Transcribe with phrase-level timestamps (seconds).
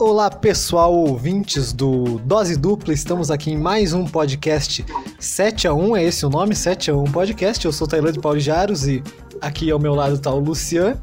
[0.00, 2.94] Olá, pessoal, ouvintes do Dose Dupla.
[2.94, 4.86] Estamos aqui em mais um podcast
[5.18, 6.54] 7 a 1 é esse o nome?
[6.54, 7.64] 7 a 1 Podcast.
[7.64, 9.02] Eu sou o Tailândia Paulo Jaros e
[9.40, 10.96] aqui ao meu lado está o Lucian.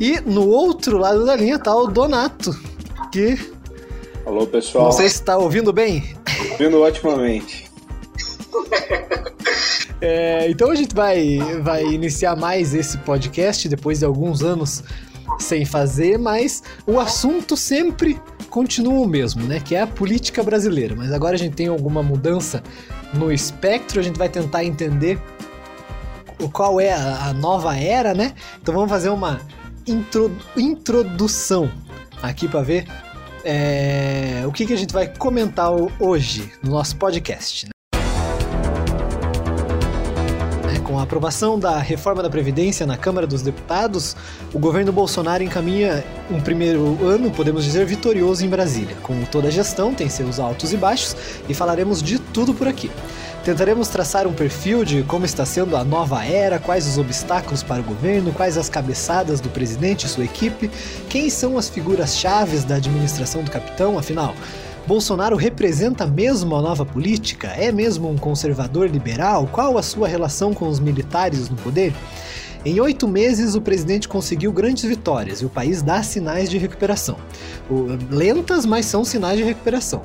[0.00, 2.58] E no outro lado da linha está o Donato,
[3.12, 3.38] que...
[4.24, 4.90] Alô, pessoal.
[4.90, 6.02] Você está ouvindo bem?
[6.52, 7.70] Ouvindo otimamente.
[10.00, 14.82] É, então a gente vai, vai iniciar mais esse podcast depois de alguns anos
[15.38, 19.60] sem fazer, mas o assunto sempre continua o mesmo, né?
[19.60, 20.94] Que é a política brasileira.
[20.94, 22.62] Mas agora a gente tem alguma mudança
[23.14, 25.18] no espectro, a gente vai tentar entender
[26.52, 28.34] qual é a, nova era, né?
[28.60, 29.40] Então vamos fazer uma
[29.86, 31.70] intro, introdução
[32.22, 32.86] aqui para ver
[33.44, 37.66] é, o que, que a gente vai comentar hoje no nosso podcast.
[37.66, 37.71] Né?
[41.12, 44.16] Aprovação da reforma da Previdência na Câmara dos Deputados,
[44.54, 48.96] o governo Bolsonaro encaminha um primeiro ano, podemos dizer, vitorioso em Brasília.
[49.02, 51.14] Com toda gestão, tem seus altos e baixos
[51.46, 52.90] e falaremos de tudo por aqui.
[53.44, 57.82] Tentaremos traçar um perfil de como está sendo a nova era, quais os obstáculos para
[57.82, 60.70] o governo, quais as cabeçadas do presidente e sua equipe,
[61.10, 64.34] quem são as figuras chaves da administração do capitão, afinal,
[64.86, 67.48] Bolsonaro representa mesmo a nova política?
[67.48, 69.48] É mesmo um conservador liberal?
[69.50, 71.94] Qual a sua relação com os militares no poder?
[72.64, 77.16] Em oito meses, o presidente conseguiu grandes vitórias e o país dá sinais de recuperação.
[78.10, 80.02] Lentas, mas são sinais de recuperação.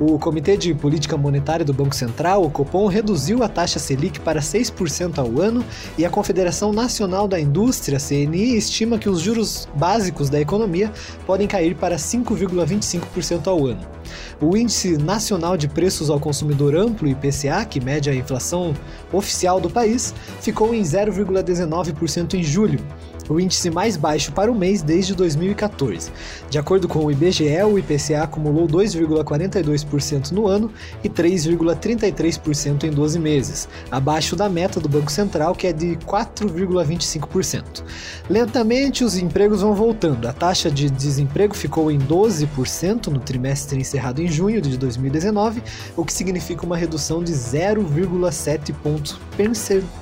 [0.00, 4.40] O Comitê de Política Monetária do Banco Central, o Copom, reduziu a taxa Selic para
[4.40, 5.64] 6% ao ano
[5.98, 10.90] e a Confederação Nacional da Indústria, CNI, estima que os juros básicos da economia
[11.26, 13.97] podem cair para 5,25% ao ano.
[14.40, 18.74] O Índice Nacional de Preços ao Consumidor Amplo, IPCA, que mede a inflação
[19.12, 22.80] oficial do país, ficou em 0,19% em julho,
[23.28, 26.10] o índice mais baixo para o mês desde 2014.
[26.48, 30.70] De acordo com o IBGE, o IPCA acumulou 2,42% no ano
[31.04, 37.82] e 3,33% em 12 meses, abaixo da meta do Banco Central, que é de 4,25%.
[38.30, 40.26] Lentamente, os empregos vão voltando.
[40.26, 45.62] A taxa de desemprego ficou em 12% no trimestre encerrado em junho de 2019,
[45.96, 49.18] o que significa uma redução de 0,7 pontos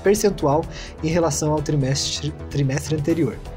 [0.03, 0.65] percentual
[1.03, 3.39] em relação ao trimestre, trimestre anterior anterior.
[3.47, 3.56] Ah,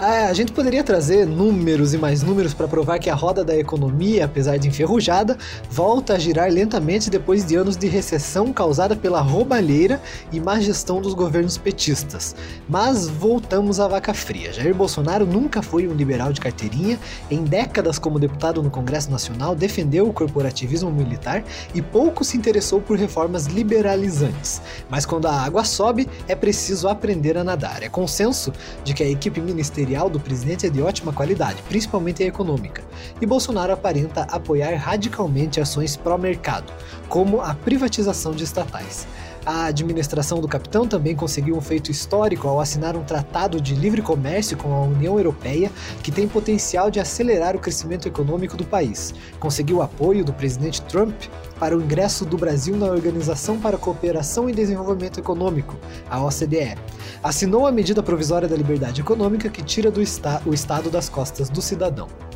[0.00, 4.24] a gente poderia trazer números e mais números para provar que a roda da economia,
[4.24, 5.36] apesar de enferrujada,
[5.70, 10.00] volta a girar lentamente depois de anos de recessão causada pela roubalheira
[10.32, 12.34] e má gestão dos governos petistas.
[12.66, 14.54] Mas voltamos à vaca fria.
[14.54, 16.98] Jair Bolsonaro nunca foi um liberal de carteirinha,
[17.30, 21.44] em décadas como deputado no Congresso Nacional defendeu o corporativismo militar
[21.74, 24.62] e pouco se interessou por reformas liberalizantes.
[24.88, 27.82] Mas quando a água sobe, é preciso aprender a nadar.
[27.82, 28.50] É consenso
[28.82, 32.84] de que a equipe ministerial material do presidente é de ótima qualidade, principalmente a econômica,
[33.20, 36.72] e Bolsonaro aparenta apoiar radicalmente ações pró-mercado,
[37.08, 39.08] como a privatização de estatais.
[39.44, 44.02] A administração do capitão também conseguiu um feito histórico ao assinar um tratado de livre
[44.02, 45.70] comércio com a União Europeia
[46.02, 49.14] que tem potencial de acelerar o crescimento econômico do país.
[49.38, 51.14] Conseguiu apoio do presidente Trump
[51.58, 55.76] para o ingresso do Brasil na Organização para a Cooperação e Desenvolvimento Econômico,
[56.08, 56.76] a OCDE.
[57.22, 61.48] Assinou a medida provisória da liberdade econômica que tira do esta o Estado das costas
[61.48, 62.29] do cidadão.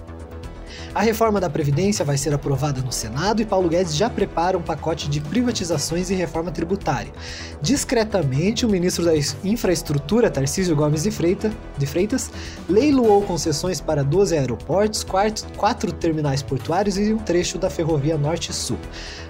[0.94, 4.62] A reforma da Previdência vai ser aprovada no Senado e Paulo Guedes já prepara um
[4.62, 7.12] pacote de privatizações e reforma tributária.
[7.60, 9.12] Discretamente, o ministro da
[9.42, 12.30] Infraestrutura, Tarcísio Gomes de, Freita, de Freitas,
[12.68, 18.78] leiloou concessões para 12 aeroportos, quatro, terminais portuários e um trecho da ferrovia Norte-Sul.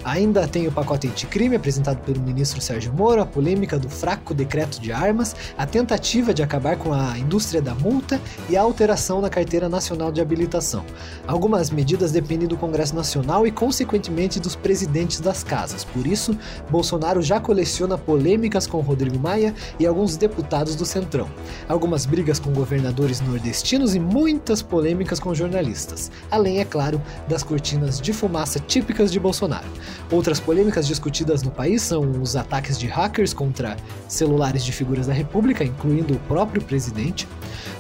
[0.05, 4.79] Ainda tem o pacote anticrime apresentado pelo ministro Sérgio Moro, a polêmica do fraco decreto
[4.79, 8.21] de armas, a tentativa de acabar com a indústria da multa
[8.51, 10.85] e a alteração na carteira nacional de habilitação.
[11.27, 15.85] Algumas medidas dependem do Congresso Nacional e, consequentemente, dos presidentes das casas.
[15.85, 16.37] Por isso,
[16.71, 21.29] Bolsonaro já coleciona polêmicas com Rodrigo Maia e alguns deputados do Centrão.
[21.69, 26.11] Algumas brigas com governadores nordestinos e muitas polêmicas com jornalistas.
[26.31, 29.67] Além, é claro, das cortinas de fumaça típicas de Bolsonaro.
[30.11, 33.77] Outras polêmicas discutidas no país são os ataques de hackers contra
[34.09, 37.29] celulares de figuras da República, incluindo o próprio presidente,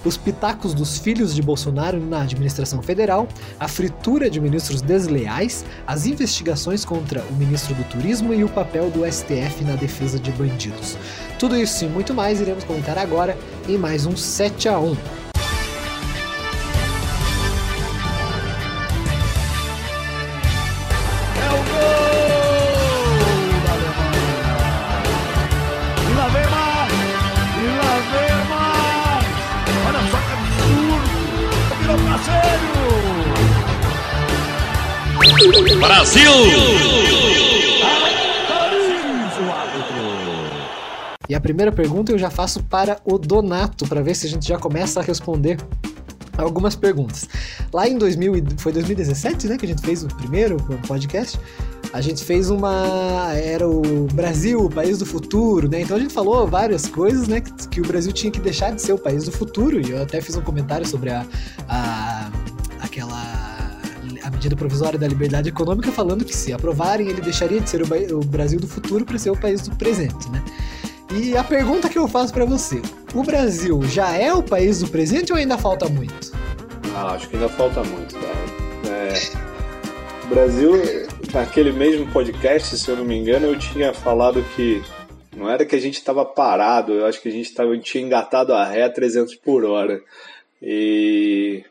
[0.04, 3.26] os pitacos dos filhos de Bolsonaro na administração federal,
[3.64, 8.90] a fritura de ministros desleais, as investigações contra o ministro do Turismo e o papel
[8.90, 10.98] do STF na defesa de bandidos.
[11.38, 15.23] Tudo isso e muito mais iremos comentar agora em mais um 7 a 1.
[35.94, 36.28] Brasil!
[41.28, 44.48] E a primeira pergunta eu já faço para o Donato, para ver se a gente
[44.48, 45.56] já começa a responder
[46.36, 47.28] algumas perguntas.
[47.72, 50.56] Lá em 2000, foi 2017, né, que a gente fez o primeiro
[50.88, 51.38] podcast.
[51.92, 53.32] A gente fez uma.
[53.36, 55.82] Era o Brasil, o país do futuro, né?
[55.82, 57.40] Então a gente falou várias coisas, né?
[57.40, 59.80] Que, que o Brasil tinha que deixar de ser o país do futuro.
[59.80, 61.24] E eu até fiz um comentário sobre a,
[61.68, 62.30] a
[64.44, 68.20] medida provisória da liberdade econômica, falando que se aprovarem, ele deixaria de ser o, o
[68.20, 70.42] Brasil do futuro para ser o país do presente, né?
[71.14, 72.82] E a pergunta que eu faço para você:
[73.14, 76.32] o Brasil já é o país do presente ou ainda falta muito?
[76.94, 78.90] Ah, acho que ainda falta muito, tá?
[78.90, 80.24] É...
[80.24, 80.72] O Brasil,
[81.32, 84.82] naquele mesmo podcast, se eu não me engano, eu tinha falado que
[85.34, 88.52] não era que a gente estava parado, eu acho que a gente tava, tinha engatado
[88.52, 90.00] a ré a 300 por hora.
[90.62, 91.64] E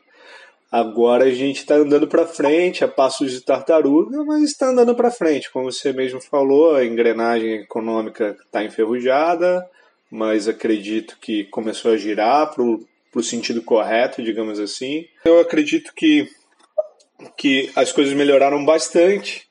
[0.74, 5.08] Agora a gente está andando para frente, a passos de tartaruga, mas está andando para
[5.08, 5.48] frente.
[5.52, 9.64] Como você mesmo falou, a engrenagem econômica está enferrujada,
[10.10, 15.06] mas acredito que começou a girar para o sentido correto, digamos assim.
[15.24, 16.28] Eu acredito que,
[17.36, 19.46] que as coisas melhoraram bastante,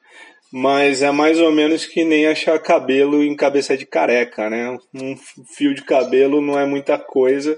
[0.51, 4.77] mas é mais ou menos que nem achar cabelo em cabeça de careca, né?
[4.93, 5.15] Um
[5.55, 7.57] fio de cabelo não é muita coisa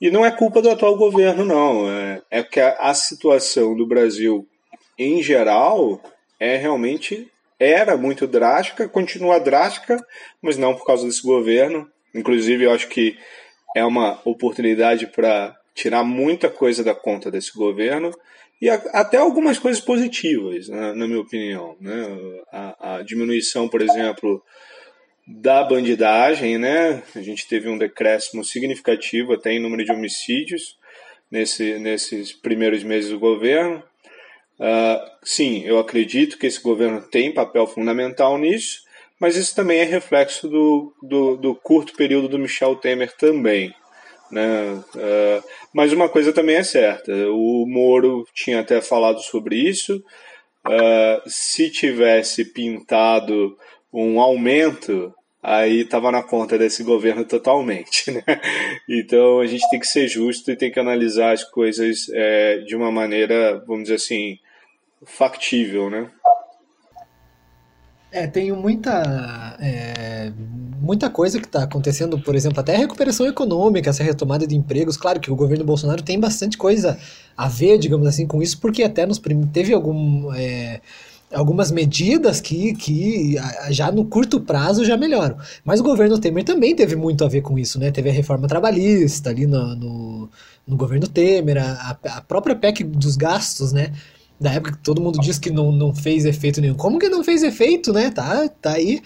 [0.00, 1.90] e não é culpa do atual governo, não.
[1.90, 4.46] É, é que a, a situação do Brasil,
[4.98, 6.00] em geral,
[6.38, 10.02] é realmente era muito drástica, continua drástica,
[10.40, 11.86] mas não por causa desse governo.
[12.14, 13.18] Inclusive, eu acho que
[13.76, 18.10] é uma oportunidade para tirar muita coisa da conta desse governo
[18.60, 21.76] e a, até algumas coisas positivas, né, na minha opinião.
[21.80, 21.92] Né?
[22.52, 24.42] A, a, diminuição, por exemplo,
[25.38, 27.02] da bandidagem, né?
[27.14, 30.76] A gente teve um decréscimo significativo até em número de homicídios
[31.30, 33.82] nesse, nesses primeiros meses do governo.
[34.58, 38.82] Uh, sim, eu acredito que esse governo tem papel fundamental nisso,
[39.20, 43.72] mas isso também é reflexo do, do, do curto período do Michel Temer também.
[44.30, 44.72] Né?
[44.94, 45.42] Uh,
[45.72, 50.02] mas uma coisa também é certa: o Moro tinha até falado sobre isso.
[50.66, 53.56] Uh, se tivesse pintado
[53.92, 58.10] um aumento aí estava na conta desse governo totalmente.
[58.10, 58.22] Né?
[58.88, 62.74] Então a gente tem que ser justo e tem que analisar as coisas é, de
[62.74, 64.38] uma maneira, vamos dizer assim,
[65.04, 66.10] factível, né?
[68.12, 70.32] É, tem muita, é,
[70.80, 74.96] muita coisa que está acontecendo, por exemplo, até a recuperação econômica, essa retomada de empregos.
[74.96, 76.98] Claro que o governo Bolsonaro tem bastante coisa
[77.36, 79.20] a ver, digamos assim, com isso, porque até nos
[79.52, 80.34] teve algum.
[80.34, 80.80] É,
[81.32, 83.36] algumas medidas que, que
[83.70, 85.36] já no curto prazo já melhoram.
[85.64, 87.90] Mas o governo Temer também teve muito a ver com isso, né?
[87.90, 90.30] Teve a reforma trabalhista ali no, no,
[90.66, 93.92] no governo Temer, a, a própria PEC dos gastos, né?
[94.40, 96.74] Da época que todo mundo diz que não, não fez efeito nenhum.
[96.74, 98.10] Como que não fez efeito, né?
[98.10, 99.00] Tá, tá aí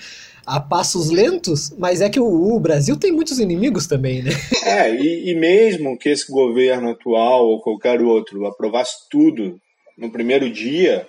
[0.47, 4.31] a passos lentos, mas é que o, o, Brasil tem muitos inimigos também, né?
[4.65, 9.59] É, e, e mesmo que esse governo atual ou qualquer outro aprovasse tudo
[9.97, 11.07] no primeiro dia,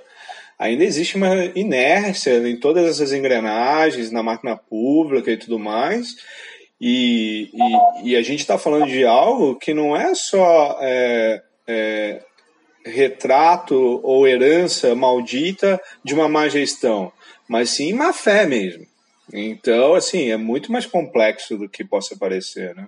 [0.57, 6.15] ainda existe uma inércia em todas essas engrenagens, na máquina pública e tudo mais.
[6.79, 12.21] E, e, e a gente está falando de algo que não é só é, é,
[12.85, 17.11] retrato ou herança maldita de uma má gestão,
[17.47, 18.85] mas sim má fé mesmo.
[19.33, 22.87] Então, assim, é muito mais complexo do que possa parecer, né?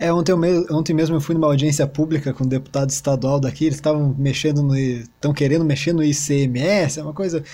[0.00, 3.66] É, ontem, eu, ontem mesmo eu fui numa audiência pública com um deputado estadual daqui,
[3.66, 4.74] eles estavam mexendo no.
[4.74, 7.44] estão querendo mexer no ICMS, é uma coisa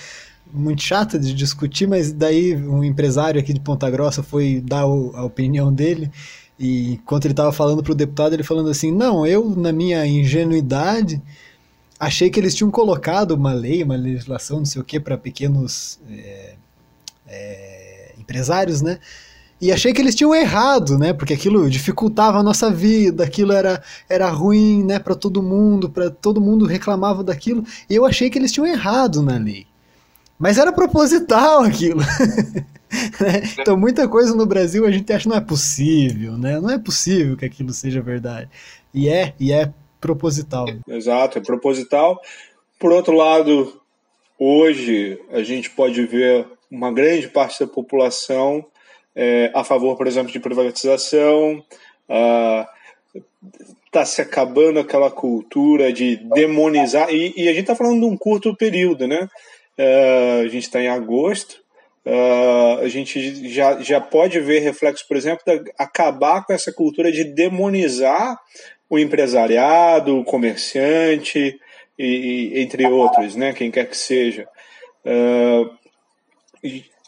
[0.53, 5.13] muito chata de discutir, mas daí um empresário aqui de Ponta Grossa foi dar o,
[5.13, 6.09] a opinião dele,
[6.57, 10.07] e enquanto ele estava falando para o deputado, ele falando assim: não, eu, na minha
[10.07, 11.21] ingenuidade,
[11.99, 15.99] achei que eles tinham colocado uma lei, uma legislação, não sei o que, para pequenos
[16.09, 16.55] é,
[17.27, 18.99] é, empresários, né?
[19.59, 21.13] E achei que eles tinham errado, né?
[21.13, 26.11] Porque aquilo dificultava a nossa vida, aquilo era, era ruim, né, para todo mundo, para
[26.11, 27.63] todo mundo reclamava daquilo.
[27.89, 29.65] E eu achei que eles tinham errado na lei.
[30.37, 32.01] Mas era proposital aquilo.
[33.19, 33.41] Né?
[33.59, 36.57] então muita coisa no Brasil a gente acha não é possível, né?
[36.57, 38.49] Não é possível que aquilo seja verdade.
[38.93, 40.67] E é, e é proposital.
[40.87, 42.17] Exato, é proposital.
[42.79, 43.81] Por outro lado,
[44.39, 48.65] hoje a gente pode ver uma grande parte da população
[49.19, 51.63] é, a favor, por exemplo, de privatização.
[53.87, 57.09] Está se acabando aquela cultura de demonizar.
[57.09, 59.27] E, e a gente está falando de um curto período, né?
[59.77, 61.63] Uh, a gente está em agosto.
[62.05, 67.11] Uh, a gente já, já pode ver reflexo, por exemplo, de acabar com essa cultura
[67.11, 68.39] de demonizar
[68.89, 71.59] o empresariado, o comerciante,
[71.97, 73.51] e, e, entre outros, né?
[73.53, 74.47] Quem quer que seja.
[75.03, 75.69] Uh,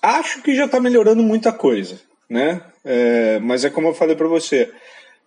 [0.01, 2.61] acho que já está melhorando muita coisa, né?
[2.83, 4.71] É, mas é como eu falei para você,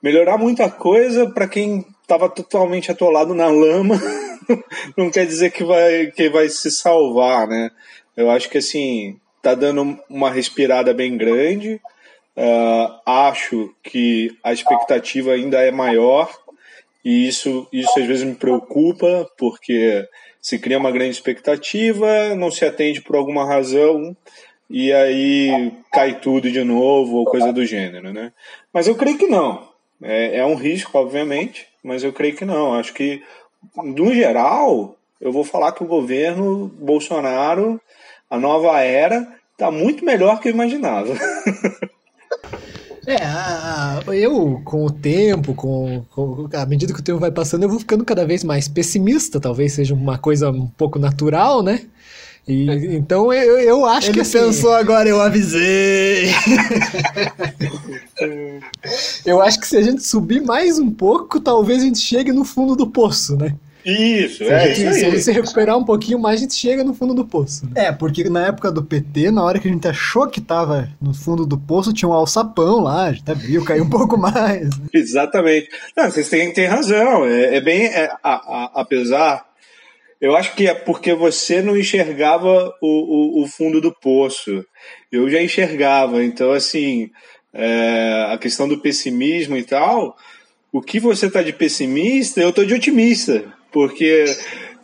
[0.02, 4.00] melhorar muita coisa para quem estava totalmente atolado na lama
[4.96, 7.70] não quer dizer que vai que vai se salvar, né?
[8.16, 11.80] Eu acho que assim tá dando uma respirada bem grande.
[12.36, 16.30] Uh, acho que a expectativa ainda é maior
[17.04, 20.06] e isso, isso às vezes me preocupa, porque
[20.40, 24.16] se cria uma grande expectativa, não se atende por alguma razão,
[24.72, 28.32] e aí cai tudo de novo, ou coisa do gênero, né?
[28.72, 29.68] Mas eu creio que não.
[30.02, 32.72] É, é um risco, obviamente, mas eu creio que não.
[32.72, 33.22] Acho que,
[33.76, 37.78] no geral, eu vou falar que o governo Bolsonaro,
[38.30, 41.12] a nova era, está muito melhor que eu imaginava.
[43.04, 47.32] É, a, a, eu, com o tempo, com, com, à medida que o tempo vai
[47.32, 51.64] passando, eu vou ficando cada vez mais pessimista, talvez seja uma coisa um pouco natural,
[51.64, 51.84] né?
[52.46, 54.38] E, então eu, eu acho Ele que assim...
[54.38, 56.30] pensou agora, eu avisei.
[59.24, 62.44] eu acho que se a gente subir mais um pouco, talvez a gente chegue no
[62.44, 63.54] fundo do poço, né?
[63.84, 66.54] Isso, se é gente, isso Se a gente se recuperar um pouquinho mais, a gente
[66.54, 67.66] chega no fundo do poço.
[67.66, 67.86] Né?
[67.86, 71.12] É, porque na época do PT, na hora que a gente achou que tava no
[71.12, 74.70] fundo do poço, tinha um alçapão lá, a gente até viu, caiu um pouco mais.
[74.92, 75.68] Exatamente.
[75.96, 77.24] Não, vocês têm, têm razão.
[77.24, 77.86] É, é bem.
[77.86, 79.51] É, a, a, apesar.
[80.22, 84.64] Eu acho que é porque você não enxergava o, o, o fundo do poço.
[85.10, 86.22] Eu já enxergava.
[86.22, 87.10] Então, assim,
[87.52, 90.16] é, a questão do pessimismo e tal.
[90.72, 94.26] O que você tá de pessimista, eu tô de otimista porque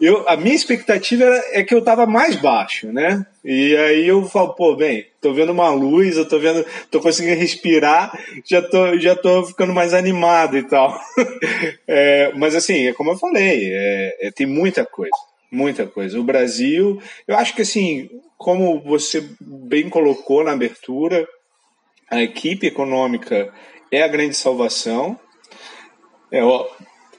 [0.01, 3.25] eu, a minha expectativa era, é que eu estava mais baixo, né?
[3.45, 7.39] E aí eu falo, pô, bem, tô vendo uma luz, eu tô vendo, tô conseguindo
[7.39, 8.17] respirar,
[8.49, 10.99] já tô, já tô ficando mais animado e tal.
[11.87, 15.13] é, mas assim, é como eu falei, é, é, tem muita coisa,
[15.51, 16.19] muita coisa.
[16.19, 21.27] O Brasil, eu acho que assim, como você bem colocou na abertura,
[22.11, 23.53] a equipe econômica
[23.91, 25.19] é a grande salvação.
[26.31, 26.41] É,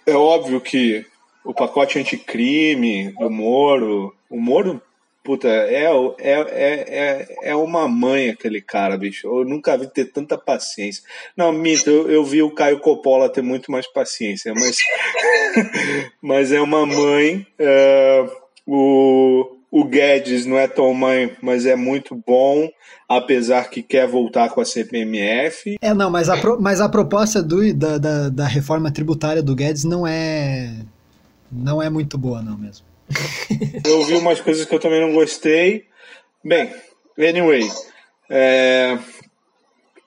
[0.05, 1.05] é óbvio que
[1.43, 4.15] o pacote anticrime do Moro.
[4.29, 4.81] O Moro,
[5.29, 5.83] puta, é,
[6.17, 9.27] é, é, é, é uma mãe aquele cara, bicho.
[9.27, 11.03] Eu nunca vi ter tanta paciência.
[11.37, 14.77] Não, mito, eu, eu vi o Caio Coppola ter muito mais paciência, mas,
[16.19, 17.45] mas é uma mãe.
[17.59, 18.27] É,
[18.65, 22.67] o, o Guedes não é tão mãe, mas é muito bom,
[23.07, 25.77] apesar que quer voltar com a CPMF.
[25.79, 29.53] É, não, mas a, pro, mas a proposta do, da, da, da reforma tributária do
[29.53, 30.73] Guedes não é
[31.51, 32.88] não é muito boa, não mesmo.
[33.85, 35.87] Eu vi umas coisas que eu também não gostei.
[36.43, 36.73] Bem,
[37.17, 37.69] anyway,
[38.29, 38.97] é,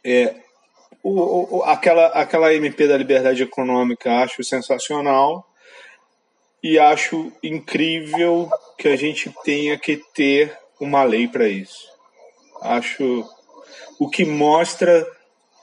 [0.05, 0.35] é,
[1.03, 5.47] o, o, aquela, aquela MP da liberdade econômica acho sensacional
[6.63, 11.89] e acho incrível que a gente tenha que ter uma lei para isso.
[12.61, 13.29] Acho
[13.99, 15.07] o que mostra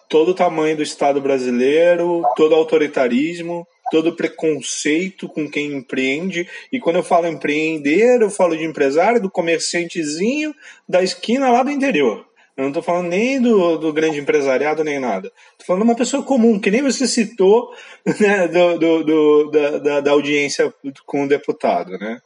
[0.10, 6.48] todo o tamanho do Estado brasileiro, todo o autoritarismo todo preconceito com quem empreende.
[6.72, 10.54] E quando eu falo empreender, eu falo de empresário, do comerciantezinho
[10.88, 12.26] da esquina lá do interior.
[12.56, 15.32] Eu não estou falando nem do, do grande empresariado nem nada.
[15.52, 17.74] Estou falando de uma pessoa comum, que nem você citou
[18.20, 20.74] né, do, do, do da, da, da, audiência
[21.06, 21.98] com o deputado.
[21.98, 22.22] Né?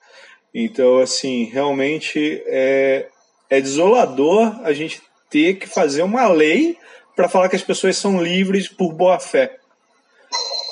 [0.51, 3.07] Então, assim, realmente é,
[3.47, 6.77] é desolador a gente ter que fazer uma lei
[7.15, 9.59] para falar que as pessoas são livres por boa fé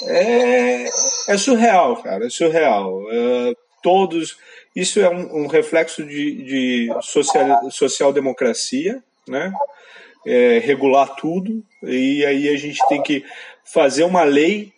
[0.04, 0.86] é,
[1.28, 3.02] é surreal, cara, é surreal.
[3.12, 4.38] É, todos.
[4.76, 9.54] Isso é um, um reflexo de, de social, social-democracia, né?
[10.26, 13.26] É, regular tudo, e aí a gente tem que
[13.66, 14.72] fazer uma lei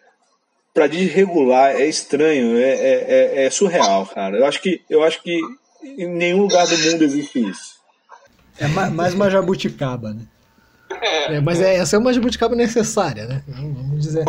[0.74, 1.75] para desregular.
[1.75, 4.38] É estranho, é, é, é, é, surreal, cara.
[4.38, 5.38] Eu acho, que, eu acho que
[5.84, 7.74] em nenhum lugar do mundo existe isso.
[8.58, 10.25] É mais uma jabuticaba, né?
[11.03, 13.43] É, mas é, essa é uma jabuticaba necessária, né?
[13.48, 14.25] Vamos dizer.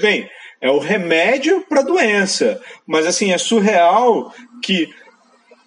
[0.00, 0.28] Bem,
[0.60, 2.60] é o remédio para a doença.
[2.86, 4.88] Mas assim, é surreal que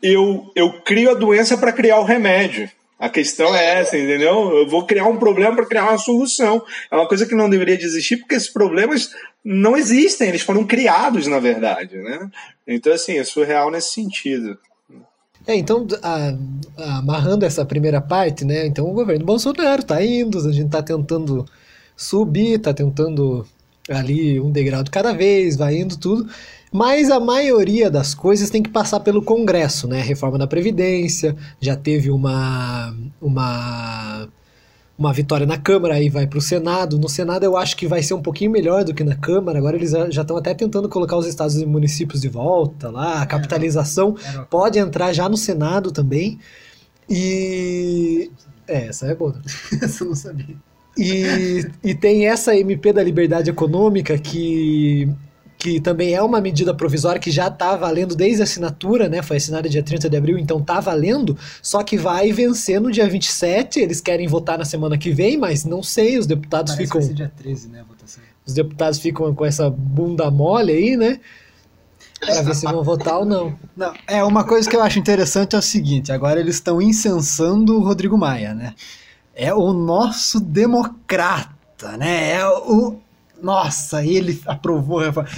[0.01, 2.70] eu, eu crio a doença para criar o remédio.
[3.00, 4.58] A questão é essa, entendeu?
[4.58, 6.63] Eu vou criar um problema para criar uma solução.
[6.89, 9.12] É uma coisa que não deveria existir, porque esses problemas
[9.46, 12.27] não existem, eles foram criados, na verdade, né?
[12.68, 14.58] Então, assim, é surreal nesse sentido.
[15.48, 16.36] É, então, a,
[16.77, 18.68] a, amarrando essa primeira parte, né?
[18.68, 21.46] Então o governo Bolsonaro tá indo, a gente tá tentando
[21.96, 23.48] subir, tá tentando
[23.89, 26.30] ali um degrau de cada vez, vai indo tudo.
[26.70, 30.01] Mas a maioria das coisas tem que passar pelo Congresso, né?
[30.01, 34.27] Reforma da Previdência, já teve uma, uma
[34.98, 36.98] uma vitória na Câmara, aí vai para o Senado.
[36.98, 39.60] No Senado eu acho que vai ser um pouquinho melhor do que na Câmara.
[39.60, 43.22] Agora eles já estão até tentando colocar os estados e municípios de volta lá.
[43.22, 44.16] A capitalização
[44.50, 46.39] pode entrar já no Senado também.
[47.08, 48.32] E.
[48.68, 49.39] É, essa é boa.
[49.82, 50.56] essa eu não sabia.
[50.98, 55.08] E, e tem essa MP da Liberdade Econômica que
[55.58, 59.22] que também é uma medida provisória que já está valendo desde a assinatura, né?
[59.24, 63.10] Foi assinada dia 30 de abril, então está valendo, só que vai vencer no dia
[63.10, 63.80] 27.
[63.80, 67.02] Eles querem votar na semana que vem, mas não sei, os deputados Parece ficam.
[67.02, 68.24] Que vai ser dia 13, né, a votação.
[68.46, 71.20] Os deputados ficam com essa bunda mole aí, né?
[72.20, 73.56] Pra ver se vão votar ou não.
[73.76, 77.78] Não, é uma coisa que eu acho interessante é o seguinte, agora eles estão incensando
[77.78, 78.74] o Rodrigo Maia, né?
[79.36, 82.34] É o nosso democrata, né?
[82.34, 82.98] É o
[83.41, 85.29] nossa, ele aprovou a reforma.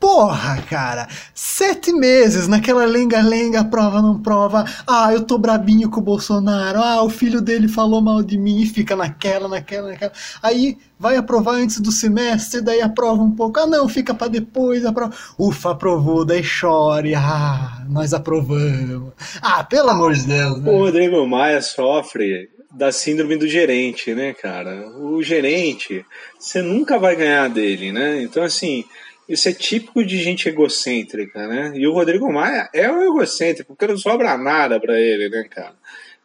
[0.00, 4.64] Porra, cara, sete meses naquela lenga-lenga, prova não prova.
[4.86, 6.78] Ah, eu tô brabinho com o Bolsonaro.
[6.78, 10.12] Ah, o filho dele falou mal de mim e fica naquela, naquela, naquela.
[10.42, 13.60] Aí vai aprovar antes do semestre, daí aprova um pouco.
[13.60, 14.86] Ah, não, fica para depois.
[14.86, 15.12] Aprova.
[15.38, 17.14] Ufa, aprovou, daí chore.
[17.14, 19.12] Ah, nós aprovamos.
[19.42, 20.62] Ah, pelo amor de Deus.
[20.62, 20.72] Né?
[20.72, 24.88] O Rodrigo Maia sofre da síndrome do gerente, né, cara?
[24.96, 26.04] O gerente,
[26.38, 28.22] você nunca vai ganhar dele, né?
[28.22, 28.84] Então, assim,
[29.28, 31.72] isso é típico de gente egocêntrica, né?
[31.74, 35.74] E o Rodrigo Maia é um egocêntrico, porque não sobra nada para ele, né, cara?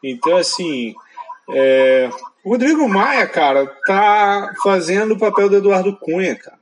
[0.04, 0.94] Então, assim,
[1.50, 2.10] é...
[2.44, 6.60] o Rodrigo Maia, cara, tá fazendo o papel do Eduardo Cunha, cara.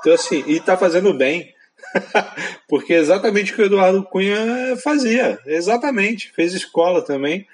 [0.00, 1.54] Então, assim, e tá fazendo bem.
[2.68, 5.38] porque é exatamente o que o Eduardo Cunha fazia.
[5.44, 6.32] Exatamente.
[6.32, 7.46] Fez escola também.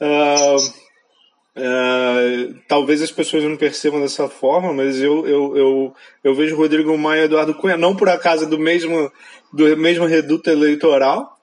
[0.00, 0.89] Uh,
[1.56, 6.96] Uh, talvez as pessoas não percebam dessa forma, mas eu, eu, eu, eu vejo Rodrigo
[6.96, 9.10] Maia e Eduardo Cunha não por acaso do mesmo,
[9.52, 11.38] do mesmo reduto eleitoral.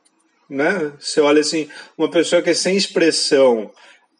[0.50, 0.94] Né?
[0.98, 3.70] Você olha assim, uma pessoa que é sem expressão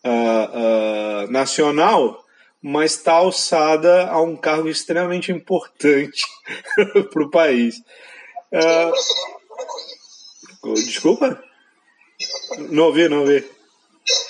[0.06, 2.22] uh, uh, nacional,
[2.62, 6.22] mas está alçada a um cargo extremamente importante
[7.12, 7.82] para o país.
[10.76, 11.42] desculpa?
[12.70, 13.57] Não ouvi, não ouvi.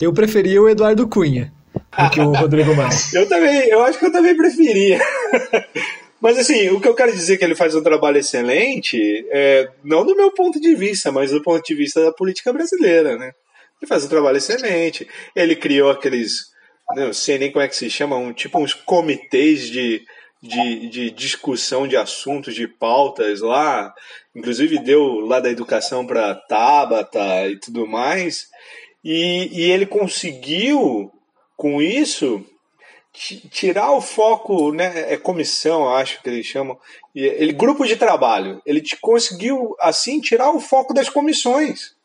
[0.01, 1.53] Eu preferia o Eduardo Cunha
[1.97, 2.89] do que o Rodrigo Maia.
[3.13, 4.99] eu também, eu acho que eu também preferia.
[6.19, 8.97] Mas assim, o que eu quero dizer é que ele faz um trabalho excelente,
[9.29, 13.15] é, não do meu ponto de vista, mas do ponto de vista da política brasileira,
[13.19, 13.33] né?
[13.79, 15.07] Ele faz um trabalho excelente.
[15.35, 16.47] Ele criou aqueles,
[16.95, 20.03] não sei nem como é que se chama, um, tipo uns comitês de,
[20.41, 23.93] de, de discussão de assuntos, de pautas lá.
[24.35, 28.47] Inclusive deu lá da educação para Tabata e tudo mais.
[29.09, 31.09] E, e ele conseguiu,
[31.55, 32.43] com isso,
[33.49, 36.77] tirar o foco, né, é comissão, acho que eles chamam,
[37.15, 38.61] ele grupo de trabalho.
[38.65, 41.95] Ele conseguiu assim tirar o foco das comissões.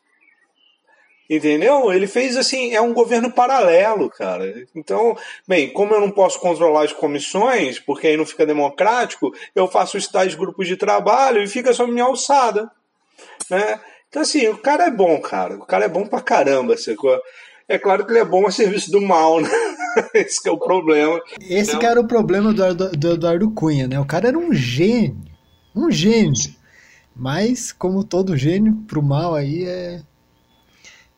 [1.29, 1.91] Entendeu?
[1.91, 4.65] Ele fez assim, é um governo paralelo, cara.
[4.73, 5.13] Então,
[5.45, 9.97] bem, como eu não posso controlar as comissões, porque aí não fica democrático, eu faço
[9.97, 12.71] os tais grupos de trabalho e fica sob minha alçada,
[13.49, 13.77] né?
[14.13, 15.55] Então, assim, o cara é bom, cara.
[15.55, 17.19] O cara é bom pra caramba, sacou?
[17.67, 19.49] É claro que ele é bom a serviço do mal, né?
[20.13, 21.19] Esse é o problema.
[21.41, 21.79] Esse então...
[21.79, 23.99] que era o problema do, do Eduardo Cunha, né?
[23.99, 25.17] O cara era um gênio.
[25.75, 26.53] Um gênio.
[27.15, 30.01] Mas, como todo gênio, pro mal aí é.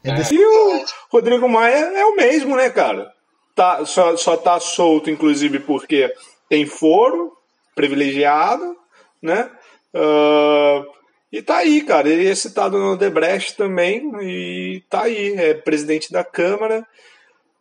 [0.01, 0.33] é, é.
[0.33, 3.11] E o Rodrigo Maia é o mesmo, né, cara?
[3.53, 6.13] Tá, só, só tá solto, inclusive, porque
[6.47, 7.33] tem foro
[7.75, 8.77] privilegiado,
[9.21, 9.51] né?
[9.93, 10.94] Uh,
[11.35, 12.07] e tá aí, cara.
[12.07, 16.87] Ele é citado no Debrecht também, e tá aí, é presidente da Câmara.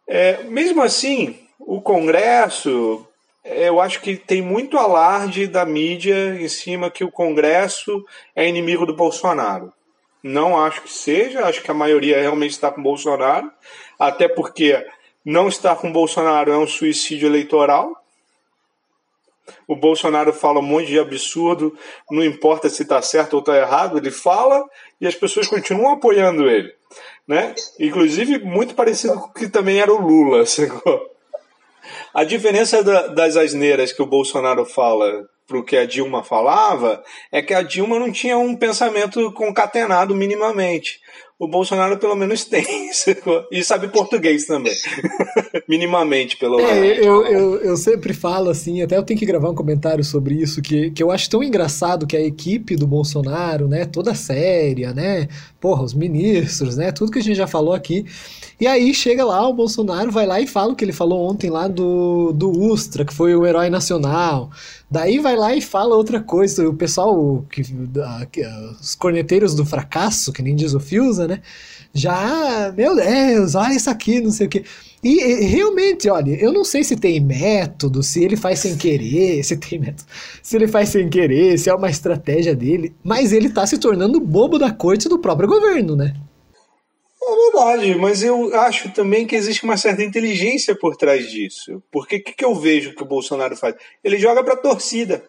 [0.06, 3.04] É, mesmo assim, o Congresso,
[3.44, 8.04] eu acho que tem muito alarde da mídia em cima que o Congresso
[8.36, 9.72] é inimigo do Bolsonaro.
[10.22, 13.50] Não acho que seja, acho que a maioria realmente está com Bolsonaro,
[13.98, 14.86] até porque
[15.24, 18.03] não estar com Bolsonaro é um suicídio eleitoral.
[19.66, 21.76] O Bolsonaro fala um monte de absurdo,
[22.10, 24.64] não importa se está certo ou está errado, ele fala
[25.00, 26.72] e as pessoas continuam apoiando ele.
[27.26, 27.54] Né?
[27.78, 30.44] Inclusive, muito parecido com o que também era o Lula.
[32.14, 37.02] A diferença da, das asneiras que o Bolsonaro fala para o que a Dilma falava
[37.30, 41.00] é que a Dilma não tinha um pensamento concatenado minimamente
[41.38, 42.90] o Bolsonaro pelo menos tem.
[43.50, 44.74] e sabe português também.
[45.68, 46.72] Minimamente, pelo menos.
[46.72, 50.34] É, eu, eu, eu sempre falo assim, até eu tenho que gravar um comentário sobre
[50.34, 54.92] isso, que, que eu acho tão engraçado que a equipe do Bolsonaro, né, toda séria,
[54.92, 55.28] né,
[55.60, 58.04] porra, os ministros, né, tudo que a gente já falou aqui.
[58.60, 61.50] E aí chega lá, o Bolsonaro vai lá e fala o que ele falou ontem
[61.50, 61.82] lá do,
[62.32, 64.50] do Ustra, que foi o herói nacional,
[64.94, 66.68] Daí vai lá e fala outra coisa.
[66.68, 67.64] O pessoal, que,
[68.30, 68.42] que,
[68.80, 71.40] os corneteiros do fracasso, que nem diz o Fiusa, né?
[71.92, 74.62] Já, meu Deus, olha isso aqui, não sei o quê.
[75.02, 79.42] E, e, realmente, olha, eu não sei se tem método, se ele faz sem querer,
[79.44, 80.04] se tem método,
[80.40, 84.20] se ele faz sem querer, se é uma estratégia dele, mas ele tá se tornando
[84.20, 86.14] bobo da corte do próprio governo, né?
[87.26, 91.82] É verdade, mas eu acho também que existe uma certa inteligência por trás disso.
[91.90, 93.74] Porque o que, que eu vejo que o Bolsonaro faz?
[94.02, 95.24] Ele joga para a torcida.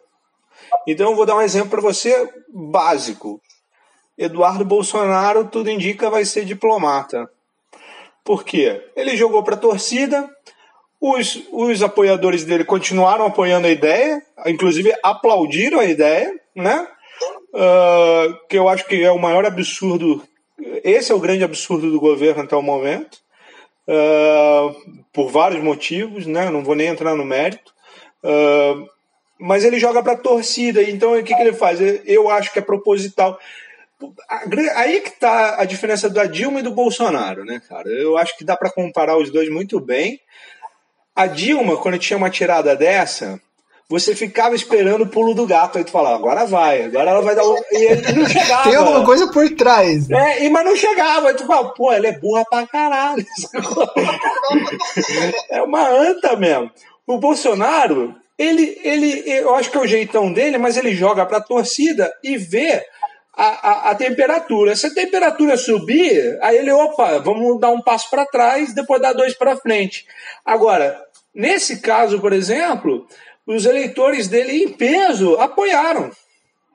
[0.85, 3.41] Então eu vou dar um exemplo para você básico.
[4.17, 7.29] Eduardo Bolsonaro, tudo indica, vai ser diplomata.
[8.23, 8.81] Por quê?
[8.95, 10.29] Ele jogou para a torcida,
[10.99, 16.87] os, os apoiadores dele continuaram apoiando a ideia, inclusive aplaudiram a ideia, né?
[17.53, 20.23] Uh, que eu acho que é o maior absurdo.
[20.83, 23.19] Esse é o grande absurdo do governo até o momento,
[23.87, 26.49] uh, por vários motivos, né?
[26.49, 27.73] Não vou nem entrar no mérito.
[28.23, 28.87] Uh,
[29.39, 31.79] mas ele joga para a torcida, então o que, que ele faz?
[32.05, 33.37] Eu acho que é proposital
[34.75, 37.89] aí que tá a diferença da Dilma e do Bolsonaro, né, cara?
[37.89, 40.19] Eu acho que dá para comparar os dois muito bem.
[41.15, 43.39] A Dilma, quando tinha uma tirada dessa,
[43.87, 47.35] você ficava esperando o pulo do gato, aí tu falava, agora vai, agora ela vai
[47.35, 47.55] dar um...
[47.71, 48.63] E ele não chegava.
[48.63, 50.07] Tem alguma coisa por trás.
[50.07, 50.45] Né?
[50.45, 53.25] É, mas não chegava, aí tu fala, pô, ela é burra pra caralho.
[55.51, 56.71] é uma anta mesmo.
[57.05, 61.39] O Bolsonaro, ele, ele, eu acho que é o jeitão dele, mas ele joga pra
[61.39, 62.83] torcida e vê
[63.37, 64.75] a, a, a, temperatura.
[64.75, 69.13] Se a temperatura subir, aí ele, opa, vamos dar um passo para trás, depois dar
[69.13, 70.07] dois para frente.
[70.43, 70.99] Agora,
[71.33, 73.07] nesse caso, por exemplo,
[73.45, 76.11] os eleitores dele em peso apoiaram,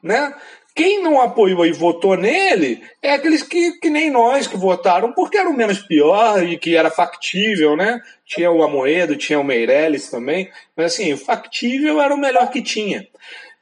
[0.02, 0.34] né?
[0.74, 5.36] Quem não apoiou e votou nele é aqueles que, que nem nós que votaram porque
[5.36, 8.00] era o menos pior e que era factível, né?
[8.24, 13.06] Tinha o Amoedo, tinha o Meirelles também, mas assim, factível era o melhor que tinha.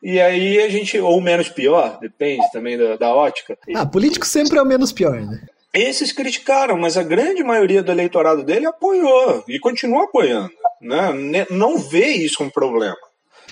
[0.02, 3.58] E aí a gente, ou menos pior, depende também da, da ótica.
[3.74, 5.40] Ah, político sempre é o menos pior, né?
[5.78, 10.50] Esses criticaram, mas a grande maioria do eleitorado dele apoiou e continua apoiando.
[10.82, 11.46] Né?
[11.50, 12.96] Não vê isso um problema.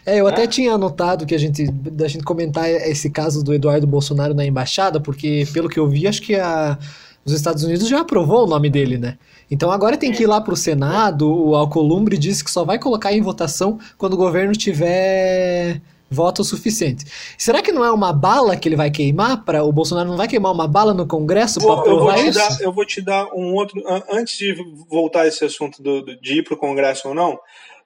[0.04, 0.46] É, eu até é.
[0.46, 5.00] tinha anotado que a gente, da gente comentar esse caso do Eduardo Bolsonaro na embaixada,
[5.00, 6.78] porque pelo que eu vi, acho que a,
[7.24, 9.18] os Estados Unidos já aprovou o nome dele, né?
[9.50, 11.28] Então agora tem que ir lá para o Senado.
[11.28, 15.80] O Alcolumbre disse que só vai colocar em votação quando o governo tiver
[16.10, 17.04] voto suficiente.
[17.36, 20.28] Será que não é uma bala que ele vai queimar para o Bolsonaro não vai
[20.28, 22.38] queimar uma bala no Congresso para aprovar eu isso?
[22.38, 24.54] Dar, eu vou te dar um outro antes de
[24.88, 27.38] voltar a esse assunto do, do, de ir para o Congresso ou não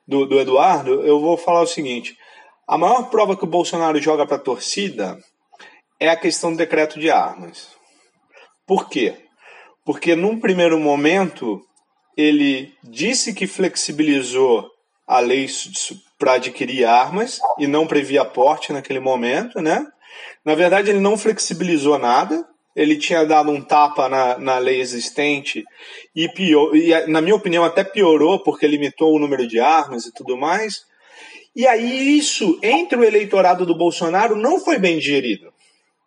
[0.07, 2.17] do, do Eduardo, eu vou falar o seguinte:
[2.67, 5.19] a maior prova que o Bolsonaro joga para a torcida
[5.99, 7.69] é a questão do decreto de armas.
[8.67, 9.17] Por quê?
[9.85, 11.63] Porque num primeiro momento
[12.17, 14.69] ele disse que flexibilizou
[15.07, 15.47] a lei
[16.21, 19.87] para adquirir armas e não previa porte naquele momento, né?
[20.45, 22.45] Na verdade, ele não flexibilizou nada,
[22.77, 25.65] ele tinha dado um tapa na, na lei existente
[26.15, 30.13] e, pior, e, na minha opinião, até piorou porque limitou o número de armas e
[30.13, 30.83] tudo mais.
[31.57, 35.51] E aí, isso, entre o eleitorado do Bolsonaro, não foi bem digerido.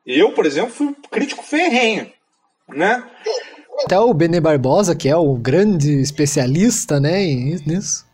[0.05, 2.11] Eu, por exemplo, fui um crítico ferrenho,
[2.69, 3.03] né?
[3.83, 7.25] Até o Bene Barbosa, que é o grande especialista né,
[7.65, 8.05] nisso.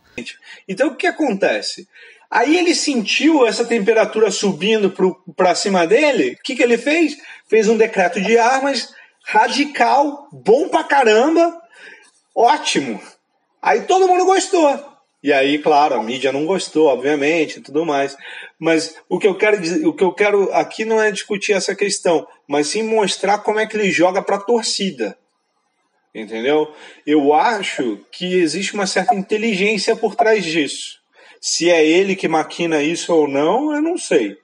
[0.68, 1.88] Então o que acontece?
[2.30, 4.94] Aí ele sentiu essa temperatura subindo
[5.36, 6.36] para cima dele.
[6.38, 7.16] O que, que ele fez?
[7.48, 11.60] Fez um decreto de armas radical, bom pra caramba,
[12.34, 13.00] ótimo.
[13.60, 14.90] Aí todo mundo gostou.
[15.22, 18.16] E aí, claro, a mídia não gostou, obviamente, e tudo mais.
[18.58, 21.74] Mas o que eu quero dizer, o que eu quero aqui não é discutir essa
[21.74, 25.16] questão, mas sim mostrar como é que ele joga para a torcida.
[26.14, 26.72] Entendeu?
[27.06, 30.98] Eu acho que existe uma certa inteligência por trás disso.
[31.40, 34.36] Se é ele que maquina isso ou não, eu não sei.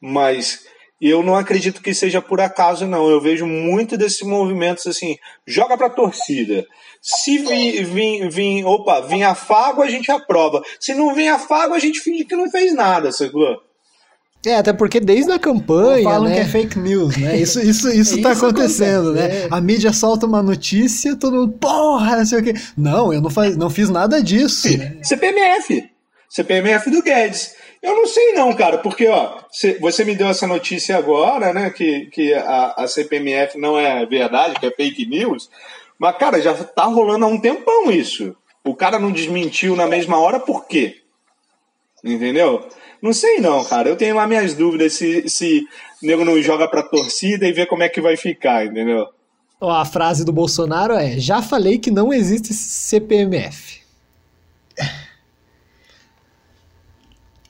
[0.00, 0.64] Mas
[1.00, 3.08] eu não acredito que seja por acaso, não.
[3.08, 6.66] Eu vejo muito desses movimentos assim, joga pra torcida.
[7.00, 10.62] Se vir, vir, vir, opa, vir afago, a gente aprova.
[10.78, 13.62] Se não vir afago, a gente finge que não fez nada, sacou?
[14.44, 16.04] É, até porque desde a campanha.
[16.04, 16.34] Falam né?
[16.34, 17.36] que é fake news, né?
[17.40, 19.44] Isso, isso, isso, isso tá acontecendo, acontece, né?
[19.44, 19.48] É.
[19.50, 22.54] A mídia solta uma notícia, todo mundo, porra, não sei o quê.
[22.76, 24.78] Não, eu não, faz, não fiz nada disso.
[24.78, 24.96] Né?
[25.02, 25.90] CPMF.
[26.28, 27.54] CPMF do Guedes.
[27.82, 29.38] Eu não sei não, cara, porque ó,
[29.80, 34.60] você me deu essa notícia agora, né, que, que a, a CPMF não é verdade,
[34.60, 35.48] que é fake news,
[35.98, 38.34] mas, cara, já tá rolando há um tempão isso.
[38.64, 40.96] O cara não desmentiu na mesma hora, por quê?
[42.02, 42.66] Entendeu?
[43.02, 43.88] Não sei não, cara.
[43.88, 45.66] Eu tenho lá minhas dúvidas se, se
[46.02, 49.06] o nego não joga pra torcida e vê como é que vai ficar, entendeu?
[49.60, 53.80] A frase do Bolsonaro é: já falei que não existe CPMF.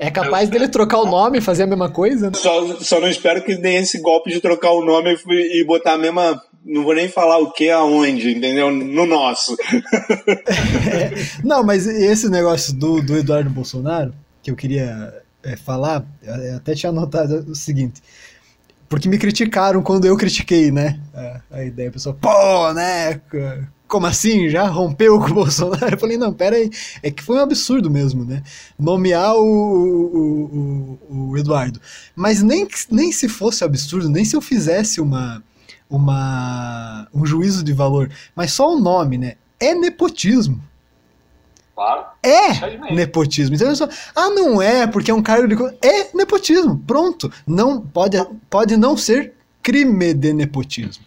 [0.02, 2.28] É capaz dele trocar o nome e fazer a mesma coisa?
[2.30, 2.32] Né?
[2.34, 5.92] Só, só não espero que dê esse golpe de trocar o nome e, e botar
[5.92, 6.42] a mesma.
[6.64, 8.70] Não vou nem falar o que aonde, entendeu?
[8.70, 9.56] No nosso.
[10.92, 11.10] É,
[11.44, 16.74] não, mas esse negócio do, do Eduardo Bolsonaro, que eu queria é, falar, eu até
[16.74, 18.02] tinha anotado o seguinte.
[18.88, 21.00] Porque me criticaram quando eu critiquei, né?
[21.50, 23.20] A, ideia, a pessoa, pô, né?
[23.86, 24.48] Como assim?
[24.48, 25.94] Já rompeu com o Bolsonaro?
[25.94, 26.68] Eu falei, não, pera aí.
[27.00, 28.42] É que foi um absurdo mesmo, né?
[28.76, 31.80] Nomear o, o, o, o Eduardo.
[32.16, 35.40] Mas nem, nem se fosse absurdo, nem se eu fizesse uma,
[35.88, 39.34] uma, um juízo de valor, mas só o nome, né?
[39.60, 40.60] É nepotismo.
[41.80, 42.04] Claro.
[42.22, 43.56] É nepotismo.
[43.56, 45.54] Então, só, ah, não é, porque é um cargo de.
[45.80, 46.78] É nepotismo.
[46.86, 47.32] Pronto.
[47.46, 48.18] Não, pode,
[48.50, 51.02] pode não ser crime de nepotismo.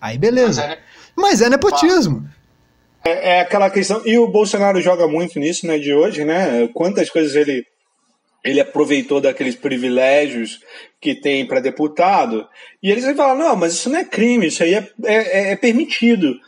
[0.00, 0.62] Aí beleza.
[0.62, 0.78] Mas é,
[1.14, 2.26] Mas é nepotismo.
[3.04, 4.00] É, é, aquela questão.
[4.06, 6.66] E o Bolsonaro joga muito nisso, né, de hoje, né?
[6.72, 7.66] Quantas coisas ele.
[8.42, 10.60] Ele aproveitou daqueles privilégios
[10.98, 12.46] que tem para deputado,
[12.82, 16.38] e eles falam: não, mas isso não é crime, isso aí é, é, é permitido.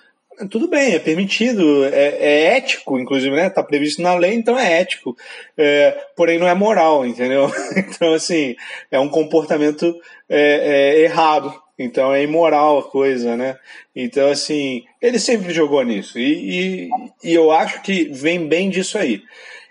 [0.51, 3.49] Tudo bem, é permitido, é, é, ético, inclusive, né?
[3.49, 5.17] Tá previsto na lei, então é ético.
[5.57, 7.51] É, porém, não é moral, entendeu?
[7.77, 8.55] Então, assim,
[8.91, 11.55] é um comportamento é, é, errado.
[11.79, 13.57] Então é imoral a coisa, né?
[13.95, 16.19] Então, assim, ele sempre jogou nisso.
[16.19, 16.91] E, e,
[17.23, 19.23] e eu acho que vem bem disso aí.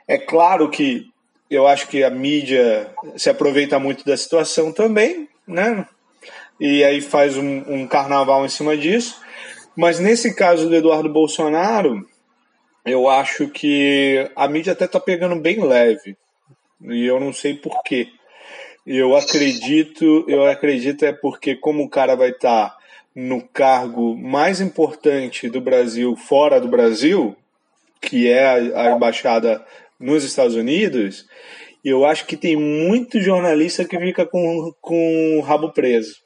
[0.07, 1.07] É claro que
[1.49, 5.85] eu acho que a mídia se aproveita muito da situação também, né?
[6.59, 9.19] E aí faz um, um carnaval em cima disso.
[9.75, 12.07] Mas nesse caso do Eduardo Bolsonaro,
[12.85, 16.15] eu acho que a mídia até está pegando bem leve.
[16.81, 18.09] E eu não sei por quê.
[18.85, 22.77] Eu acredito, eu acredito é porque como o cara vai estar tá
[23.15, 27.35] no cargo mais importante do Brasil fora do Brasil,
[27.99, 29.65] que é a, embaixada
[29.99, 31.25] nos Estados Unidos,
[31.83, 36.17] eu acho que tem muito jornalista que fica com, com o rabo preso.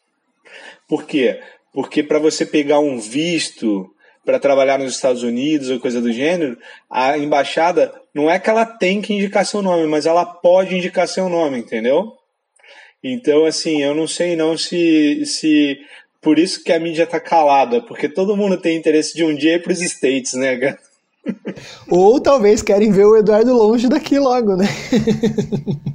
[0.88, 1.40] Por quê?
[1.80, 3.90] Porque para você pegar um visto
[4.26, 6.58] para trabalhar nos Estados Unidos ou coisa do gênero,
[6.90, 11.08] a embaixada não é que ela tem que indicar seu nome, mas ela pode indicar
[11.08, 12.12] seu nome, entendeu?
[13.02, 15.78] Então, assim, eu não sei não se, se
[16.22, 19.56] por isso que a mídia tá calada, porque todo mundo tem interesse de um dia
[19.56, 20.80] ir pros States, né, cara?
[21.90, 24.66] Ou talvez querem ver o Eduardo longe daqui logo, né?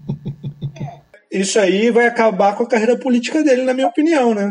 [1.31, 4.51] Isso aí vai acabar com a carreira política dele, na minha opinião, né?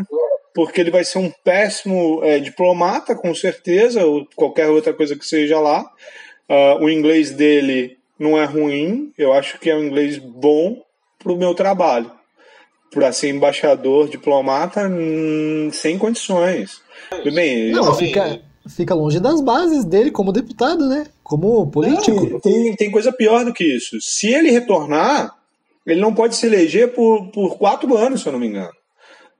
[0.54, 5.26] Porque ele vai ser um péssimo é, diplomata, com certeza, ou qualquer outra coisa que
[5.26, 5.82] seja lá.
[6.48, 10.80] Uh, o inglês dele não é ruim, eu acho que é um inglês bom
[11.18, 12.10] para o meu trabalho.
[12.92, 16.80] Para ser embaixador, diplomata, hum, sem condições.
[17.34, 21.06] Bem, não, fica, fica longe das bases dele como deputado, né?
[21.24, 22.30] Como político.
[22.30, 23.96] Não, tem, tem coisa pior do que isso.
[24.00, 25.34] Se ele retornar,
[25.84, 28.72] ele não pode se eleger por, por quatro anos, se eu não me engano.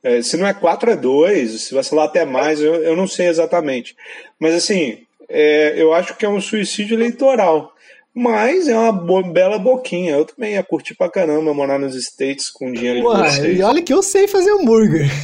[0.04, 3.26] É, se não é 4, é 2, se vacilar até mais, eu, eu não sei
[3.26, 3.96] exatamente.
[4.38, 4.98] Mas assim,
[5.30, 7.72] é, eu acho que é um suicídio eleitoral.
[8.14, 10.12] Mas é uma bo bela boquinha.
[10.12, 13.58] Eu também ia curtir pra caramba morar nos States com dinheiro de vocês.
[13.58, 15.10] E olha que eu sei fazer hambúrguer.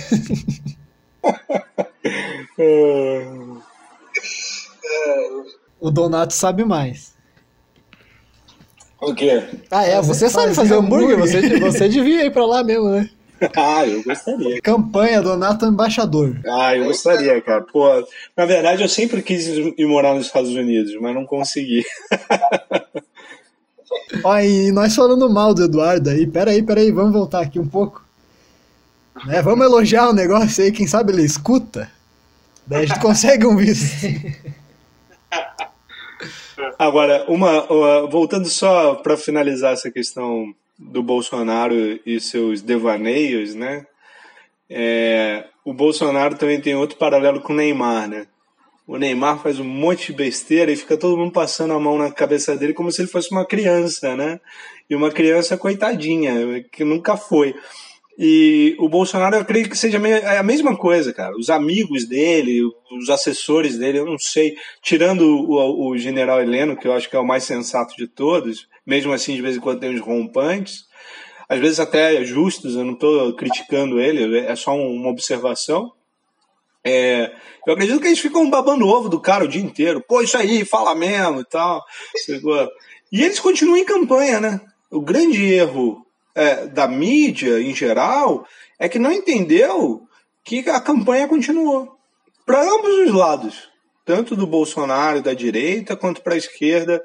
[5.78, 7.14] o Donato sabe mais.
[9.00, 9.44] O quê?
[9.70, 10.02] Ah, é?
[10.02, 11.16] Você, você sabe fazer hambúrguer?
[11.16, 11.60] hambúrguer?
[11.60, 13.08] Você, você devia ir pra lá mesmo, né?
[13.57, 14.61] Ah, eu gostaria.
[14.61, 16.40] Campanha Donato Embaixador.
[16.46, 17.62] Ah, eu gostaria, cara.
[17.62, 17.88] Pô,
[18.37, 21.85] na verdade, eu sempre quis ir morar nos Estados Unidos, mas não consegui.
[24.22, 28.05] Ó, e nós falando mal do Eduardo aí, peraí, peraí, vamos voltar aqui um pouco.
[29.24, 31.90] Né, vamos elogiar o negócio aí, quem sabe ele escuta.
[32.66, 34.07] Daí a gente consegue um visto.
[36.79, 41.74] Agora, uma, uma voltando só para finalizar essa questão do Bolsonaro
[42.06, 43.86] e seus devaneios, né?
[44.68, 48.26] É, o Bolsonaro também tem outro paralelo com o Neymar, né?
[48.86, 52.10] O Neymar faz um monte de besteira e fica todo mundo passando a mão na
[52.10, 54.40] cabeça dele como se ele fosse uma criança, né?
[54.88, 57.54] E uma criança coitadinha, que nunca foi.
[58.18, 59.98] E o Bolsonaro, eu creio que seja
[60.38, 61.36] a mesma coisa, cara.
[61.36, 64.56] Os amigos dele, os assessores dele, eu não sei.
[64.82, 68.68] Tirando o, o general Heleno, que eu acho que é o mais sensato de todos,
[68.90, 70.85] mesmo assim, de vez em quando tem uns rompantes,
[71.48, 75.92] às vezes até justos, eu não estou criticando ele, é só uma observação.
[76.85, 77.33] É,
[77.64, 80.03] eu acredito que eles ficam babando ovo do cara o dia inteiro.
[80.09, 81.85] Pô, isso aí, fala mesmo e tal.
[83.12, 84.61] E eles continuam em campanha, né?
[84.90, 88.44] O grande erro é, da mídia em geral
[88.76, 90.03] é que não entendeu
[90.44, 91.96] que a campanha continuou.
[92.44, 93.68] Para ambos os lados,
[94.05, 97.00] tanto do Bolsonaro da direita quanto para a esquerda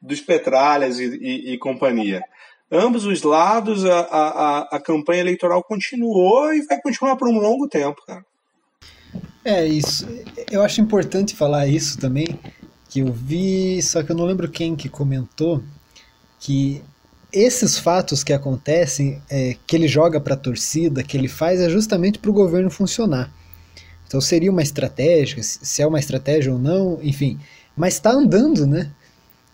[0.00, 2.22] dos Petralhas e, e, e, companhia.
[2.70, 7.68] ambos os lados, a, a, a campanha eleitoral continuou e vai continuar por um longo
[7.68, 8.24] tempo, cara.
[9.44, 10.06] É isso.
[10.50, 12.38] Eu acho importante falar isso também,
[12.88, 15.62] que eu vi, só que eu não lembro quem que comentou
[16.38, 16.82] que
[17.32, 21.68] esses fatos que acontecem, é, que ele joga para a torcida, que ele faz, é
[21.68, 23.32] justamente para o governo funcionar.
[24.06, 27.38] Então seria uma estratégia, se é uma estratégia ou não, enfim.
[27.76, 28.90] Mas está andando, né?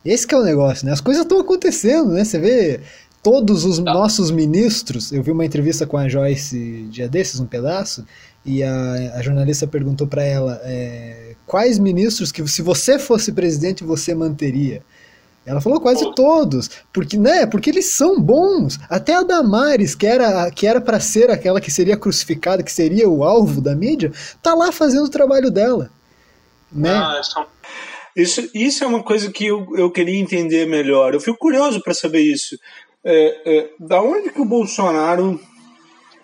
[0.04, 0.92] Esse é o negócio, né?
[0.92, 2.24] As coisas estão acontecendo, né?
[2.24, 2.80] Você vê
[3.22, 3.92] todos os tá.
[3.92, 5.12] nossos ministros.
[5.12, 8.04] Eu vi uma entrevista com a Joyce dia desses, um pedaço,
[8.44, 13.84] e a, a jornalista perguntou para ela é, quais ministros que, se você fosse presidente,
[13.84, 14.82] você manteria.
[15.44, 18.78] Ela falou quase todos, porque né, porque eles são bons.
[18.88, 23.08] Até a Damares, que era que era para ser aquela que seria crucificada, que seria
[23.08, 25.90] o alvo da mídia, tá lá fazendo o trabalho dela,
[26.70, 26.92] né?
[26.92, 27.20] Ah,
[28.16, 31.14] isso, isso é uma coisa que eu, eu queria entender melhor.
[31.14, 32.58] Eu fico curioso para saber isso.
[33.04, 35.40] É, é, da onde que o Bolsonaro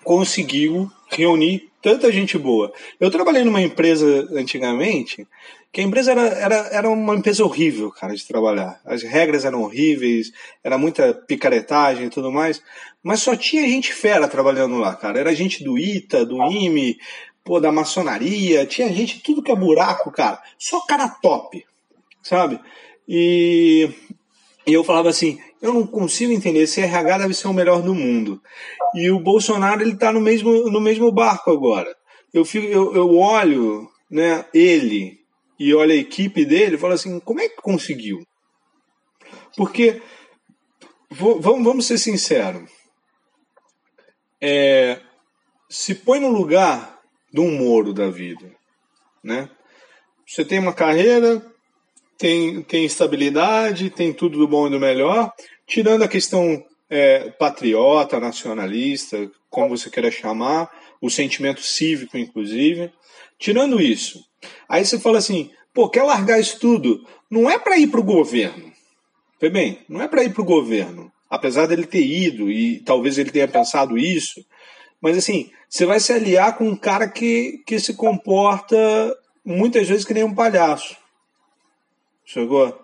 [0.04, 2.72] conseguiu reunir tanta gente boa?
[3.00, 5.26] Eu trabalhei numa empresa antigamente
[5.72, 8.80] que a empresa era, era, era uma empresa horrível, cara, de trabalhar.
[8.84, 10.32] As regras eram horríveis,
[10.64, 12.62] era muita picaretagem e tudo mais,
[13.02, 15.20] mas só tinha gente fera trabalhando lá, cara.
[15.20, 16.98] Era gente do ITA, do IME,
[17.44, 20.40] pô, da maçonaria, tinha gente, tudo que é buraco, cara.
[20.58, 21.64] Só cara top,
[22.28, 22.60] sabe?
[23.08, 23.88] E,
[24.66, 27.94] e eu falava assim, eu não consigo entender, esse RH deve ser o melhor do
[27.94, 28.40] mundo.
[28.94, 31.94] E o Bolsonaro, ele tá no mesmo, no mesmo barco agora.
[32.32, 35.18] Eu, fico, eu, eu olho né, ele
[35.58, 38.18] e olha a equipe dele e falo assim, como é que conseguiu?
[39.56, 40.02] Porque,
[41.10, 42.70] vamos, vamos ser sinceros,
[44.40, 45.00] é,
[45.68, 47.00] se põe no lugar
[47.32, 48.54] de um Moro da vida,
[49.24, 49.50] né?
[50.26, 51.42] Você tem uma carreira,
[52.18, 55.32] tem, tem estabilidade, tem tudo do bom e do melhor,
[55.66, 60.68] tirando a questão é, patriota, nacionalista, como você queira chamar,
[61.00, 62.90] o sentimento cívico, inclusive.
[63.38, 64.20] Tirando isso,
[64.68, 67.06] aí você fala assim, pô, quer largar isso tudo?
[67.30, 68.72] Não é para ir para o governo.
[69.40, 71.12] Vê bem, não é para ir para o governo.
[71.30, 74.44] Apesar dele ter ido e talvez ele tenha pensado isso,
[75.00, 78.76] mas assim, você vai se aliar com um cara que, que se comporta
[79.44, 80.96] muitas vezes que nem um palhaço.
[82.28, 82.78] Chegou?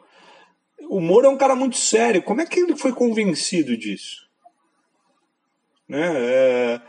[0.89, 2.23] O Moro é um cara muito sério.
[2.23, 4.27] Como é que ele foi convencido disso?
[5.87, 6.81] Né?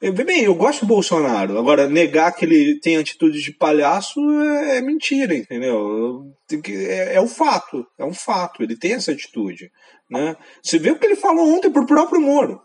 [0.00, 1.56] É, Bem, eu gosto do Bolsonaro.
[1.56, 6.34] Agora, negar que ele tem atitude de palhaço é, é mentira, entendeu?
[6.68, 7.86] É, é o fato.
[7.96, 8.64] É um fato.
[8.64, 9.70] Ele tem essa atitude.
[10.10, 10.36] Né?
[10.60, 12.60] Você vê o que ele falou ontem pro próprio Moro.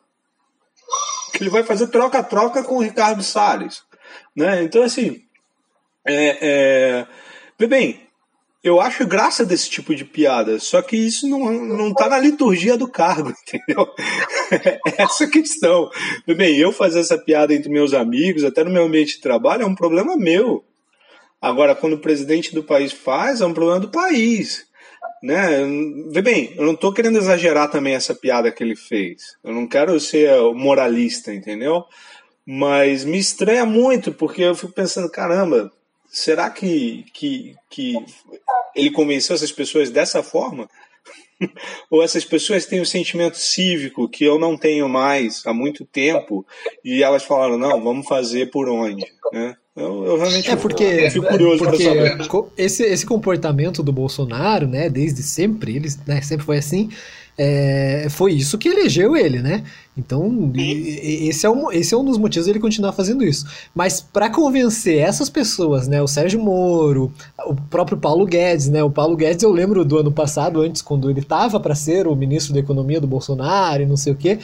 [1.32, 3.84] Que ele vai fazer troca-troca com o Ricardo Salles.
[4.36, 4.64] Né?
[4.64, 5.22] Então, assim.
[6.04, 7.06] É,
[7.60, 7.68] é...
[7.68, 8.07] Bem,
[8.64, 12.78] eu acho graça desse tipo de piada, só que isso não, não tá na liturgia
[12.78, 13.88] do cargo, entendeu?
[14.98, 15.90] essa a questão.
[16.26, 19.66] Bem, eu fazer essa piada entre meus amigos, até no meu ambiente de trabalho, é
[19.66, 20.66] um problema meu.
[21.42, 24.66] Agora, quando o presidente do país faz, é um problema do país.
[25.22, 25.66] Né?
[26.12, 29.36] Vê bem, eu não estou querendo exagerar também essa piada que ele fez.
[29.44, 31.84] Eu não quero ser moralista, entendeu?
[32.46, 35.72] Mas me estranha muito, porque eu fico pensando, caramba,
[36.08, 37.96] será que, que, que
[38.76, 40.70] ele convenceu essas pessoas dessa forma?
[41.90, 46.46] Ou essas pessoas têm um sentimento cívico que eu não tenho mais há muito tempo
[46.84, 49.06] e elas falaram, não, vamos fazer por onde?
[49.32, 49.56] Né?
[49.76, 52.18] Eu, eu, realmente é porque, fico curioso porque saber.
[52.58, 56.90] Esse, esse comportamento do Bolsonaro, né, desde sempre, ele né, sempre foi assim,
[57.38, 59.64] é, foi isso que elegeu ele, né?
[59.96, 63.46] Então, esse é, um, esse é um dos motivos dele continuar fazendo isso.
[63.76, 67.12] Mas para convencer essas pessoas, né, o Sérgio Moro,
[67.46, 68.84] o próprio Paulo Guedes, né?
[68.84, 72.16] O Paulo Guedes eu lembro do ano passado, antes quando ele estava para ser o
[72.16, 74.40] ministro da Economia do Bolsonaro e não sei o quê,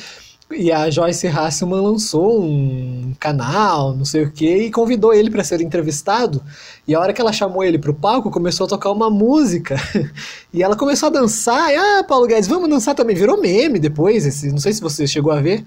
[0.56, 5.44] e a Joyce Hasselman lançou um canal, não sei o que, e convidou ele para
[5.44, 6.42] ser entrevistado.
[6.88, 9.76] E a hora que ela chamou ele pro palco, começou a tocar uma música.
[10.54, 11.72] e ela começou a dançar.
[11.72, 13.16] E, ah, Paulo Guedes, vamos dançar também.
[13.16, 14.26] Virou meme depois.
[14.26, 15.66] Esse, não sei se você chegou a ver.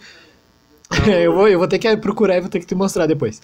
[1.06, 3.40] eu, vou, eu vou ter que procurar e vou ter que te mostrar depois.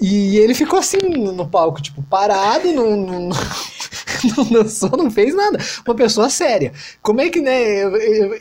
[0.00, 3.28] E ele ficou assim no palco, tipo, parado, não, não,
[4.36, 5.58] não, dançou, não fez nada.
[5.84, 6.72] Uma pessoa séria.
[7.02, 7.82] Como é que, né,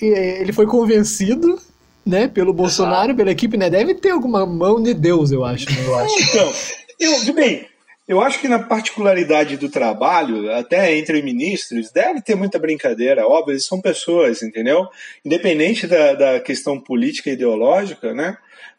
[0.02, 1.60] ele foi convencido
[2.08, 3.70] né, pelo Bolsonaro, pela equipe, né?
[3.70, 5.68] Deve ter alguma mão de Deus, eu acho.
[5.70, 6.16] Eu acho.
[6.30, 6.54] Então,
[7.00, 7.68] eu, bem,
[8.08, 13.28] eu acho que na particularidade do trabalho, até entre ministros, deve ter muita brincadeira.
[13.28, 14.88] Óbvio, eles são pessoas, entendeu?
[15.26, 18.38] Independente da, da questão política e ideológica, né?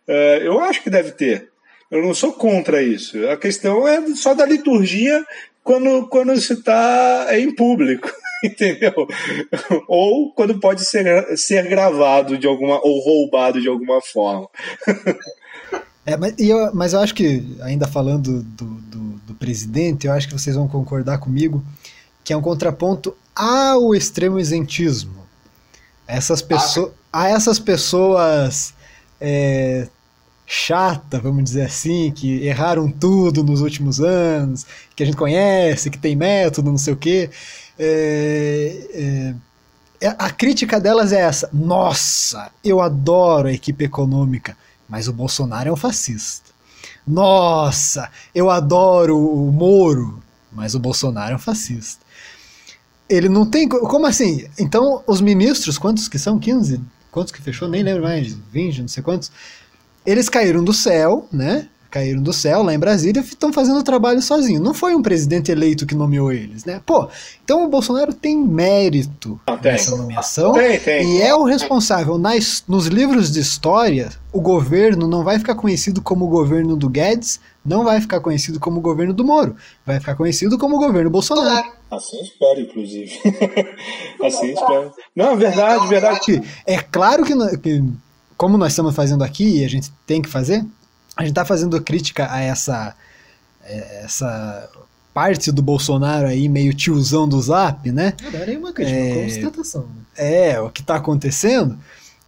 [0.08, 1.50] Uh, eu acho que deve ter.
[1.90, 3.28] Eu não sou contra isso.
[3.28, 5.24] A questão é só da liturgia
[5.62, 8.10] quando, quando se está em público.
[8.44, 8.92] entendeu?
[9.86, 14.48] Ou quando pode ser, ser gravado de alguma ou roubado de alguma forma.
[16.06, 20.26] É, mas, eu, mas eu acho que, ainda falando do, do, do, presidente, eu acho
[20.26, 21.62] que vocês vão concordar comigo
[22.24, 25.26] que é um contraponto ao extremo isentismo.
[26.06, 27.22] Essas pessoas, ah.
[27.22, 28.74] a essas pessoas
[29.20, 29.86] é,
[30.46, 34.64] chata, vamos dizer assim, que erraram tudo nos últimos anos,
[34.96, 37.28] que a gente conhece, que tem método, não sei o quê.
[37.78, 39.34] É,
[40.00, 44.56] é, a crítica delas é essa: nossa, eu adoro a equipe econômica,
[44.88, 46.50] mas o Bolsonaro é um fascista.
[47.06, 50.22] Nossa, eu adoro o Moro,
[50.52, 52.04] mas o Bolsonaro é um fascista.
[53.08, 53.68] Ele não tem.
[53.68, 54.46] Como assim?
[54.58, 56.38] Então, os ministros, quantos que são?
[56.38, 56.80] 15?
[57.10, 57.68] Quantos que fechou?
[57.68, 58.34] Nem lembro mais.
[58.52, 59.32] 20, não sei quantos
[60.08, 61.68] eles caíram do céu, né?
[61.90, 64.60] Caíram do céu lá em Brasília e estão fazendo o trabalho sozinho.
[64.60, 66.82] Não foi um presidente eleito que nomeou eles, né?
[66.84, 67.08] Pô,
[67.42, 69.72] então o Bolsonaro tem mérito tem.
[69.72, 71.16] nessa nomeação tem, tem.
[71.16, 72.18] e é o responsável.
[72.18, 76.88] Nas, nos livros de história, o governo não vai ficar conhecido como o governo do
[76.88, 80.78] Guedes, não vai ficar conhecido como o governo do Moro, vai ficar conhecido como o
[80.78, 81.68] governo Bolsonaro.
[81.90, 83.18] Assim espero, inclusive.
[84.22, 84.92] assim espero.
[85.16, 86.42] Não, verdade, verdade.
[86.66, 87.82] É claro que, que
[88.36, 90.64] como nós estamos fazendo aqui e a gente tem que fazer,
[91.18, 92.94] a gente está fazendo crítica a essa,
[93.64, 94.70] é, essa
[95.12, 98.14] parte do Bolsonaro aí, meio tiozão do zap, né?
[98.22, 99.82] Não, é uma crítica, é uma constatação.
[99.82, 100.52] Né?
[100.52, 101.76] É, o que está acontecendo,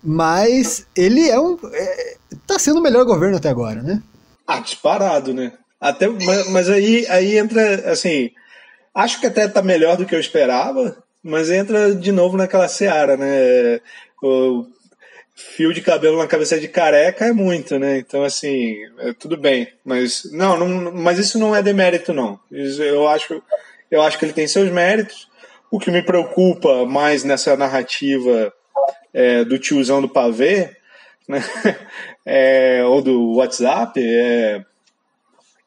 [0.03, 1.57] mas ele é um.
[1.73, 2.17] É,
[2.49, 4.03] tá sendo o melhor governo até agora, né?
[4.45, 5.53] Ah, disparado, né?
[5.81, 8.33] Até, mas, mas aí, aí entra, assim,
[8.93, 13.17] acho que até tá melhor do que eu esperava, mas entra de novo naquela seara,
[13.17, 13.81] né?
[14.21, 14.67] O,
[15.57, 17.99] fio de cabelo na cabeça de careca é muito, né?
[17.99, 19.69] Então, assim, é, tudo bem.
[19.85, 22.39] Mas não, não, mas isso não é demérito, não.
[22.51, 23.43] Eu, acho,
[23.91, 25.29] eu acho que ele tem seus méritos.
[25.71, 28.53] O que me preocupa mais nessa narrativa
[29.13, 30.77] é, do tiozão do pavê,
[31.29, 31.43] né?
[32.27, 34.63] É, ou do WhatsApp, é,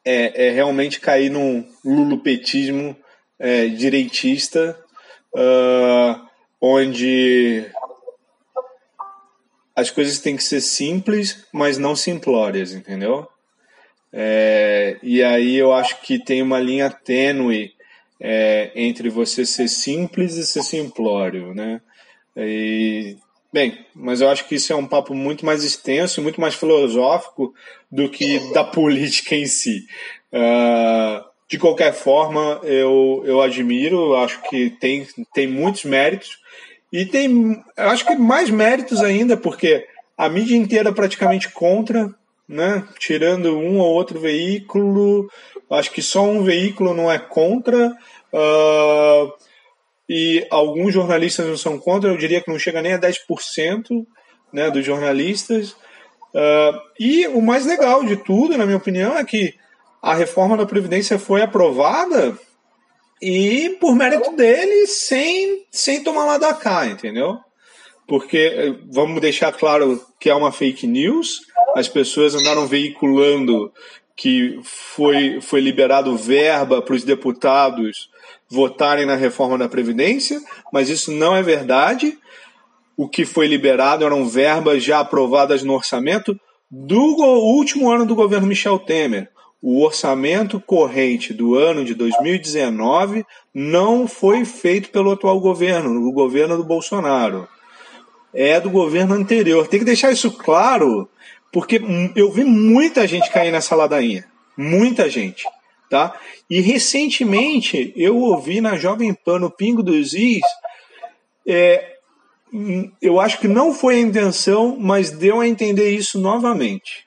[0.04, 2.96] é, é, realmente cair num lulupetismo
[3.38, 4.78] é, direitista,
[5.34, 6.20] uh,
[6.60, 7.66] onde
[9.74, 13.26] as coisas têm que ser simples, mas não simplórias, entendeu?
[14.12, 17.72] É, e aí eu acho que tem uma linha tênue
[18.20, 21.80] é, entre você ser simples e ser simplório, né?
[22.36, 23.16] E,
[23.52, 27.52] bem, mas eu acho que isso é um papo muito mais extenso, muito mais filosófico
[27.90, 29.86] do que da política em si.
[30.32, 36.38] Uh, de qualquer forma, eu, eu admiro, acho que tem, tem muitos méritos,
[36.94, 39.84] e tem, acho que mais méritos ainda, porque
[40.16, 42.08] a mídia inteira praticamente contra,
[42.48, 42.86] né?
[43.00, 45.28] Tirando um ou outro veículo,
[45.68, 47.88] acho que só um veículo não é contra.
[48.32, 49.32] Uh,
[50.08, 54.06] e alguns jornalistas não são contra, eu diria que não chega nem a 10%
[54.52, 55.72] né, dos jornalistas.
[56.32, 59.52] Uh, e o mais legal de tudo, na minha opinião, é que
[60.00, 62.38] a reforma da Previdência foi aprovada
[63.24, 67.38] e por mérito dele, sem, sem tomar lá da cá, entendeu?
[68.06, 71.40] Porque eh, vamos deixar claro que é uma fake news,
[71.74, 73.72] as pessoas andaram veiculando
[74.14, 78.10] que foi, foi liberado verba para os deputados
[78.46, 80.38] votarem na reforma da Previdência,
[80.70, 82.18] mas isso não é verdade.
[82.94, 86.38] O que foi liberado eram verbas já aprovadas no orçamento
[86.70, 89.32] do último ano do governo Michel Temer
[89.66, 96.58] o orçamento corrente do ano de 2019 não foi feito pelo atual governo, o governo
[96.58, 97.48] do Bolsonaro.
[98.34, 99.66] É do governo anterior.
[99.66, 101.08] Tem que deixar isso claro,
[101.50, 101.80] porque
[102.14, 104.26] eu vi muita gente cair nessa ladainha.
[104.54, 105.46] Muita gente.
[105.88, 106.14] Tá?
[106.50, 110.44] E recentemente eu ouvi na Jovem Pan, no Pingo dos Is,
[111.48, 111.94] é,
[113.00, 117.03] eu acho que não foi a intenção, mas deu a entender isso novamente.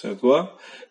[0.00, 0.48] Sacou?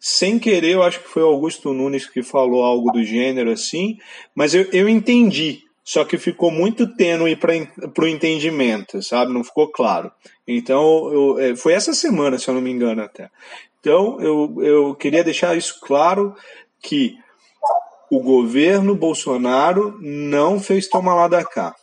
[0.07, 3.97] sem querer, eu acho que foi Augusto Nunes que falou algo do gênero assim,
[4.35, 5.63] mas eu, eu entendi.
[5.83, 9.33] Só que ficou muito tênue para o entendimento, sabe?
[9.33, 10.11] Não ficou claro.
[10.47, 13.31] Então, eu, é, foi essa semana, se eu não me engano, até.
[13.79, 16.35] Então, eu, eu queria deixar isso claro
[16.81, 17.15] que
[18.11, 21.75] o governo Bolsonaro não fez tomar lá da cá.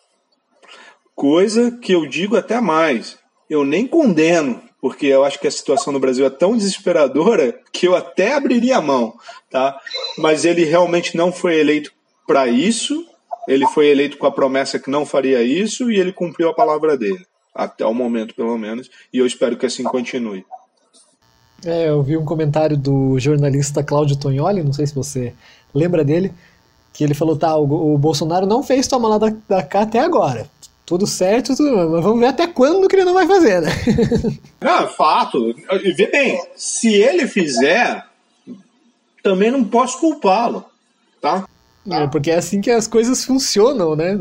[1.15, 3.19] Coisa que eu digo até mais.
[3.53, 7.87] Eu nem condeno, porque eu acho que a situação no Brasil é tão desesperadora que
[7.87, 9.13] eu até abriria a mão,
[9.51, 9.79] tá?
[10.17, 11.93] Mas ele realmente não foi eleito
[12.27, 13.07] para isso.
[13.47, 16.97] Ele foi eleito com a promessa que não faria isso e ele cumpriu a palavra
[16.97, 20.47] dele, até o momento pelo menos, e eu espero que assim continue.
[21.63, 25.35] É, eu vi um comentário do jornalista Cláudio Tognoli, não sei se você
[25.75, 26.33] lembra dele,
[26.91, 29.99] que ele falou, tá, o, o Bolsonaro não fez toma lá da, da cá até
[29.99, 30.49] agora.
[30.93, 33.71] Tudo certo, tudo, mas vamos ver até quando que ele não vai fazer, né?
[34.61, 35.55] Não, é fato.
[35.83, 38.05] E vê bem, se ele fizer,
[39.23, 40.67] também não posso culpá-lo,
[41.19, 41.49] tá?
[41.91, 44.19] É, porque é assim que as coisas funcionam, né?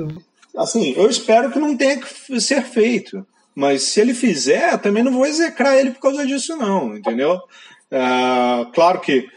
[0.55, 3.27] Assim, eu espero que não tenha que ser feito.
[3.53, 7.37] Mas se ele fizer, também não vou execrar ele por causa disso, não, entendeu?
[7.91, 9.27] Ah, claro que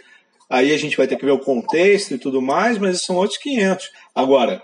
[0.49, 3.39] aí a gente vai ter que ver o contexto e tudo mais, mas são outros
[3.39, 3.91] 500.
[4.15, 4.63] Agora,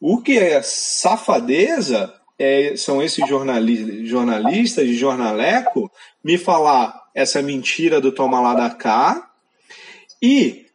[0.00, 5.90] o que é safadeza é, são esses jornalistas, de jornaleco
[6.22, 9.28] me falar essa mentira do toma lá da cá.
[10.22, 10.66] E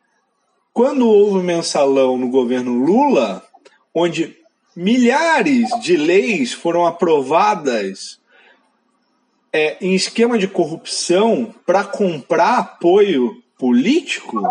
[0.73, 3.45] quando houve mensalão no governo Lula,
[3.93, 4.35] onde
[4.75, 8.19] milhares de leis foram aprovadas
[9.53, 14.41] é, em esquema de corrupção para comprar apoio político,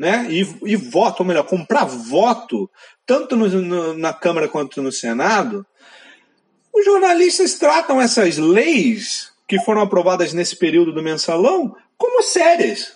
[0.00, 0.26] né?
[0.30, 2.70] E, e voto, ou melhor, comprar voto,
[3.04, 5.66] tanto no, no, na Câmara quanto no Senado.
[6.74, 12.94] Os jornalistas tratam essas leis que foram aprovadas nesse período do mensalão como sérias.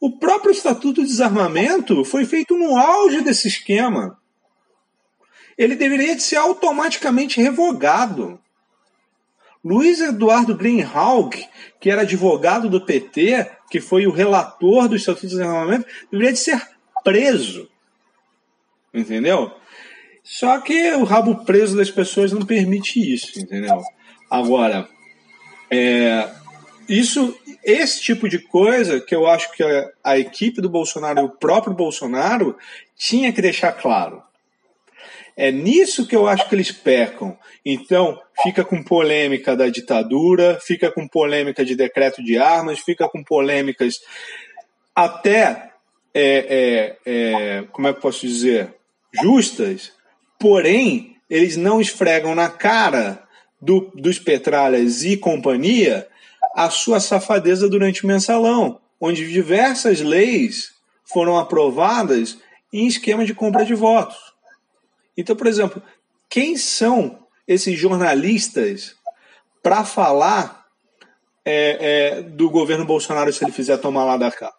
[0.00, 4.18] O próprio Estatuto de Desarmamento foi feito no auge desse esquema.
[5.58, 8.40] Ele deveria ser automaticamente revogado.
[9.64, 11.32] Luiz Eduardo Greenhalgh,
[11.80, 16.38] que era advogado do PT, que foi o relator do Estatuto de Desarmamento, deveria de
[16.38, 16.60] ser
[17.02, 17.68] preso.
[18.92, 19.50] Entendeu?
[20.22, 23.82] Só que o rabo preso das pessoas não permite isso, entendeu?
[24.30, 24.88] Agora,
[25.70, 26.30] é,
[26.88, 31.24] isso, esse tipo de coisa que eu acho que a, a equipe do Bolsonaro e
[31.24, 32.56] o próprio Bolsonaro
[32.96, 34.22] tinha que deixar claro.
[35.36, 37.36] É nisso que eu acho que eles pecam.
[37.64, 43.22] Então, fica com polêmica da ditadura, fica com polêmica de decreto de armas, fica com
[43.22, 43.94] polêmicas
[44.94, 45.72] até,
[46.14, 48.74] é, é, é, como é que posso dizer,
[49.22, 49.92] justas,
[50.38, 53.24] porém, eles não esfregam na cara
[53.60, 56.06] do, dos Petralhas e companhia
[56.54, 60.72] a sua safadeza durante o mensalão, onde diversas leis
[61.04, 62.38] foram aprovadas
[62.72, 64.33] em esquema de compra de votos.
[65.16, 65.82] Então, por exemplo,
[66.28, 68.96] quem são esses jornalistas
[69.62, 70.66] para falar
[71.44, 74.52] é, é, do governo Bolsonaro se ele fizer tomar lá da cá?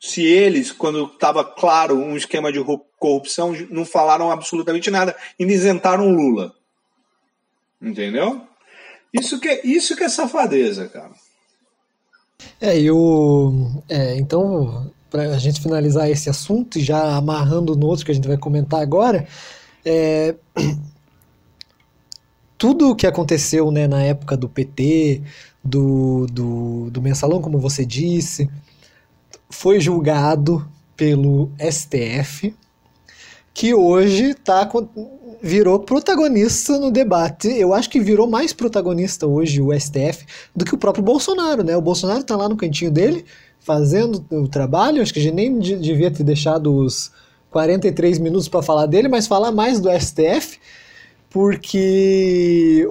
[0.00, 2.60] Se eles, quando estava claro um esquema de
[2.98, 6.54] corrupção, não falaram absolutamente nada e isentaram Lula.
[7.82, 8.46] Entendeu?
[9.12, 11.12] Isso que, é, isso que é safadeza, cara.
[12.60, 13.82] É, e o.
[13.88, 18.14] É, então, para a gente finalizar esse assunto e já amarrando no outro que a
[18.14, 19.26] gente vai comentar agora,
[19.84, 20.34] é,
[22.58, 25.22] tudo o que aconteceu né, na época do PT,
[25.64, 28.48] do, do, do mensalão, como você disse,
[29.50, 32.54] foi julgado pelo STF,
[33.54, 34.68] que hoje tá,
[35.42, 37.48] virou protagonista no debate.
[37.48, 41.76] Eu acho que virou mais protagonista hoje o STF do que o próprio Bolsonaro, né?
[41.76, 43.24] O Bolsonaro tá lá no cantinho dele,
[43.68, 45.02] fazendo o trabalho.
[45.02, 47.12] Acho que a gente nem devia ter deixado os
[47.50, 50.58] 43 minutos para falar dele, mas falar mais do STF,
[51.28, 52.88] porque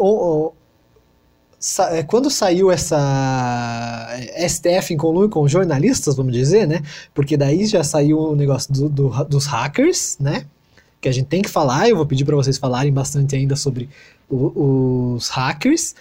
[1.90, 4.08] é, quando saiu essa
[4.48, 6.84] STF em conluio com jornalistas, vamos dizer, né?
[7.12, 10.46] Porque daí já saiu o negócio do, do, dos hackers, né?
[11.02, 11.90] Que a gente tem que falar.
[11.90, 13.90] Eu vou pedir para vocês falarem bastante ainda sobre
[14.30, 15.96] o, os hackers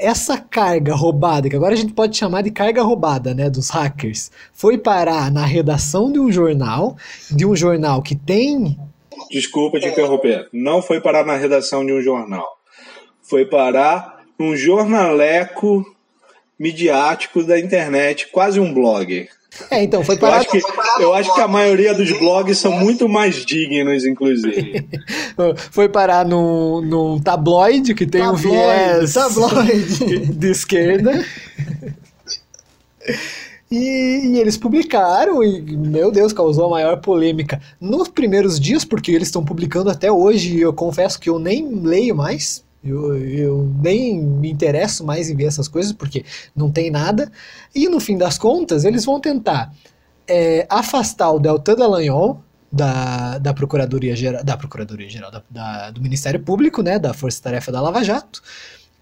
[0.00, 4.30] essa carga roubada, que agora a gente pode chamar de carga roubada, né, dos hackers,
[4.52, 6.96] foi parar na redação de um jornal,
[7.30, 8.78] de um jornal que tem.
[9.30, 10.48] Desculpa te interromper.
[10.52, 12.46] Não foi parar na redação de um jornal.
[13.22, 15.84] Foi parar num jornaleco
[16.58, 19.28] midiático da internet, quase um blog.
[19.70, 20.44] É, então, foi parado.
[20.44, 24.86] Eu acho, que, eu acho que a maioria dos blogs são muito mais dignos, inclusive.
[25.70, 30.26] foi parar num, num tabloide que tem tabloide, um viés tabloide.
[30.32, 31.24] de esquerda.
[33.70, 39.12] E, e, eles publicaram e, meu Deus, causou a maior polêmica nos primeiros dias, porque
[39.12, 42.64] eles estão publicando até hoje e eu confesso que eu nem leio mais.
[42.82, 46.24] Eu, eu nem me interesso mais em ver essas coisas porque
[46.56, 47.30] não tem nada.
[47.74, 49.72] E no fim das contas, eles vão tentar
[50.26, 56.00] é, afastar o Deltan Dallagnol da, da Procuradoria Geral, da Procuradoria Geral da, da, do
[56.00, 58.42] Ministério Público, né, da Força Tarefa da Lava Jato.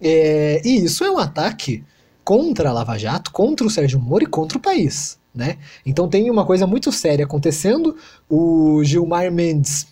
[0.01, 1.83] É, e isso é um ataque
[2.23, 5.17] contra a Lava Jato, contra o Sérgio Moro e contra o país.
[5.33, 5.57] Né?
[5.85, 7.95] Então tem uma coisa muito séria acontecendo.
[8.27, 9.87] O Gilmar Mendes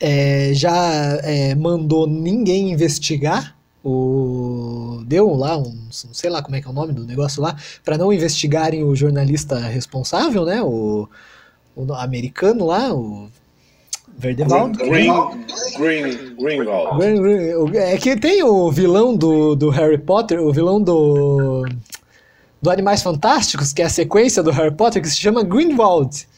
[0.00, 6.66] é, já é, mandou ninguém investigar o deu lá um sei lá como é que
[6.66, 11.08] é o nome do negócio lá para não investigarem o jornalista responsável né o
[11.74, 13.28] o americano lá, o
[14.18, 14.78] Verdevaldo.
[14.78, 15.12] Green,
[15.78, 16.98] Green, Greenwald.
[16.98, 21.64] Green, Green, é que tem o vilão do, do Harry Potter, o vilão do
[22.62, 26.28] do Animais Fantásticos, que é a sequência do Harry Potter, que se chama Grindelwald.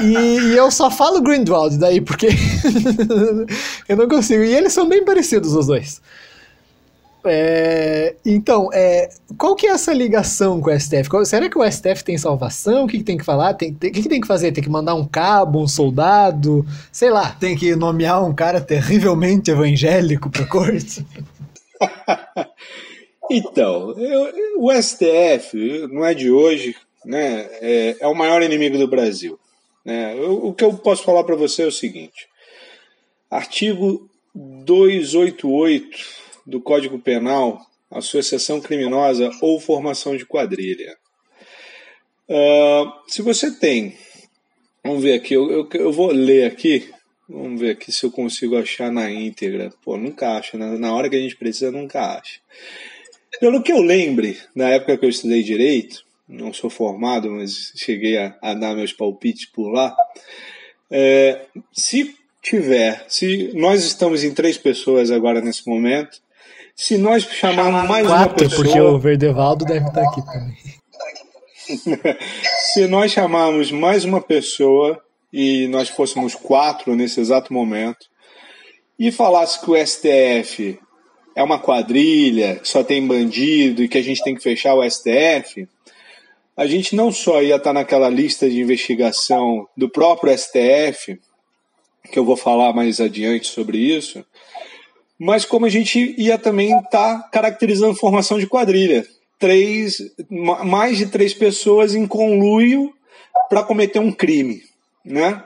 [0.00, 2.28] E, e, eu só falo Grindelwald daí, porque
[3.88, 4.42] eu não consigo.
[4.42, 6.00] E eles são bem parecidos, os dois.
[7.28, 11.08] É, então, é, qual que é essa ligação com o STF?
[11.08, 12.84] Qual, será que o STF tem salvação?
[12.84, 13.54] O que, que tem que falar?
[13.54, 14.52] Tem, tem, o que, que tem que fazer?
[14.52, 16.64] Tem que mandar um cabo, um soldado?
[16.92, 17.30] Sei lá.
[17.32, 21.04] Tem que nomear um cara terrivelmente evangélico pra corte?
[23.30, 26.76] então, eu, o STF não é de hoje,
[27.06, 27.48] né?
[27.60, 29.38] É, é o maior inimigo do Brasil.
[29.84, 30.18] Né?
[30.18, 32.28] Eu, o que eu posso falar para você é o seguinte:
[33.30, 35.98] artigo 288
[36.44, 40.96] do Código Penal, associação criminosa ou formação de quadrilha.
[42.28, 43.96] Uh, se você tem,
[44.84, 46.90] vamos ver aqui, eu, eu, eu, vou ler aqui,
[47.28, 49.72] vamos ver aqui se eu consigo achar na íntegra.
[49.84, 52.40] Pô, nunca acha, na, na hora que a gente precisa, nunca acha.
[53.38, 58.18] Pelo que eu lembre, na época que eu estudei direito, não sou formado, mas cheguei
[58.18, 59.96] a, a dar meus palpites por lá.
[60.90, 66.18] É, se tiver, se nós estamos em três pessoas agora nesse momento,
[66.74, 68.64] se nós chamarmos mais Quatro, uma pessoa.
[68.64, 70.56] porque o Verdevaldo deve estar aqui também.
[72.72, 75.02] se nós chamarmos mais uma pessoa
[75.32, 78.06] e nós fôssemos quatro nesse exato momento
[78.98, 80.78] e falasse que o STF
[81.34, 84.88] é uma quadrilha, que só tem bandido e que a gente tem que fechar o
[84.88, 85.68] STF,
[86.56, 91.20] a gente não só ia estar naquela lista de investigação do próprio STF,
[92.10, 94.24] que eu vou falar mais adiante sobre isso,
[95.18, 99.06] mas como a gente ia também estar caracterizando formação de quadrilha.
[99.38, 99.98] Três,
[100.30, 102.94] mais de três pessoas em conluio
[103.50, 104.62] para cometer um crime.
[105.04, 105.42] Né?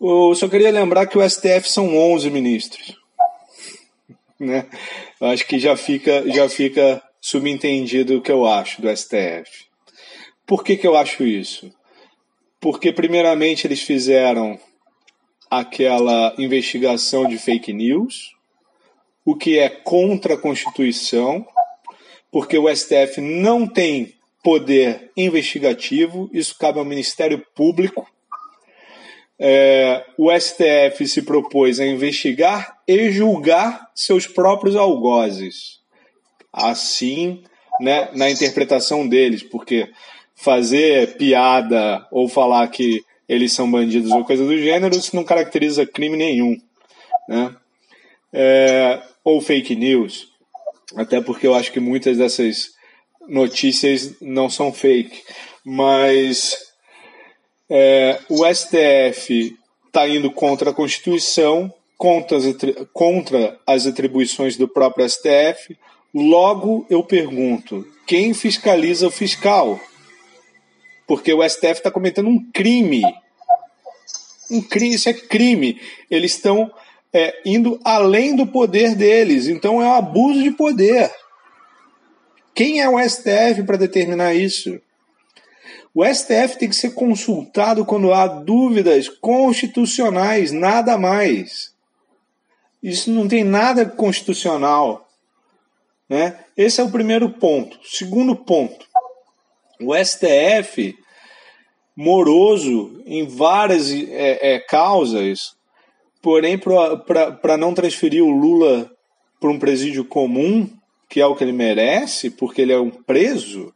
[0.00, 2.96] Eu só queria lembrar que o STF são 11 ministros.
[4.38, 4.66] Né?
[5.20, 9.73] Eu acho que já fica, já fica subentendido o que eu acho do STF.
[10.46, 11.72] Por que, que eu acho isso?
[12.60, 14.58] Porque, primeiramente, eles fizeram
[15.50, 18.32] aquela investigação de fake news,
[19.24, 21.46] o que é contra a Constituição,
[22.30, 28.06] porque o STF não tem poder investigativo, isso cabe ao Ministério Público.
[29.38, 35.80] É, o STF se propôs a investigar e julgar seus próprios algozes.
[36.52, 37.42] Assim,
[37.80, 39.90] né, na interpretação deles, porque
[40.34, 45.86] fazer piada ou falar que eles são bandidos ou coisa do gênero, isso não caracteriza
[45.86, 46.56] crime nenhum.
[47.28, 47.54] Né?
[48.32, 50.28] É, ou fake news,
[50.96, 52.72] até porque eu acho que muitas dessas
[53.26, 55.22] notícias não são fake,
[55.64, 56.56] mas
[57.70, 59.56] é, o STF
[59.86, 62.44] está indo contra a Constituição, contra as,
[62.92, 65.76] contra as atribuições do próprio STF.
[66.12, 69.80] Logo, eu pergunto: quem fiscaliza o fiscal?
[71.06, 73.02] Porque o STF está cometendo um crime.
[74.50, 75.80] Um crime, isso é crime.
[76.10, 76.72] Eles estão
[77.12, 79.46] é, indo além do poder deles.
[79.46, 81.10] Então é um abuso de poder.
[82.54, 84.80] Quem é o STF para determinar isso?
[85.94, 91.72] O STF tem que ser consultado quando há dúvidas constitucionais, nada mais.
[92.82, 95.08] Isso não tem nada constitucional.
[96.08, 96.38] Né?
[96.56, 97.78] Esse é o primeiro ponto.
[97.84, 98.86] Segundo ponto,
[99.80, 100.96] o STF,
[101.96, 105.54] moroso em várias é, é, causas,
[106.24, 108.90] Porém, para não transferir o Lula
[109.38, 110.70] para um presídio comum,
[111.06, 113.74] que é o que ele merece, porque ele é um preso,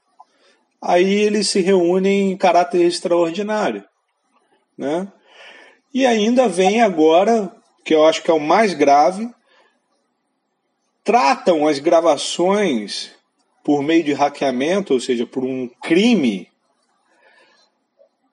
[0.81, 3.85] aí eles se reúnem em caráter extraordinário.
[4.79, 5.07] Né?
[5.93, 9.29] E ainda vem agora, que eu acho que é o mais grave,
[11.05, 13.11] tratam as gravações
[13.69, 16.51] por meio de hackeamento, ou seja, por um crime,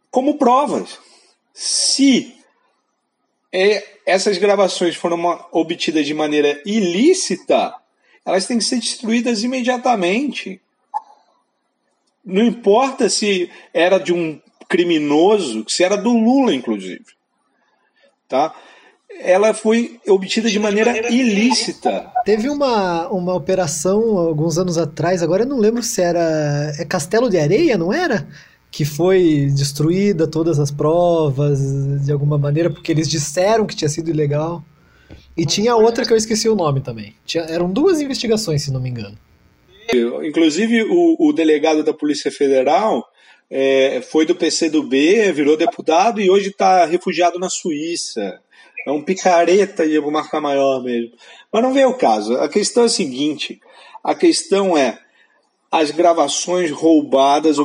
[0.10, 0.98] como provas.
[1.54, 2.38] Se
[3.52, 7.76] é, essas gravações foram obtidas de maneira ilícita,
[8.24, 10.62] elas têm que ser destruídas imediatamente.
[12.24, 17.08] Não importa se era de um criminoso, se era do Lula, inclusive.
[18.30, 18.56] Tá?
[19.20, 22.12] Ela foi obtida de maneira ilícita.
[22.26, 26.74] Teve uma, uma operação alguns anos atrás, agora eu não lembro se era.
[26.78, 28.28] É Castelo de Areia, não era?
[28.76, 34.10] que foi destruída todas as provas de alguma maneira, porque eles disseram que tinha sido
[34.10, 34.62] ilegal.
[35.38, 37.16] E tinha outra que eu esqueci o nome também.
[37.26, 39.18] Tinha, eram duas investigações, se não me engano.
[40.26, 43.02] Inclusive, o, o delegado da Polícia Federal
[43.50, 48.40] é, foi do PCdoB, virou deputado e hoje está refugiado na Suíça.
[48.86, 51.14] É um picareta e vou marcar maior mesmo.
[51.52, 52.36] Mas não vem o caso.
[52.38, 53.60] A questão é a seguinte:
[54.04, 55.00] a questão é
[55.72, 57.58] as gravações roubadas,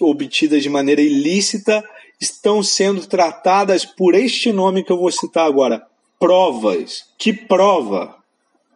[0.00, 1.82] obtidas de maneira ilícita,
[2.20, 5.86] estão sendo tratadas por este nome que eu vou citar agora:
[6.18, 7.04] provas.
[7.18, 8.16] Que prova?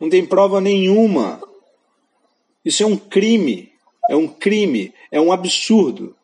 [0.00, 1.40] Não tem prova nenhuma.
[2.64, 3.70] Isso é um crime.
[4.08, 4.94] É um crime.
[5.11, 6.16] É um absurdo.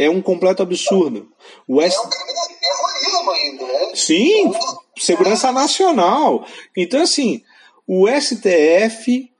[0.00, 1.30] É um completo absurdo.
[1.68, 1.94] O S...
[1.94, 3.94] É um crime de terrorismo ainda, né?
[3.94, 4.50] Sim,
[4.96, 6.46] segurança nacional.
[6.74, 7.42] Então, assim,
[7.86, 9.30] o STF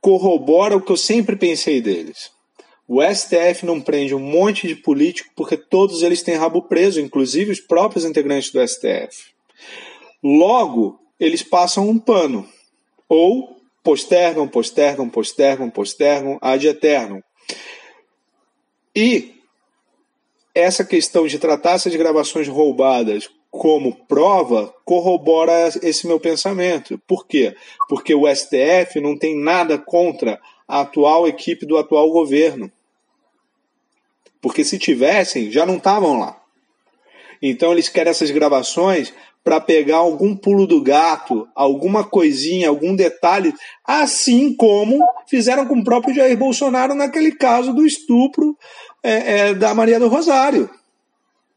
[0.00, 2.30] corrobora o que eu sempre pensei deles.
[2.88, 7.52] O STF não prende um monte de político porque todos eles têm rabo preso, inclusive
[7.52, 9.34] os próprios integrantes do STF.
[10.22, 12.48] Logo, eles passam um pano.
[13.06, 17.20] Ou postergam, postergam, postergam, postergam, ad eternum.
[18.94, 19.34] E
[20.54, 27.00] essa questão de tratar essas gravações roubadas como prova corrobora esse meu pensamento.
[27.06, 27.56] Por quê?
[27.88, 32.70] Porque o STF não tem nada contra a atual equipe do atual governo.
[34.40, 36.40] Porque se tivessem, já não estavam lá.
[37.40, 39.12] Então eles querem essas gravações
[39.44, 43.52] para pegar algum pulo do gato, alguma coisinha, algum detalhe,
[43.84, 48.56] assim como fizeram com o próprio Jair Bolsonaro naquele caso do estupro
[49.02, 50.70] é, é, da Maria do Rosário,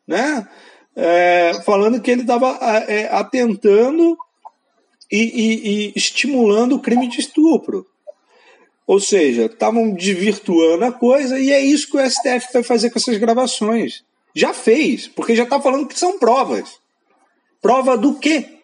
[0.05, 0.45] né?
[0.93, 2.49] É, falando que ele estava
[2.87, 4.17] é, atentando
[5.09, 7.87] e, e, e estimulando o crime de estupro.
[8.85, 12.99] Ou seja, estavam desvirtuando a coisa e é isso que o STF vai fazer com
[12.99, 14.03] essas gravações.
[14.33, 16.79] Já fez, porque já está falando que são provas.
[17.61, 18.59] Prova do quê?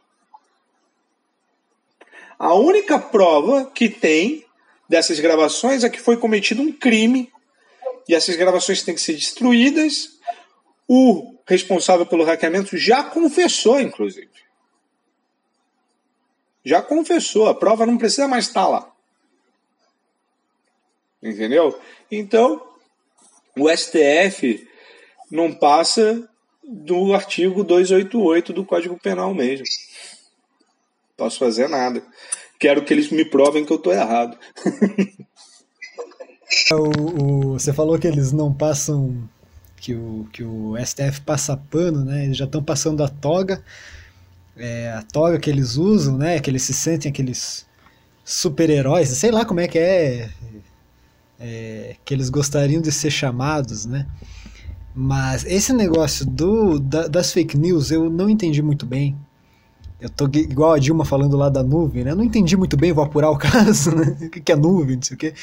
[2.37, 4.45] A única prova que tem
[4.87, 7.31] dessas gravações é que foi cometido um crime
[8.07, 10.19] e essas gravações têm que ser destruídas.
[10.87, 14.29] O responsável pelo hackeamento já confessou, inclusive.
[16.65, 18.91] Já confessou, a prova não precisa mais estar lá.
[21.21, 21.79] Entendeu?
[22.11, 22.61] Então,
[23.57, 24.67] o STF
[25.31, 26.29] não passa
[26.67, 29.65] do artigo 288 do Código Penal mesmo.
[31.17, 32.03] Posso fazer nada.
[32.59, 34.37] Quero que eles me provem que eu estou errado.
[36.71, 39.29] o, o, você falou que eles não passam.
[39.77, 42.25] Que o, que o STF passa pano, né?
[42.25, 43.63] Eles já estão passando a toga.
[44.55, 46.39] É, a toga que eles usam, né?
[46.39, 47.65] Que eles se sentem aqueles
[48.23, 50.29] super-heróis, sei lá como é que é,
[51.39, 54.07] é, que eles gostariam de ser chamados, né?
[54.95, 59.17] Mas esse negócio do, da, das fake news eu não entendi muito bem.
[59.99, 62.11] Eu tô igual a Dilma falando lá da nuvem, né?
[62.11, 64.17] Eu não entendi muito bem, vou apurar o caso, né?
[64.21, 65.33] O que é nuvem, não sei o quê.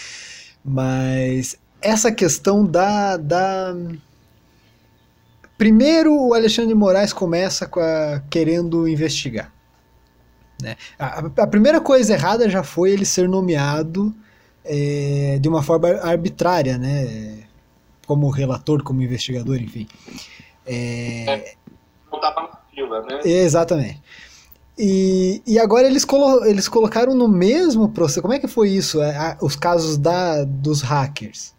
[0.65, 3.75] Mas essa questão da, da.
[5.57, 9.53] Primeiro, o Alexandre de Moraes começa com a, querendo investigar.
[10.63, 10.77] Né?
[10.99, 14.15] A, a, primeira coisa errada já foi ele ser nomeado
[14.65, 17.45] é, de uma forma arbitrária, né?
[18.11, 19.87] Como relator, como investigador, enfim.
[20.67, 21.55] É...
[22.11, 23.21] Na fila, né?
[23.25, 24.03] Exatamente.
[24.77, 28.21] E, e agora eles, colo eles colocaram no mesmo processo.
[28.21, 29.01] Como é que foi isso?
[29.01, 31.55] É, os casos da, dos hackers.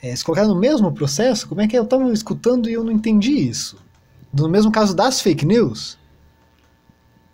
[0.00, 1.48] É, eles colocaram no mesmo processo?
[1.48, 1.80] Como é que é?
[1.80, 3.76] eu estava escutando e eu não entendi isso?
[4.32, 5.98] No mesmo caso das fake news?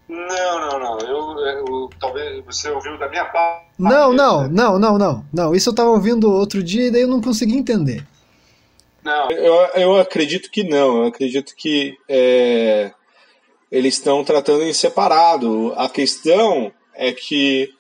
[0.09, 0.99] Não, não, não.
[1.01, 3.67] Eu, eu, talvez você ouviu da minha parte.
[3.79, 5.55] Não, não, não, não, não, não.
[5.55, 8.07] Isso eu estava ouvindo outro dia e daí eu não consegui entender.
[9.05, 9.31] Não.
[9.31, 11.03] Eu, eu acredito que não.
[11.03, 12.91] Eu acredito que é,
[13.71, 15.75] eles estão tratando em separado.
[15.77, 17.71] A questão é que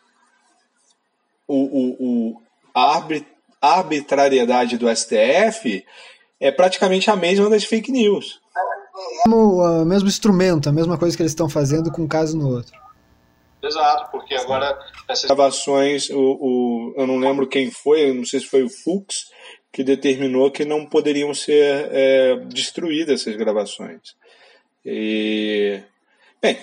[1.47, 2.43] o, o, o
[2.74, 3.03] a
[3.61, 5.85] arbitrariedade do STF
[6.39, 8.41] é praticamente a mesma das fake news
[9.26, 12.72] o mesmo instrumento, a mesma coisa que eles estão fazendo com um caso no outro.
[13.62, 14.78] Exato, porque agora
[15.09, 19.30] essas gravações, o, o, eu não lembro quem foi, não sei se foi o Fux,
[19.72, 24.16] que determinou que não poderiam ser é, destruídas essas gravações.
[24.84, 25.80] E,
[26.40, 26.59] bem,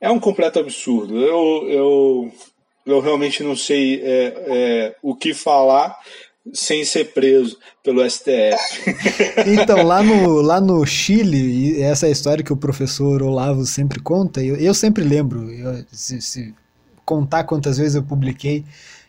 [0.00, 1.18] é um completo absurdo.
[1.18, 2.32] Eu, eu,
[2.84, 5.96] eu realmente não sei é, é, o que falar
[6.52, 8.94] sem ser preso pelo STF.
[9.46, 14.42] então, lá no, lá no Chile, essa é história que o professor Olavo sempre conta,
[14.42, 16.54] eu, eu sempre lembro, eu, se, se,
[17.04, 18.64] contar quantas vezes eu publiquei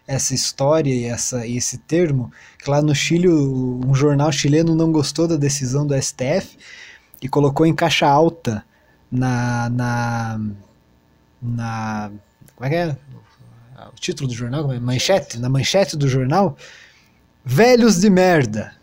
[0.08, 2.32] essa história e essa, esse termo,
[2.62, 6.58] que lá no Chile um jornal chileno não gostou da decisão do STF
[7.22, 8.64] e colocou em caixa alta
[9.12, 10.42] na, na,
[11.42, 12.12] na
[12.56, 12.98] como é que é?
[13.92, 14.80] o título do jornal, é?
[14.80, 16.58] manchete, na manchete do jornal,
[17.46, 18.74] velhos de merda.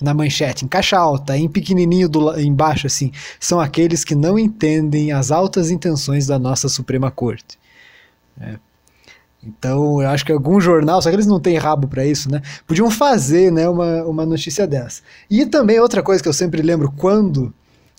[0.00, 5.10] Na manchete, em caixa alta, em pequenininho do, embaixo, assim, são aqueles que não entendem
[5.10, 7.58] as altas intenções da nossa Suprema Corte.
[8.40, 8.58] É.
[9.42, 12.42] Então, eu acho que algum jornal, só que eles não têm rabo para isso, né?
[12.64, 15.02] Podiam fazer, né, uma, uma notícia dessa.
[15.28, 17.52] E também outra coisa que eu sempre lembro quando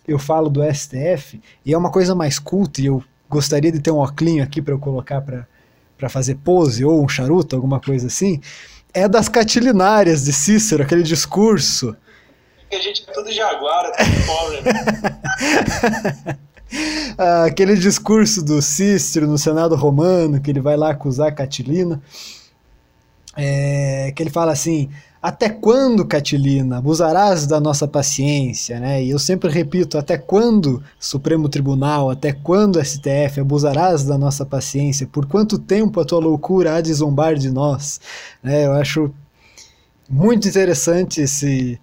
[0.08, 3.92] eu falo do STF, e é uma coisa mais culta, e eu gostaria de ter
[3.92, 8.40] um oclinho aqui para eu colocar para fazer pose, ou um charuto, alguma coisa assim,
[8.94, 11.96] é das catilinárias de Cícero, aquele discurso.
[12.72, 14.62] A gente é tudo jaguara, tudo pobre.
[14.62, 16.38] Né?
[17.46, 22.02] aquele discurso do Cícero no Senado Romano, que ele vai lá acusar a Catilina,
[23.36, 24.90] é, que ele fala assim:
[25.22, 28.80] até quando, Catilina, abusarás da nossa paciência?
[28.80, 29.04] Né?
[29.04, 35.06] E eu sempre repito: até quando, Supremo Tribunal, até quando, STF, abusarás da nossa paciência?
[35.08, 38.00] Por quanto tempo a tua loucura há de zombar de nós?
[38.42, 39.14] É, eu acho
[40.10, 41.80] muito interessante esse.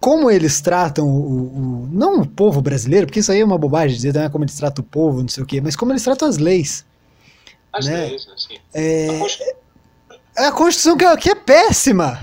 [0.00, 3.96] Como eles tratam o, o, Não o povo brasileiro, porque isso aí é uma bobagem
[3.96, 6.28] dizer né, como eles tratam o povo, não sei o quê, mas como eles tratam
[6.28, 6.84] as leis.
[7.72, 8.06] As né?
[8.06, 8.58] leis, assim.
[8.74, 9.20] É,
[10.36, 12.18] é a Constituição que é, é péssima.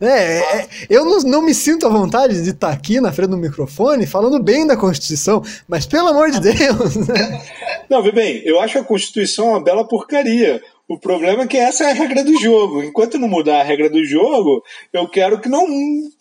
[0.00, 3.36] É, é, eu não, não, me sinto à vontade de estar aqui na frente do
[3.36, 7.08] microfone falando bem da Constituição, mas pelo amor de Deus.
[7.08, 7.42] Né?
[7.90, 10.62] Não, vê bem, eu acho a Constituição uma bela porcaria.
[10.86, 12.82] O problema é que essa é a regra do jogo.
[12.82, 15.66] Enquanto não mudar a regra do jogo, eu quero que não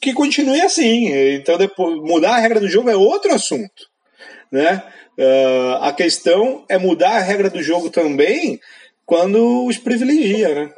[0.01, 1.07] que continue assim.
[1.35, 3.87] Então, depois, mudar a regra do jogo é outro assunto.
[4.51, 4.83] Né?
[5.17, 8.59] Uh, a questão é mudar a regra do jogo também
[9.07, 10.73] quando os privilegia, né?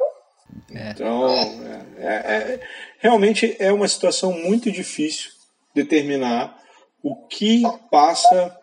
[0.72, 0.90] É.
[0.90, 2.60] Então, é, é, é,
[3.00, 5.32] realmente é uma situação muito difícil
[5.74, 6.56] determinar
[7.02, 8.56] o que passa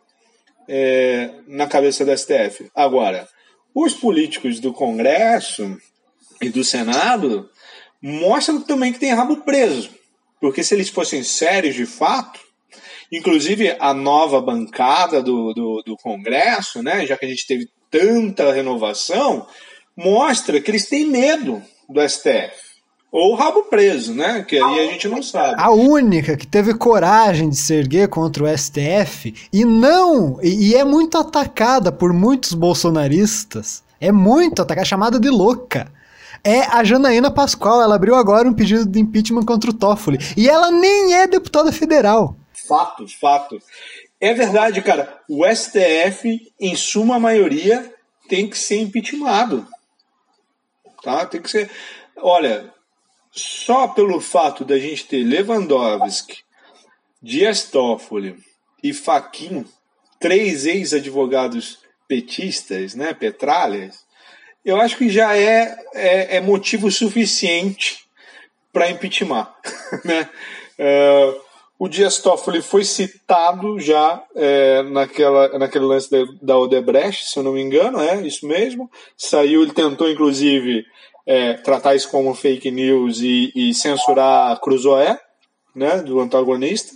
[0.69, 2.71] é, na cabeça da STF.
[2.73, 3.27] Agora,
[3.75, 5.77] os políticos do Congresso
[6.41, 7.49] e do Senado
[8.01, 9.89] mostram também que tem rabo preso.
[10.39, 12.39] Porque se eles fossem sérios de fato,
[13.11, 18.51] inclusive a nova bancada do, do, do Congresso, né, já que a gente teve tanta
[18.51, 19.45] renovação,
[19.95, 22.67] mostra que eles têm medo do STF.
[23.11, 24.45] Ou rabo preso, né?
[24.47, 25.55] Que aí a gente não sabe.
[25.57, 30.39] A única que teve coragem de se erguer contra o STF e não.
[30.43, 33.81] E, e é muito atacada por muitos bolsonaristas.
[33.99, 35.91] É muito atacada, chamada de louca.
[36.43, 37.81] É a Janaína Pascoal.
[37.81, 40.19] Ela abriu agora um pedido de impeachment contra o Toffoli.
[40.35, 42.35] E ela nem é deputada federal.
[42.67, 43.63] Fatos, fatos.
[44.19, 45.21] É verdade, cara.
[45.29, 47.93] O STF, em suma maioria,
[48.27, 49.67] tem que ser impeachmentado.
[51.03, 51.25] Tá?
[51.25, 51.69] Tem que ser.
[52.17, 52.73] Olha,
[53.31, 56.43] só pelo fato da gente ter Lewandowski,
[57.21, 58.37] Dias Toffoli
[58.83, 59.65] e Faquin,
[60.19, 64.05] três ex-advogados petistas, né, petralhas,
[64.65, 67.99] eu acho que já é, é, é motivo suficiente
[68.73, 69.47] para impeachment.
[70.03, 70.29] né?
[70.79, 71.46] Uh,
[71.79, 77.43] o Dias Toffoli foi citado já é, naquela, naquele lance da, da, Odebrecht, se eu
[77.43, 78.89] não me engano, é isso mesmo.
[79.15, 80.83] Saiu, ele tentou inclusive
[81.25, 85.19] é, tratar isso como fake news e, e censurar Cruzoé,
[85.75, 86.95] né, do antagonista.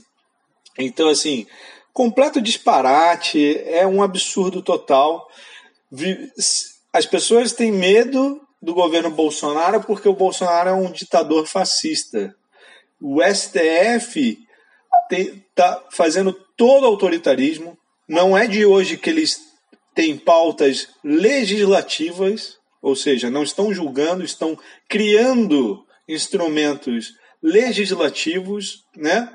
[0.80, 1.46] Então, assim,
[1.94, 5.28] completo disparate, é um absurdo total.
[6.92, 12.34] As pessoas têm medo do governo Bolsonaro porque o Bolsonaro é um ditador fascista.
[13.00, 14.38] O STF
[15.16, 17.78] está fazendo todo autoritarismo.
[18.08, 19.40] Não é de hoje que eles
[19.94, 24.58] têm pautas legislativas, ou seja, não estão julgando, estão
[24.90, 29.32] criando instrumentos legislativos, né?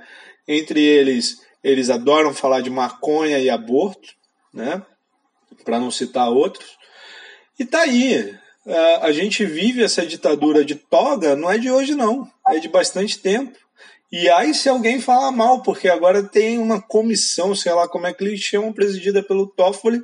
[0.48, 4.08] Entre eles, eles adoram falar de maconha e aborto,
[4.52, 4.82] né?
[5.64, 6.76] Para não citar outros.
[7.58, 8.36] E tá aí.
[9.00, 13.18] A gente vive essa ditadura de toga, não é de hoje não, é de bastante
[13.18, 13.56] tempo.
[14.10, 18.14] E aí, se alguém fala mal, porque agora tem uma comissão, sei lá como é
[18.14, 20.00] que eles chamam, presidida pelo Toffoli,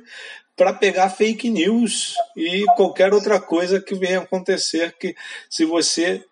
[0.55, 4.93] para pegar fake news e qualquer outra coisa que venha acontecer.
[4.99, 5.15] Que
[5.49, 6.23] se você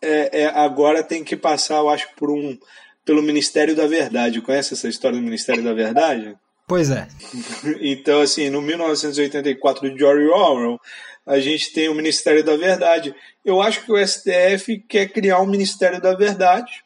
[0.00, 2.56] é, é, agora tem que passar, eu acho, por um
[3.04, 4.40] pelo Ministério da Verdade.
[4.40, 6.36] Conhece essa história do Ministério da Verdade?
[6.66, 7.06] Pois é.
[7.80, 10.80] Então, assim, no 1984 de George Orwell,
[11.26, 13.14] a gente tem o Ministério da Verdade.
[13.44, 16.85] Eu acho que o STF quer criar um Ministério da Verdade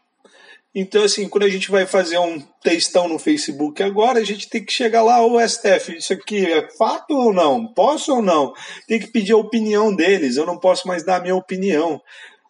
[0.75, 4.65] então, assim, quando a gente vai fazer um textão no Facebook agora, a gente tem
[4.65, 7.67] que chegar lá, ô STF, isso aqui é fato ou não?
[7.73, 8.53] Posso ou não?
[8.87, 12.01] Tem que pedir a opinião deles, eu não posso mais dar a minha opinião.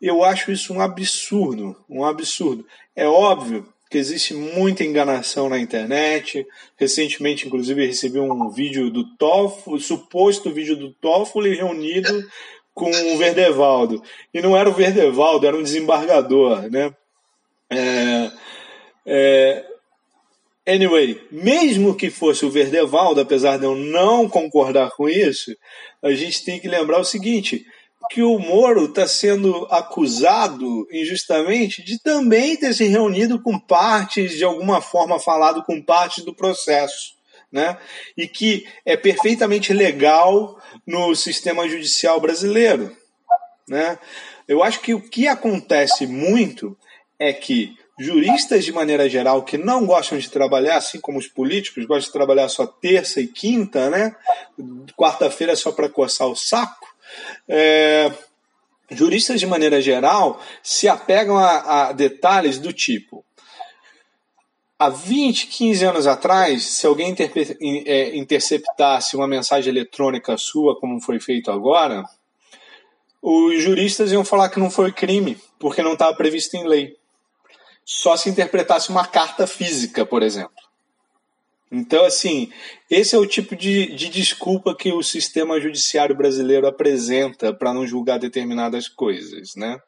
[0.03, 2.65] Eu acho isso um absurdo, um absurdo.
[2.95, 6.47] É óbvio porque existe muita enganação na internet.
[6.77, 12.25] Recentemente, inclusive, recebi um vídeo do Toffoli, suposto vídeo do Toffoli reunido
[12.73, 14.01] com o Verdevaldo.
[14.33, 16.95] E não era o Verdevaldo, era um desembargador, né?
[17.71, 18.31] É,
[19.07, 19.65] é,
[20.67, 25.55] anyway, mesmo que fosse o Verdevaldo, apesar de eu não concordar com isso,
[26.03, 27.65] a gente tem que lembrar o seguinte:
[28.11, 34.45] que o Moro está sendo acusado injustamente de também ter se reunido com partes, de
[34.45, 37.19] alguma forma falado com partes do processo.
[37.53, 37.77] Né?
[38.17, 42.97] E que é perfeitamente legal no sistema judicial brasileiro.
[43.69, 43.99] Né?
[44.47, 46.77] Eu acho que o que acontece muito
[47.21, 51.85] é que juristas, de maneira geral, que não gostam de trabalhar, assim como os políticos,
[51.85, 54.17] gostam de trabalhar só terça e quinta, né?
[54.97, 56.87] quarta-feira só para coçar o saco,
[57.47, 58.11] é,
[58.91, 63.23] juristas, de maneira geral, se apegam a, a detalhes do tipo:
[64.79, 67.15] há 20, 15 anos atrás, se alguém
[67.85, 72.03] é, interceptasse uma mensagem eletrônica sua, como foi feito agora,
[73.21, 77.00] os juristas iam falar que não foi crime, porque não estava previsto em lei.
[77.85, 80.55] Só se interpretasse uma carta física, por exemplo.
[81.73, 82.51] Então, assim,
[82.91, 87.87] esse é o tipo de, de desculpa que o sistema judiciário brasileiro apresenta para não
[87.87, 89.79] julgar determinadas coisas, né?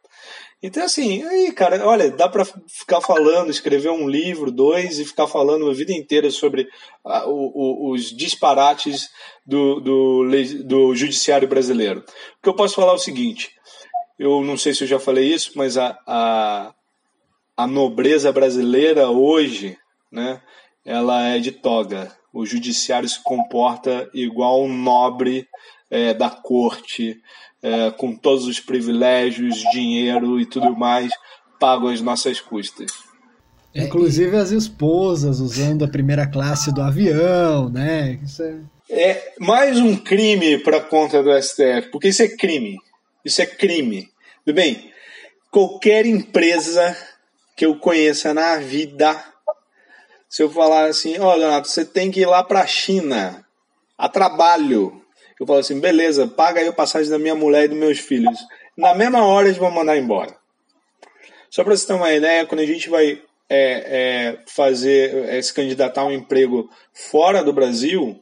[0.62, 5.26] Então, assim, aí, cara, olha, dá para ficar falando, escrever um livro, dois, e ficar
[5.26, 6.68] falando a vida inteira sobre
[7.05, 9.11] uh, o, o, os disparates
[9.45, 10.28] do, do,
[10.64, 12.05] do judiciário brasileiro.
[12.38, 13.51] O que eu posso falar é o seguinte:
[14.16, 16.72] eu não sei se eu já falei isso, mas a, a,
[17.57, 19.76] a nobreza brasileira hoje,
[20.11, 20.40] né?
[20.84, 22.12] ela é de toga.
[22.32, 25.46] O judiciário se comporta igual um nobre
[25.90, 27.20] é, da corte,
[27.62, 31.12] é, com todos os privilégios, dinheiro e tudo mais,
[31.61, 32.90] pago às nossas custas.
[33.74, 38.18] Inclusive as esposas usando a primeira classe do avião, né?
[38.22, 38.61] Isso é...
[38.90, 42.76] é mais um crime para conta do STF, porque isso é crime.
[43.24, 44.11] Isso é crime.
[44.44, 44.90] Tudo bem?
[45.50, 46.96] Qualquer empresa
[47.57, 49.32] que eu conheça na vida
[50.32, 53.44] se eu falar assim, ó, oh, Leonardo, você tem que ir lá para a China
[53.98, 55.05] a trabalho.
[55.38, 58.38] Eu falo assim, beleza, paga aí a passagem da minha mulher e dos meus filhos.
[58.74, 60.34] Na mesma hora eles vão mandar embora.
[61.50, 65.53] Só para você ter uma ideia, quando a gente vai é, é, fazer, é, se
[65.53, 68.18] candidatar a um emprego fora do Brasil,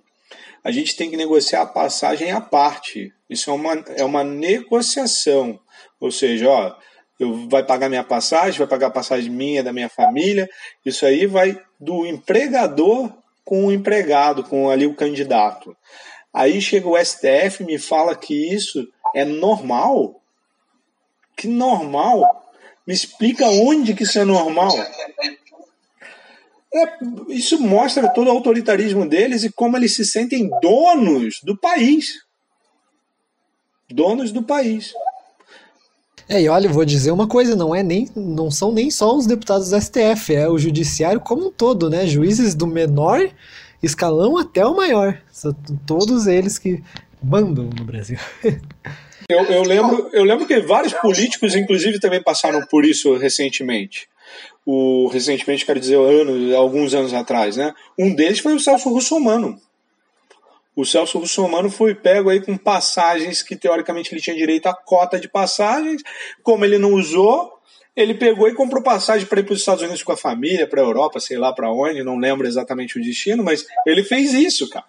[0.64, 3.12] a gente tem que negociar a passagem à parte.
[3.30, 5.60] Isso é uma, é uma negociação.
[6.00, 6.74] Ou seja, ó,
[7.20, 10.48] eu vai pagar minha passagem, vai pagar a passagem minha, da minha família.
[10.84, 13.12] Isso aí vai do empregador
[13.44, 15.76] com o empregado, com ali o candidato.
[16.32, 20.22] Aí chega o STF e me fala que isso é normal.
[21.36, 22.22] Que normal?
[22.86, 24.72] Me explica onde que isso é normal.
[26.72, 26.98] É,
[27.28, 32.24] isso mostra todo o autoritarismo deles e como eles se sentem donos do país.
[33.90, 34.94] Donos do país.
[36.30, 39.26] É, e olha, vou dizer uma coisa, não é nem, não são nem só os
[39.26, 42.06] deputados do STF, é o judiciário como um todo, né?
[42.06, 43.28] Juízes do menor
[43.82, 45.20] escalão até o maior.
[45.32, 45.52] São
[45.84, 46.84] todos eles que
[47.20, 48.18] mandam no Brasil.
[49.28, 54.08] Eu, eu, lembro, eu lembro que vários políticos, inclusive, também passaram por isso recentemente.
[54.66, 57.72] O, recentemente, quero dizer, anos, alguns anos atrás, né?
[57.96, 59.56] Um deles foi o Celso Russomano
[60.74, 65.18] o Celso Russomano foi pego aí com passagens que teoricamente ele tinha direito a cota
[65.18, 66.02] de passagens,
[66.42, 67.58] como ele não usou,
[67.94, 70.80] ele pegou e comprou passagem para ir para os Estados Unidos com a família, para
[70.80, 74.70] a Europa, sei lá para onde, não lembro exatamente o destino, mas ele fez isso,
[74.70, 74.86] cara.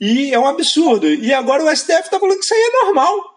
[0.00, 1.06] E é um absurdo.
[1.08, 3.36] E agora o STF está falando que isso aí é normal.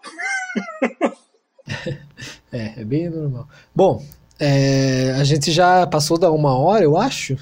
[2.52, 3.48] é, é bem normal.
[3.72, 4.04] Bom,
[4.40, 7.36] é, a gente já passou da uma hora, eu acho.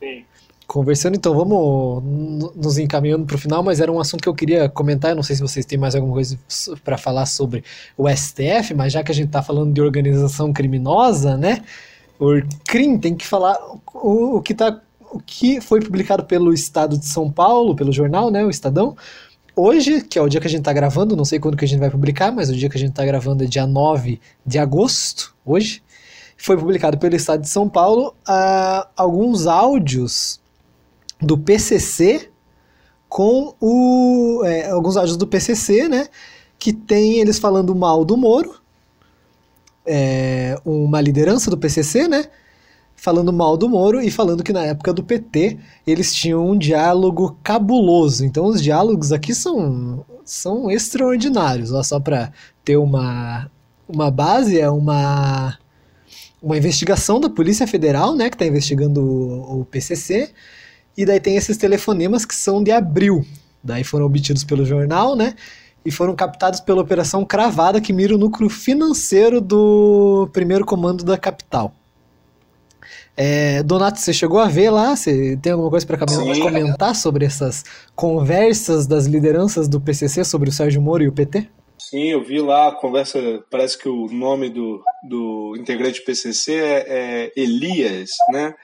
[0.00, 0.24] Sim
[0.66, 2.02] conversando, então vamos
[2.56, 5.10] nos encaminhando para o final, mas era um assunto que eu queria comentar.
[5.10, 6.38] Eu não sei se vocês têm mais alguma coisa
[6.82, 7.62] para falar sobre
[7.96, 11.62] o STF, mas já que a gente está falando de organização criminosa, né?
[12.18, 13.58] O CRIM tem que falar
[13.92, 14.80] o, o que tá,
[15.12, 18.44] o que foi publicado pelo Estado de São Paulo, pelo jornal, né?
[18.44, 18.96] O Estadão.
[19.56, 21.68] Hoje, que é o dia que a gente está gravando, não sei quando que a
[21.68, 24.58] gente vai publicar, mas o dia que a gente está gravando é dia 9 de
[24.58, 25.80] agosto, hoje,
[26.36, 30.40] foi publicado pelo Estado de São Paulo uh, alguns áudios
[31.24, 32.30] do PCC
[33.08, 36.08] com o, é, alguns áudios do PCC, né?
[36.58, 38.56] Que tem eles falando mal do Moro,
[39.86, 42.26] é, uma liderança do PCC, né?
[42.96, 47.38] Falando mal do Moro e falando que na época do PT eles tinham um diálogo
[47.42, 48.24] cabuloso.
[48.24, 51.72] Então os diálogos aqui são, são extraordinários.
[51.72, 52.32] Ó, só para
[52.64, 53.50] ter uma,
[53.88, 55.58] uma base, é uma
[56.44, 60.30] uma investigação da Polícia Federal, né, que está investigando o, o PCC,
[60.96, 63.24] e daí tem esses telefonemas que são de abril.
[63.62, 65.34] Daí foram obtidos pelo jornal, né?
[65.84, 71.18] E foram captados pela Operação Cravada, que mira o núcleo financeiro do primeiro comando da
[71.18, 71.74] capital.
[73.16, 74.96] É, Donato, você chegou a ver lá?
[74.96, 77.64] Você tem alguma coisa para comentar sobre essas
[77.94, 81.46] conversas das lideranças do PCC sobre o Sérgio Moro e o PT?
[81.78, 83.20] Sim, eu vi lá a conversa.
[83.50, 88.54] Parece que o nome do, do integrante do PCC é, é Elias, né?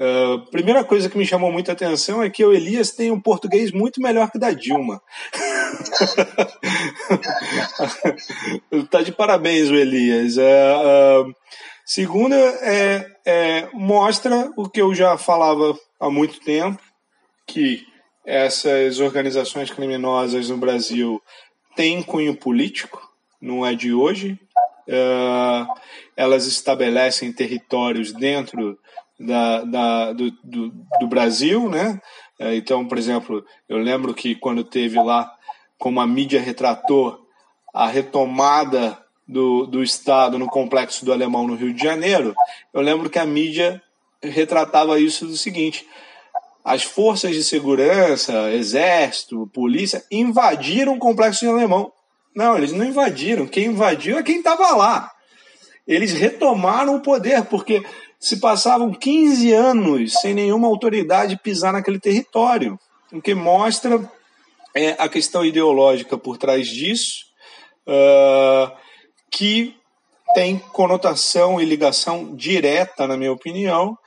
[0.00, 3.70] Uh, primeira coisa que me chamou muita atenção é que o Elias tem um português
[3.70, 4.98] muito melhor que o da Dilma.
[8.90, 10.38] tá de parabéns o Elias.
[10.38, 11.34] Uh, uh,
[11.84, 16.82] segunda, é, é, mostra o que eu já falava há muito tempo,
[17.46, 17.84] que
[18.24, 21.20] essas organizações criminosas no Brasil
[21.76, 23.06] têm cunho político,
[23.38, 24.38] não é de hoje.
[26.16, 28.78] elas estabelecem territórios dentro
[29.20, 32.00] da, da do, do, do, Brasil, né?
[32.38, 35.30] É, então, por exemplo, eu lembro que quando teve lá,
[35.78, 37.20] como a mídia retratou
[37.72, 38.98] a retomada
[39.28, 42.34] do, do Estado no Complexo do Alemão no Rio de Janeiro,
[42.72, 43.82] eu lembro que a mídia
[44.22, 45.86] retratava isso do seguinte:
[46.64, 51.92] as forças de segurança, exército, polícia, invadiram o Complexo do Alemão.
[52.34, 53.46] Não, eles não invadiram.
[53.46, 55.10] Quem invadiu é quem estava lá.
[55.86, 57.82] Eles retomaram o poder, porque
[58.20, 62.78] se passavam 15 anos sem nenhuma autoridade pisar naquele território,
[63.10, 63.98] o que mostra
[64.74, 67.24] é, a questão ideológica por trás disso,
[67.88, 68.70] uh,
[69.30, 69.74] que
[70.34, 73.98] tem conotação e ligação direta, na minha opinião,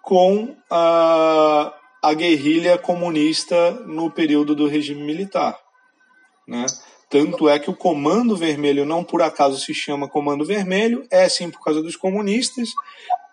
[0.00, 5.58] com a, a guerrilha comunista no período do regime militar.
[6.46, 6.64] Né?
[7.10, 11.50] Tanto é que o Comando Vermelho não por acaso se chama Comando Vermelho, é sim
[11.50, 12.70] por causa dos comunistas,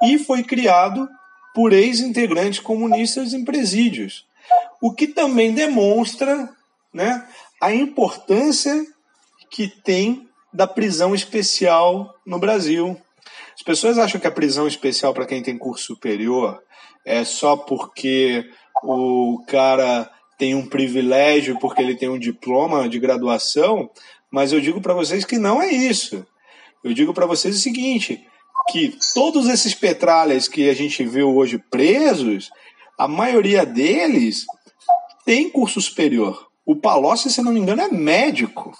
[0.03, 1.07] e foi criado
[1.53, 4.25] por ex-integrantes comunistas em presídios.
[4.81, 6.49] O que também demonstra
[6.93, 7.27] né,
[7.61, 8.85] a importância
[9.49, 12.99] que tem da prisão especial no Brasil.
[13.53, 16.61] As pessoas acham que a prisão especial para quem tem curso superior
[17.05, 18.49] é só porque
[18.83, 23.89] o cara tem um privilégio, porque ele tem um diploma de graduação,
[24.29, 26.25] mas eu digo para vocês que não é isso.
[26.83, 28.25] Eu digo para vocês o seguinte:
[28.70, 32.51] que todos esses petralhas que a gente vê hoje presos,
[32.97, 34.45] a maioria deles
[35.26, 36.47] tem curso superior.
[36.66, 38.72] O Palocci, se não me engano, é médico.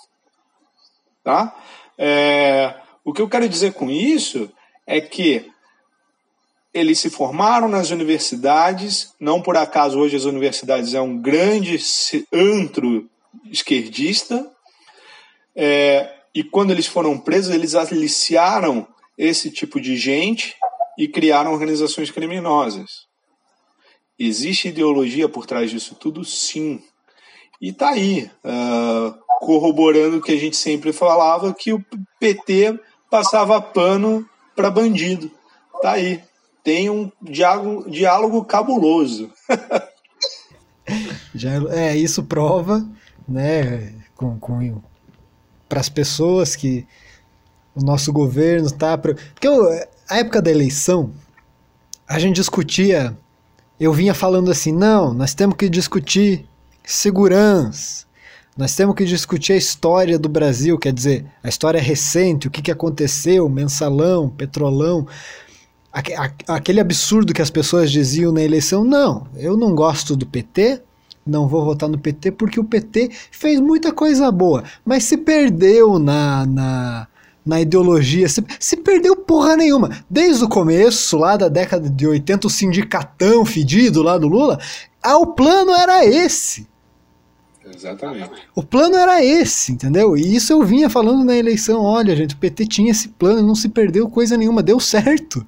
[1.24, 1.56] Tá?
[1.98, 4.52] É, o que eu quero dizer com isso
[4.86, 5.52] é que
[6.74, 11.78] eles se formaram nas universidades, não por acaso hoje as universidades é um grande
[12.32, 13.10] antro
[13.46, 14.50] esquerdista,
[15.56, 18.88] é, e quando eles foram presos, eles aliciaram
[19.22, 20.56] esse tipo de gente
[20.98, 23.06] e criaram organizações criminosas.
[24.18, 26.26] Existe ideologia por trás disso tudo?
[26.26, 26.82] Sim.
[27.62, 31.86] E está aí, uh, corroborando o que a gente sempre falava, que o
[32.20, 32.80] PT
[33.12, 35.30] passava pano para bandido.
[35.76, 36.24] Está aí.
[36.64, 39.32] Tem um diálogo, diálogo cabuloso.
[41.36, 42.84] Já, é, isso prova,
[43.28, 44.82] né, com, com
[45.70, 46.88] para as pessoas que
[47.76, 48.98] o nosso governo está.
[48.98, 49.68] Porque eu,
[50.10, 51.12] a época da eleição,
[52.08, 53.16] a gente discutia.
[53.80, 56.46] Eu vinha falando assim: não, nós temos que discutir
[56.84, 58.06] segurança,
[58.58, 62.62] nós temos que discutir a história do Brasil, quer dizer, a história recente, o que,
[62.62, 65.08] que aconteceu, mensalão, petrolão.
[66.48, 70.82] Aquele absurdo que as pessoas diziam na eleição, não, eu não gosto do PT,
[71.26, 76.00] não vou votar no PT porque o PT fez muita coisa boa, mas se perdeu
[76.00, 77.08] na, na,
[77.46, 80.04] na ideologia, se, se perdeu porra nenhuma.
[80.10, 84.60] Desde o começo, lá da década de 80, o sindicatão fedido lá do Lula,
[85.02, 86.68] ah, o plano era esse.
[87.66, 88.32] Exatamente.
[88.56, 90.18] O plano era esse, entendeu?
[90.18, 91.82] E isso eu vinha falando na eleição.
[91.82, 95.46] Olha, gente, o PT tinha esse plano, não se perdeu coisa nenhuma, deu certo.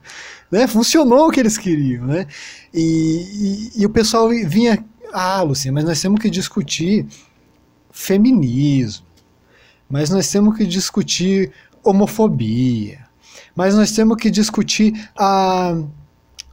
[0.51, 0.67] Né?
[0.67, 2.05] Funcionou o que eles queriam.
[2.05, 2.25] Né?
[2.73, 4.83] E, e, e o pessoal vinha.
[5.11, 7.05] Ah, Luciano, mas nós temos que discutir
[7.91, 9.05] feminismo.
[9.89, 11.51] Mas nós temos que discutir
[11.83, 12.99] homofobia.
[13.55, 15.77] Mas nós temos que discutir a.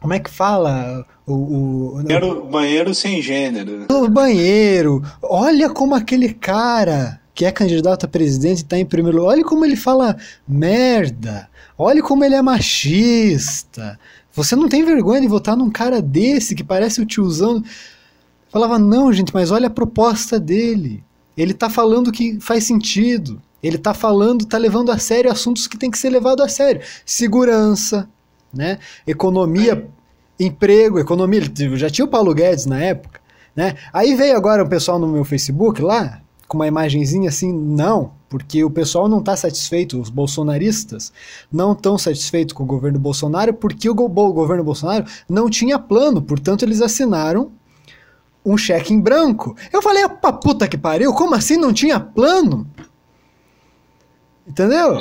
[0.01, 1.05] Como é que fala?
[1.27, 3.86] O, o, banheiro, banheiro sem gênero.
[3.90, 5.02] O banheiro.
[5.23, 9.31] Olha como aquele cara que é candidato a presidente está em primeiro lugar.
[9.32, 10.16] Olha como ele fala
[10.47, 11.48] merda.
[11.77, 13.98] Olha como ele é machista.
[14.32, 17.62] Você não tem vergonha de votar num cara desse que parece o tiozão.
[18.51, 21.02] Falava, não, gente, mas olha a proposta dele.
[21.36, 23.40] Ele está falando que faz sentido.
[23.62, 26.81] Ele tá falando, tá levando a sério assuntos que tem que ser levado a sério.
[27.05, 28.09] Segurança,
[28.53, 28.78] né?
[29.07, 29.89] Economia,
[30.39, 31.43] emprego, economia.
[31.74, 33.20] Já tinha o Paulo Guedes na época,
[33.55, 33.77] né?
[33.93, 38.65] Aí veio agora o pessoal no meu Facebook lá, com uma imagenzinha assim, não, porque
[38.65, 41.12] o pessoal não está satisfeito, os bolsonaristas
[41.53, 45.78] não estão satisfeitos com o governo Bolsonaro, porque o, go o governo Bolsonaro não tinha
[45.78, 47.53] plano, portanto eles assinaram
[48.45, 49.55] um cheque em branco.
[49.73, 52.66] Eu falei, pra puta que pariu, como assim não tinha plano?
[54.51, 55.01] Entendeu?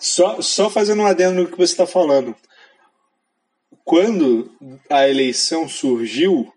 [0.00, 2.34] Só, só fazendo um adendo no que você está falando.
[3.84, 4.50] Quando
[4.88, 6.50] a eleição surgiu,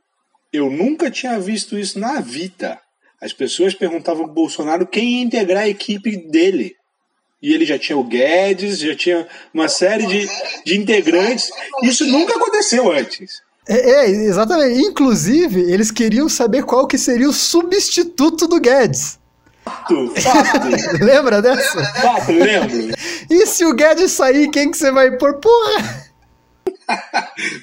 [0.51, 2.79] eu nunca tinha visto isso na vida.
[3.21, 6.75] As pessoas perguntavam pro Bolsonaro quem ia integrar a equipe dele.
[7.41, 10.27] E ele já tinha o Guedes, já tinha uma série de,
[10.63, 11.49] de integrantes.
[11.83, 13.41] Isso nunca aconteceu antes.
[13.67, 14.79] É, é, exatamente.
[14.79, 19.19] Inclusive, eles queriam saber qual que seria o substituto do Guedes.
[19.71, 21.03] Fato, fato.
[21.03, 21.83] Lembra dessa?
[22.01, 22.93] Fato, lembro.
[23.29, 25.39] E se o Guedes sair, quem que você vai pôr?
[25.39, 26.11] Porra!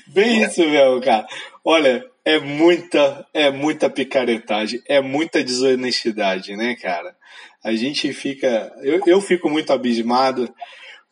[0.09, 1.26] Bem isso mesmo, cara.
[1.64, 7.14] Olha, é muita, é muita picaretagem, é muita desonestidade, né, cara?
[7.62, 8.72] A gente fica.
[8.82, 10.52] Eu, eu fico muito abismado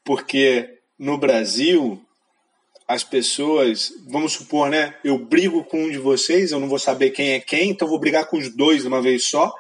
[0.05, 0.69] porque
[0.99, 2.01] no Brasil
[2.89, 4.95] as pessoas, vamos supor, né?
[5.03, 7.99] Eu brigo com um de vocês, eu não vou saber quem é quem, então vou
[7.99, 9.53] brigar com os dois de uma vez só.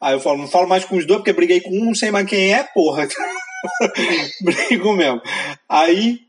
[0.00, 2.10] Aí eu falo, não falo mais com os dois porque briguei com um, não sei
[2.10, 3.06] mais quem é, porra.
[4.42, 5.22] Brigo mesmo.
[5.68, 6.24] Aí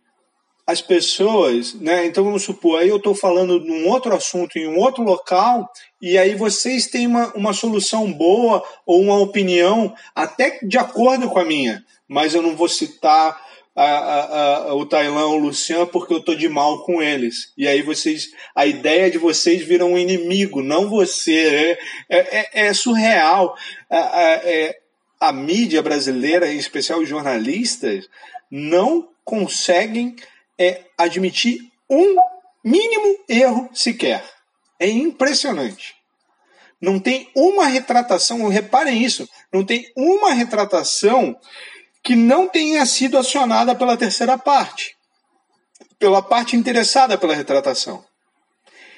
[0.68, 2.06] as pessoas, né?
[2.06, 5.70] Então vamos supor, aí eu estou falando de um outro assunto em um outro local,
[6.02, 11.40] e aí vocês têm uma, uma solução boa ou uma opinião, até de acordo com
[11.40, 13.45] a minha, mas eu não vou citar
[13.76, 17.52] a, a, a, o Tailã ou o Luciano porque eu tô de mal com eles.
[17.58, 21.78] E aí vocês, a ideia de vocês viram um inimigo, não você.
[22.10, 23.56] É, é, é, é surreal.
[23.90, 24.80] A, é,
[25.20, 28.08] a mídia brasileira, em especial os jornalistas,
[28.50, 30.16] não conseguem
[30.58, 32.16] é, admitir um
[32.64, 34.24] mínimo erro sequer.
[34.80, 35.96] É impressionante.
[36.80, 41.36] Não tem uma retratação, reparem isso, não tem uma retratação
[42.06, 44.95] que não tenha sido acionada pela terceira parte,
[45.98, 48.06] pela parte interessada pela retratação.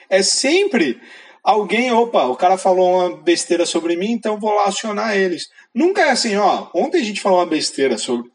[0.10, 1.02] É sempre
[1.42, 5.48] alguém, opa, o cara falou uma besteira sobre mim, então vou lá acionar eles.
[5.74, 8.30] Nunca é assim, ó, ontem a gente falou uma besteira sobre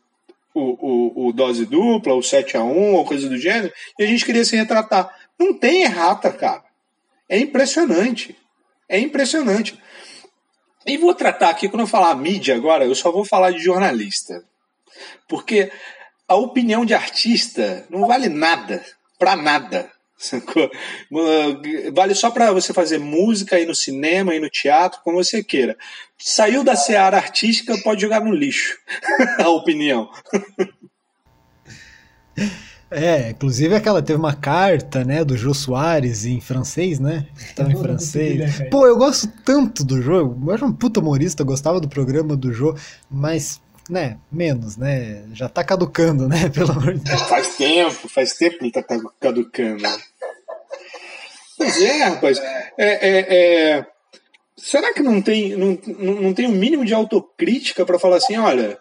[0.55, 4.07] o, o, o dose dupla, o 7 a 1 ou coisa do gênero, e a
[4.07, 5.15] gente queria se retratar.
[5.39, 6.65] Não tem errata, cara.
[7.29, 8.35] É impressionante.
[8.89, 9.79] É impressionante.
[10.87, 14.43] E vou tratar aqui, quando eu falar mídia agora, eu só vou falar de jornalista.
[15.29, 15.71] Porque
[16.29, 18.85] a opinião de artista não vale nada,
[19.19, 19.91] para nada.
[21.93, 25.77] Vale só para você fazer música, ir no cinema, ir no teatro, como você queira.
[26.17, 28.79] Saiu da seara artística, pode jogar no lixo.
[29.43, 30.09] a opinião.
[32.91, 37.27] É, inclusive aquela teve uma carta, né, do Jô Soares em francês, né?
[37.37, 38.61] Estava em francês.
[38.71, 42.53] Pô, eu gosto tanto do Jô, eu acho um puta humorista, gostava do programa do
[42.53, 42.77] Jô,
[43.11, 43.61] mas
[43.93, 45.23] né, menos, né?
[45.35, 46.49] Já tá caducando, né?
[46.51, 47.23] Pelo amor de Deus.
[47.23, 48.83] Faz tempo, faz tempo que ele tá
[49.21, 49.83] caducando.
[51.59, 52.39] Pois é, rapaz.
[52.39, 53.87] É, é, é...
[54.57, 58.79] Será que não tem, não, não tem um mínimo de autocrítica para falar assim, olha,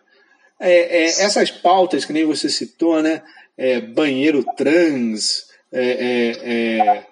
[0.60, 3.22] é, é, essas pautas que nem você citou, né?
[3.58, 5.46] É, banheiro trans,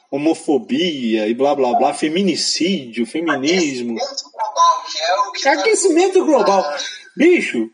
[0.09, 3.97] homofobia e blá blá blá, feminicídio, feminismo.
[3.97, 6.77] Aquecimento global, que é o que tá Aquecimento global.
[7.17, 7.69] Bicho,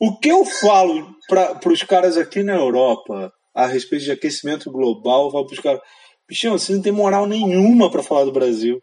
[0.00, 5.26] o que eu falo para os caras aqui na Europa a respeito de aquecimento global,
[5.26, 5.80] eu falo para os caras,
[6.28, 8.80] bichão, vocês não tem moral nenhuma para falar do Brasil.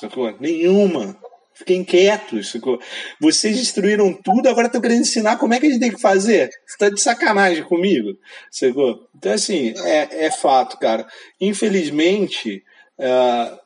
[0.00, 0.32] Sacou?
[0.38, 1.16] Nenhuma.
[1.54, 2.50] Fiquem quietos.
[2.50, 2.80] Sacou?
[3.20, 6.50] Vocês destruíram tudo, agora estão querendo ensinar como é que a gente tem que fazer.
[6.66, 8.16] Você está de sacanagem comigo.
[8.50, 9.08] Sacou?
[9.16, 11.06] Então, assim, é, é fato, cara.
[11.40, 12.62] Infelizmente,
[12.98, 13.58] uh,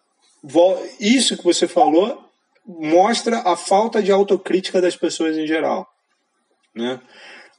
[1.00, 2.24] isso que você falou
[2.66, 5.86] mostra a falta de autocrítica das pessoas em geral.
[6.74, 7.00] Né?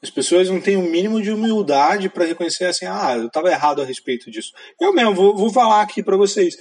[0.01, 3.51] As pessoas não têm o um mínimo de humildade para reconhecer assim, ah, eu estava
[3.51, 4.53] errado a respeito disso.
[4.79, 6.55] Eu mesmo vou, vou falar aqui para vocês.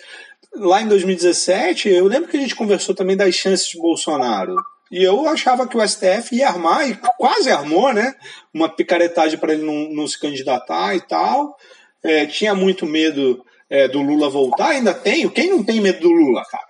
[0.55, 4.57] Lá em 2017, eu lembro que a gente conversou também das chances de Bolsonaro.
[4.91, 8.15] E eu achava que o STF ia armar, e quase armou, né?
[8.53, 11.57] Uma picaretagem para ele não, não, se candidatar e tal.
[12.03, 15.31] É, tinha muito medo é, do Lula voltar, ainda tenho.
[15.31, 16.67] Quem não tem medo do Lula, cara?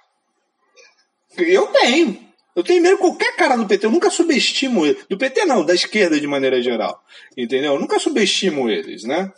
[1.36, 2.27] Eu tenho.
[2.58, 4.98] Eu tenho medo de qualquer cara do PT, eu nunca subestimo ele.
[5.08, 7.00] Do PT não, da esquerda de maneira geral.
[7.36, 7.74] Entendeu?
[7.74, 9.30] Eu nunca subestimo eles, né?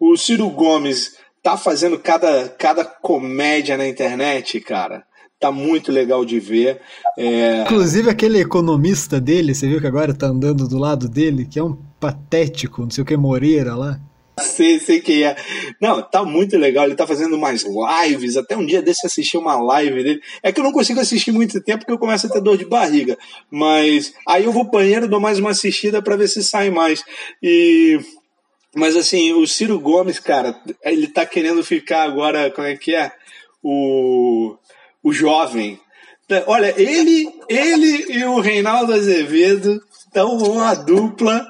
[0.00, 5.04] O Ciro Gomes tá fazendo cada, cada comédia na internet, cara.
[5.38, 6.80] tá muito legal de ver.
[7.18, 7.60] É...
[7.60, 11.62] Inclusive aquele economista dele, você viu que agora tá andando do lado dele, que é
[11.62, 14.00] um patético, não sei o que, Moreira lá.
[14.40, 15.36] Sei, sei quem é.
[15.80, 16.86] Não, tá muito legal.
[16.86, 18.36] Ele tá fazendo mais lives.
[18.36, 20.22] Até um dia desse assisti uma live dele.
[20.42, 22.64] É que eu não consigo assistir muito tempo porque eu começo a ter dor de
[22.64, 23.18] barriga.
[23.50, 27.04] Mas aí eu vou banheiro, dou mais uma assistida para ver se sai mais.
[27.42, 28.00] E.
[28.74, 33.12] Mas assim, o Ciro Gomes, cara, ele tá querendo ficar agora, como é que é?
[33.62, 34.56] O.
[35.02, 35.78] O jovem.
[36.46, 41.44] Olha, ele, ele e o Reinaldo Azevedo estão uma dupla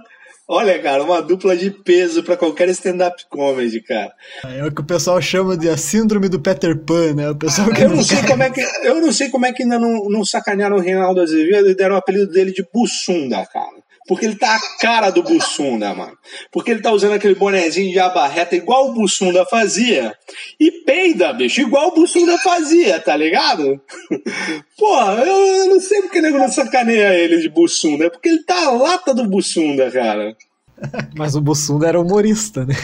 [0.48, 4.12] Olha, cara, uma dupla de peso para qualquer stand-up comedy, cara.
[4.44, 7.30] É o que o pessoal chama de a síndrome do Peter Pan, né?
[7.30, 9.78] O pessoal eu, não sei como é que, eu não sei como é que ainda
[9.78, 13.81] não, não sacanearam o Reinaldo Azevedo e deram o apelido dele de Bussunda, cara.
[14.08, 16.16] Porque ele tá a cara do Bussunda, mano.
[16.50, 20.12] Porque ele tá usando aquele bonezinho de abarreta igual o Bussunda fazia.
[20.58, 23.80] E peida, bicho, igual o Bussunda fazia, tá ligado?
[24.76, 28.06] Porra, eu, eu não sei porque o nego não sacaneia ele de Bussunda.
[28.06, 30.36] É porque ele tá a lata do Bussunda, cara.
[31.16, 32.74] Mas o Bussunda era humorista, né?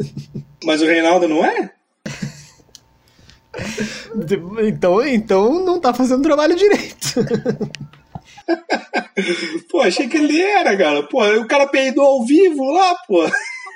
[0.64, 1.70] Mas o Reinaldo não é?
[4.66, 7.14] Então, então não tá fazendo trabalho direito.
[9.70, 11.02] Pô, achei que ele era, cara.
[11.04, 13.24] Pô, o cara peidou ao vivo lá, pô.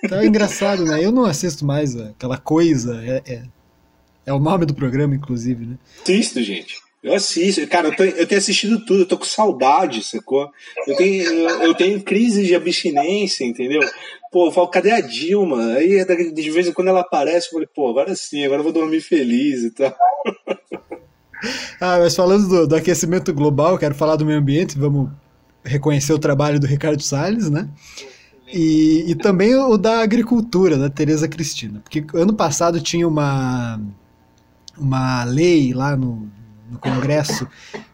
[0.08, 1.04] Tá engraçado, né?
[1.04, 3.02] Eu não assisto mais aquela coisa.
[3.04, 3.42] É, é,
[4.26, 5.78] é o nome do programa, inclusive, né?
[6.02, 6.76] Assisto, gente.
[7.02, 7.66] Eu assisto.
[7.68, 10.50] Cara, eu, tô, eu tenho assistido tudo, eu tô com saudade, sacou?
[10.86, 13.80] Eu tenho, eu, eu tenho crise de abstinência, entendeu?
[14.30, 15.74] Pô, eu falo, cadê a Dilma?
[15.74, 18.72] Aí de vez em quando ela aparece, eu falei, pô, agora sim, agora eu vou
[18.72, 19.96] dormir feliz e tal.
[21.80, 25.08] Ah, mas falando do, do, aquecimento global, quero falar do meio ambiente, vamos
[25.64, 27.68] reconhecer o trabalho do Ricardo Salles, né?
[28.52, 31.80] E, e também o da agricultura, da Tereza Cristina.
[31.80, 33.80] Porque ano passado tinha uma,
[34.76, 36.28] uma lei lá no,
[36.70, 37.46] no Congresso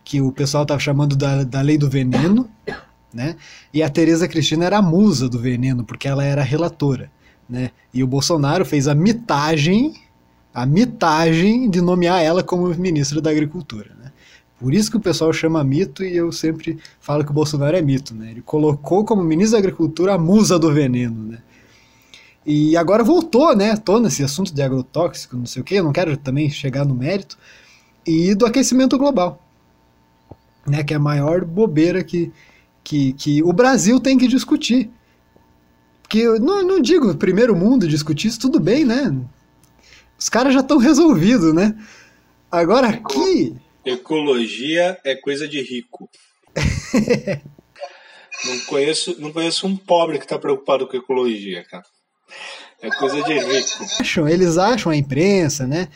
[0.05, 2.49] que o pessoal estava chamando da, da lei do veneno,
[3.13, 3.37] né?
[3.73, 7.11] E a Tereza Cristina era a musa do veneno, porque ela era relatora,
[7.49, 7.71] né?
[7.93, 9.95] E o Bolsonaro fez a mitagem
[10.55, 13.91] a mitagem de nomear ela como ministra da Agricultura.
[14.01, 14.13] Né?
[14.61, 17.83] Por isso que o pessoal chama mito e eu sempre falo que o Bolsonaro é
[17.83, 18.15] mito.
[18.15, 18.31] Né?
[18.31, 21.33] Ele colocou como ministro da Agricultura a musa do veneno.
[21.33, 21.39] Né?
[22.47, 23.75] E agora voltou, né?
[23.77, 26.95] Tô nesse assunto de agrotóxico, não sei o quê, eu não quero também chegar no
[26.95, 27.37] mérito.
[28.07, 29.43] E do aquecimento global,
[30.67, 30.85] né?
[30.85, 32.31] Que é a maior bobeira que,
[32.85, 34.91] que, que o Brasil tem que discutir.
[36.03, 39.11] Porque eu não, não digo primeiro mundo discutir isso, tudo bem, né?
[40.19, 41.77] Os caras já estão resolvidos, né?
[42.51, 43.57] Agora aqui.
[43.85, 46.09] Ecologia é coisa de rico.
[48.45, 51.85] não, conheço, não conheço um pobre que está preocupado com ecologia, cara.
[52.81, 53.85] É coisa de rico.
[54.01, 55.89] Acham, eles acham, a imprensa, né?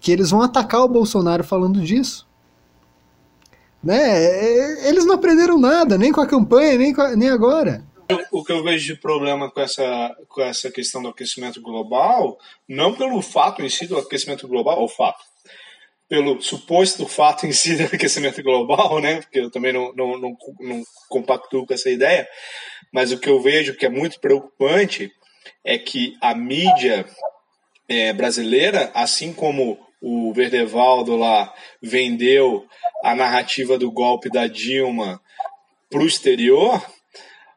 [0.00, 2.28] Que eles vão atacar o Bolsonaro falando disso.
[3.82, 4.86] Né?
[4.88, 7.84] Eles não aprenderam nada, nem com a campanha, nem, a, nem agora
[8.30, 12.94] o que eu vejo de problema com essa, com essa questão do aquecimento global, não
[12.94, 15.22] pelo fato em si do aquecimento global, o fato,
[16.08, 19.20] pelo suposto fato em si do aquecimento global, né?
[19.20, 22.28] Porque eu também não, não, não, não compactuo com essa ideia,
[22.92, 25.10] mas o que eu vejo que é muito preocupante
[25.64, 27.06] é que a mídia
[27.88, 32.66] é, brasileira, assim como o Verdevaldo lá vendeu
[33.04, 35.20] a narrativa do golpe da Dilma
[35.88, 36.84] para o exterior,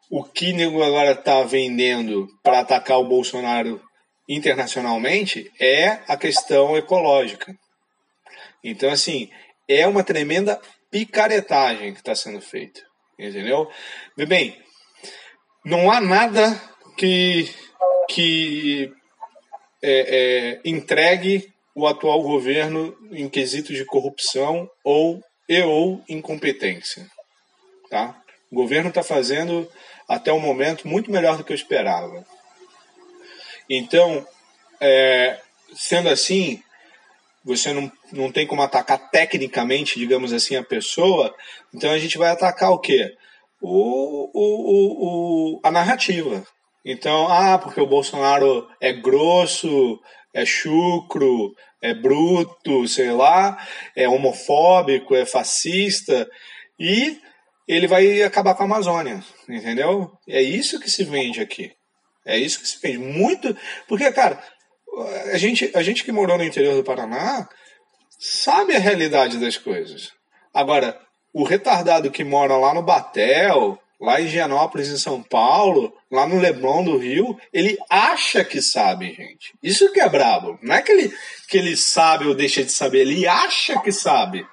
[0.09, 3.81] o que nego agora está vendendo para atacar o Bolsonaro
[4.27, 7.53] internacionalmente é a questão ecológica.
[8.63, 9.29] Então, assim,
[9.67, 10.59] é uma tremenda
[10.91, 12.81] picaretagem que está sendo feita.
[13.17, 13.69] Entendeu?
[14.27, 14.57] Bem,
[15.63, 16.59] não há nada
[16.97, 17.49] que,
[18.09, 18.91] que
[19.81, 27.05] é, é, entregue o atual governo em quesitos de corrupção ou e ou incompetência.
[27.89, 28.19] Tá?
[28.51, 29.69] O governo está fazendo
[30.07, 32.25] até o momento muito melhor do que eu esperava.
[33.69, 34.25] Então,
[34.79, 35.39] é,
[35.73, 36.61] sendo assim,
[37.43, 41.33] você não, não tem como atacar tecnicamente, digamos assim, a pessoa,
[41.73, 43.15] então a gente vai atacar o quê?
[43.61, 46.45] O, o, o, a narrativa.
[46.83, 49.99] Então, ah, porque o Bolsonaro é grosso,
[50.33, 53.57] é chucro, é bruto, sei lá,
[53.95, 56.27] é homofóbico, é fascista,
[56.79, 57.19] e
[57.67, 60.11] ele vai acabar com a Amazônia, entendeu?
[60.27, 61.71] É isso que se vende aqui.
[62.25, 62.99] É isso que se vende.
[62.99, 63.55] Muito.
[63.87, 64.41] Porque, cara,
[65.31, 67.47] a gente, a gente que morou no interior do Paraná
[68.19, 70.11] sabe a realidade das coisas.
[70.53, 70.99] Agora,
[71.33, 76.39] o retardado que mora lá no Batel, lá em Higienópolis, em São Paulo, lá no
[76.39, 79.53] Leblon do Rio, ele acha que sabe, gente.
[79.61, 80.57] Isso que é brabo.
[80.61, 81.13] Não é que ele,
[81.47, 84.45] que ele sabe ou deixa de saber, ele acha que sabe.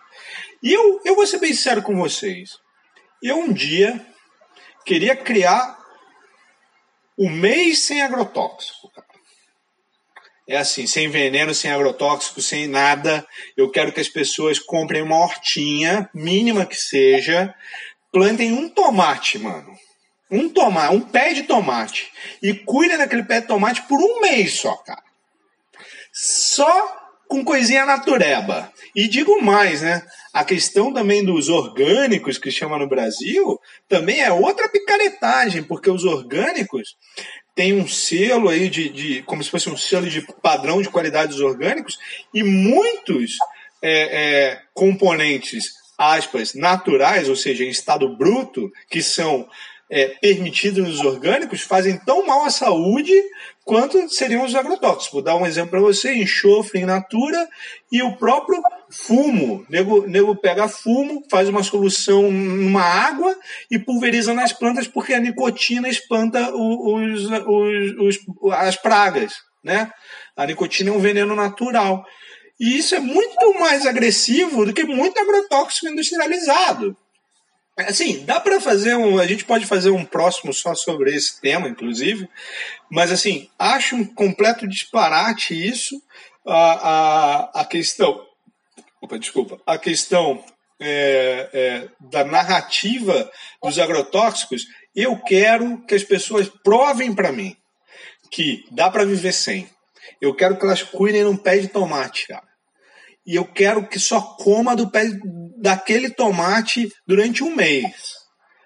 [0.63, 2.62] E eu, eu vou ser bem sério com vocês.
[3.23, 4.05] Eu um dia
[4.85, 5.79] queria criar
[7.17, 8.91] o mês sem agrotóxico.
[10.49, 13.25] É assim, sem veneno, sem agrotóxico, sem nada.
[13.57, 17.55] Eu quero que as pessoas comprem uma hortinha, mínima que seja,
[18.11, 19.73] plantem um tomate, mano.
[20.29, 22.11] Um tomate, um pé de tomate.
[22.43, 25.03] E cuidem daquele pé de tomate por um mês só, cara.
[26.13, 28.73] Só com coisinha natureba.
[28.97, 30.05] E digo mais, né?
[30.33, 36.05] A questão também dos orgânicos que chama no Brasil também é outra picaretagem, porque os
[36.05, 36.97] orgânicos
[37.55, 41.33] têm um selo aí de, de como se fosse um selo de padrão de qualidade
[41.33, 41.99] dos orgânicos
[42.33, 43.37] e muitos
[43.83, 49.49] é, é, componentes aspas naturais, ou seja, em estado bruto, que são
[49.95, 53.13] é, permitidos nos orgânicos fazem tão mal à saúde
[53.63, 55.13] quanto seriam os agrotóxicos.
[55.13, 57.47] Vou dar um exemplo para você: enxofre in natura
[57.93, 59.67] e o próprio fumo.
[59.69, 63.37] Nego, nego pega fumo, faz uma solução numa água
[63.71, 69.35] e pulveriza nas plantas porque a nicotina espanta os, os, os, as pragas.
[69.63, 69.93] Né?
[70.35, 72.03] A nicotina é um veneno natural.
[72.59, 76.97] E isso é muito mais agressivo do que muito agrotóxico industrializado.
[77.77, 79.19] Assim, dá para fazer um.
[79.19, 82.29] A gente pode fazer um próximo só sobre esse tema, inclusive.
[82.91, 86.01] Mas, assim, acho um completo disparate isso.
[86.47, 88.27] A, a, a questão.
[89.01, 89.59] Opa, desculpa.
[89.67, 90.45] A questão
[90.79, 93.31] é, é, da narrativa
[93.63, 94.67] dos agrotóxicos.
[94.95, 97.57] Eu quero que as pessoas provem para mim
[98.31, 99.69] que dá para viver sem.
[100.21, 102.52] Eu quero que elas cuidem num pé de tomate, cara
[103.27, 105.05] e eu quero que só coma do pé
[105.59, 108.23] daquele tomate durante um mês.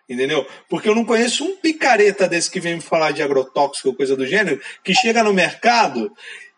[0.09, 0.47] Entendeu?
[0.69, 4.16] Porque eu não conheço um picareta desse que vem me falar de agrotóxico ou coisa
[4.16, 6.12] do gênero, que chega no mercado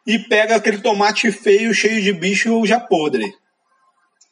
[0.06, 3.32] e pega aquele tomate feio, cheio de bicho já podre.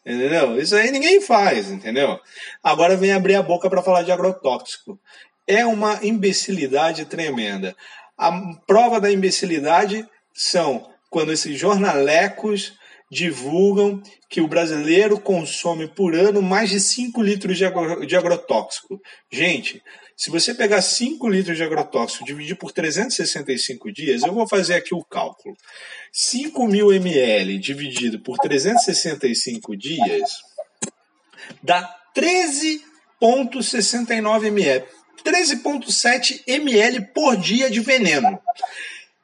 [0.04, 0.60] Entendeu?
[0.60, 2.20] Isso aí ninguém faz, entendeu?
[2.62, 5.00] Agora vem abrir a boca para falar de agrotóxico.
[5.48, 7.74] É uma imbecilidade tremenda.
[8.16, 8.30] A
[8.66, 12.74] prova da imbecilidade são quando esses jornalecos
[13.10, 19.00] divulgam que o brasileiro consome por ano mais de 5 litros de, agro, de agrotóxico.
[19.30, 19.80] Gente,
[20.16, 24.74] se você pegar 5 litros de agrotóxico e dividir por 365 dias, eu vou fazer
[24.74, 25.56] aqui o cálculo.
[26.12, 30.42] 5 mil ml dividido por 365 dias
[31.62, 34.84] dá 13,69 ml.
[35.24, 38.40] 13,7 ml por dia de veneno.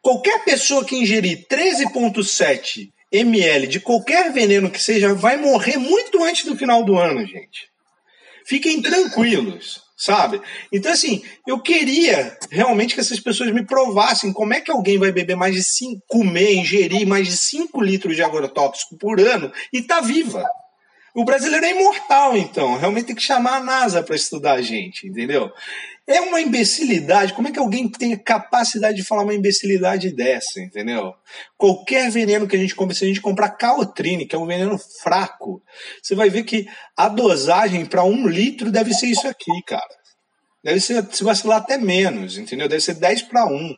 [0.01, 6.45] Qualquer pessoa que ingerir 13,7 ml de qualquer veneno que seja vai morrer muito antes
[6.45, 7.71] do final do ano, gente.
[8.45, 10.41] Fiquem tranquilos, sabe?
[10.73, 15.13] Então, assim, eu queria realmente que essas pessoas me provassem como é que alguém vai
[15.13, 19.83] beber mais de 5, comer, ingerir mais de 5 litros de agrotóxico por ano e
[19.83, 20.45] tá viva.
[21.15, 22.79] O brasileiro é imortal, então.
[22.79, 25.53] Realmente tem que chamar a NASA para estudar a gente, entendeu?
[26.07, 27.33] É uma imbecilidade.
[27.33, 31.15] Como é que alguém tem capacidade de falar uma imbecilidade dessa, entendeu?
[31.57, 34.77] Qualquer veneno que a gente compra, se a gente comprar Caltrine, que é um veneno
[35.01, 35.63] fraco,
[36.03, 36.67] você vai ver que
[36.97, 40.03] a dosagem para um litro deve ser isso aqui, cara.
[40.65, 42.69] Deve ser, se vacilar até menos, entendeu?
[42.69, 43.75] Deve ser 10 para 1.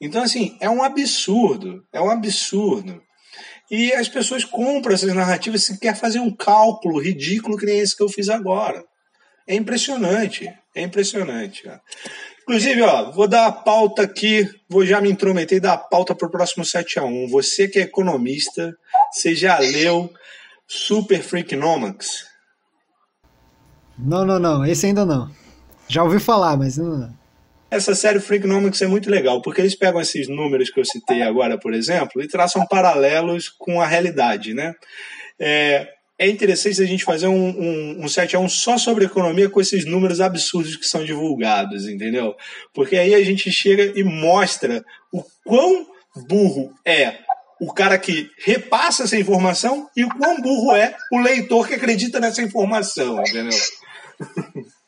[0.00, 1.84] Então, assim, é um absurdo.
[1.92, 3.00] É um absurdo.
[3.70, 7.96] E as pessoas compram essas narrativas se quer fazer um cálculo ridículo que nem esse
[7.96, 8.84] que eu fiz agora.
[9.46, 10.52] É impressionante.
[10.74, 11.80] É impressionante, cara.
[12.42, 16.14] Inclusive, ó, vou dar a pauta aqui, vou já me intrometer e dar a pauta
[16.14, 18.76] para o próximo 7 a 1 Você que é economista,
[19.12, 20.12] você já leu
[20.66, 22.26] Super Freakonomics?
[23.98, 24.66] Não, não, não.
[24.66, 25.30] Esse ainda não.
[25.86, 27.12] Já ouvi falar, mas não.
[27.70, 31.58] Essa série Freakonomics é muito legal, porque eles pegam esses números que eu citei agora,
[31.58, 34.74] por exemplo, e traçam paralelos com a realidade, né?
[35.38, 35.88] É,
[36.18, 39.60] é interessante a gente fazer um, um, um 7 a 1 só sobre economia com
[39.60, 42.34] esses números absurdos que são divulgados, entendeu?
[42.72, 45.86] Porque aí a gente chega e mostra o quão
[46.28, 47.18] burro é
[47.60, 52.18] o cara que repassa essa informação e o quão burro é o leitor que acredita
[52.20, 53.58] nessa informação, entendeu?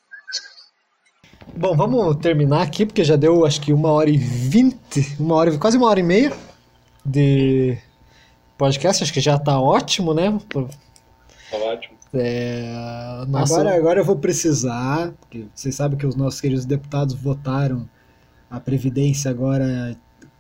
[1.57, 5.57] Bom, vamos terminar aqui, porque já deu acho que uma hora e vinte, uma hora,
[5.57, 6.33] quase uma hora e meia
[7.07, 7.79] de
[8.59, 10.37] podcast, acho que já tá ótimo, né?
[11.59, 11.95] Tá ótimo.
[12.13, 13.55] É, nossa...
[13.55, 17.89] agora, agora eu vou precisar, porque vocês sabem que os nossos queridos deputados votaram
[18.51, 19.97] a Previdência agora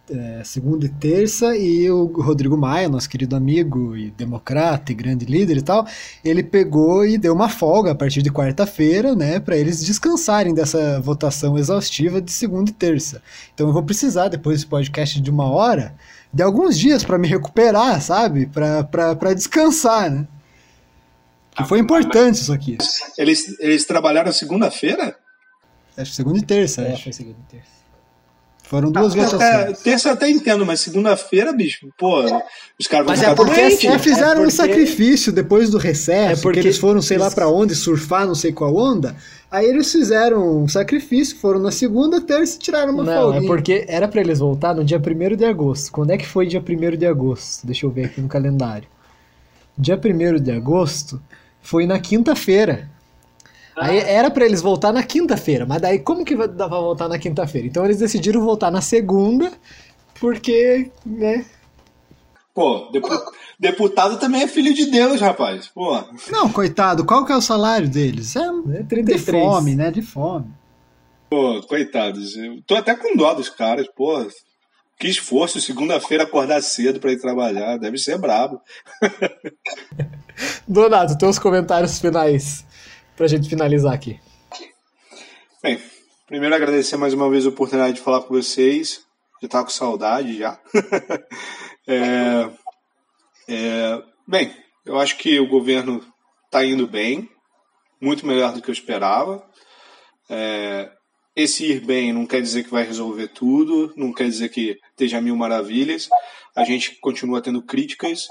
[0.09, 5.25] é, segunda e terça, e o Rodrigo Maia, nosso querido amigo e democrata e grande
[5.25, 5.87] líder e tal,
[6.25, 11.01] ele pegou e deu uma folga a partir de quarta-feira, né, para eles descansarem dessa
[11.01, 13.23] votação exaustiva de segunda e terça.
[13.55, 15.95] Então eu vou precisar, depois desse podcast de uma hora,
[16.33, 18.47] de alguns dias para me recuperar, sabe?
[18.47, 20.27] Para descansar, né?
[21.57, 22.77] Que foi importante isso aqui.
[23.17, 25.17] Eles, eles trabalharam segunda-feira?
[25.97, 27.05] Acho que segunda e terça, É, acho.
[27.05, 27.75] foi segunda e terça.
[28.65, 29.79] Foram duas É, votações.
[29.81, 32.23] terça eu até entendo, mas segunda-feira, bicho, pô,
[32.81, 33.79] os caras vão Mas ficar é porque doentes.
[33.79, 37.01] assim, É, fizeram É um porque- sacrifício depois do recesso, É porque- que eles foram
[37.03, 39.15] sei lá pra onde, surfar não sei qual onda.
[39.51, 43.45] Aí eles fizeram um sacrifício, foram na segunda, terça e tiraram uma Não, folguinha.
[43.45, 45.93] é porque era pra eles voltar no dia 1 de agosto.
[45.93, 47.65] Quando é que foi dia 1 de agosto?
[47.67, 48.89] Deixa eu ver aqui no calendário.
[49.79, 51.23] Dia 1 de agosto
[51.65, 52.89] foi na quinta-feira.
[53.77, 57.19] Aí era pra eles voltar na quinta-feira, mas daí como que dar pra voltar na
[57.19, 57.67] quinta-feira?
[57.67, 59.51] Então eles decidiram voltar na segunda,
[60.21, 61.45] porque, né?
[62.55, 65.67] Pô, depu- deputado também é filho de Deus, rapaz.
[65.75, 66.01] Pô,
[66.31, 68.37] Não, coitado, qual que é o salário deles?
[68.37, 68.49] É
[68.83, 69.43] de 33.
[69.45, 69.91] fome, né?
[69.91, 70.47] De fome.
[71.29, 72.37] pô, coitados.
[72.37, 74.25] Eu tô até com dó dos caras, pô.
[74.99, 77.79] Que esforço, segunda-feira acordar cedo pra ir trabalhar.
[77.79, 78.61] Deve ser brabo.
[80.67, 82.65] Donato, teus comentários finais
[83.17, 84.19] pra gente finalizar aqui.
[85.63, 85.81] Bem,
[86.27, 89.03] primeiro agradecer mais uma vez a oportunidade de falar com vocês.
[89.43, 90.59] Já tava com saudade já.
[91.87, 92.51] É,
[93.47, 94.57] é, bem,
[94.87, 96.03] eu acho que o governo
[96.47, 97.29] está indo bem,
[98.01, 99.47] muito melhor do que eu esperava.
[100.31, 100.91] É,
[101.37, 105.21] esse ir bem não quer dizer que vai resolver tudo, não quer dizer que esteja
[105.21, 106.09] mil maravilhas.
[106.55, 108.27] A gente continua tendo críticas.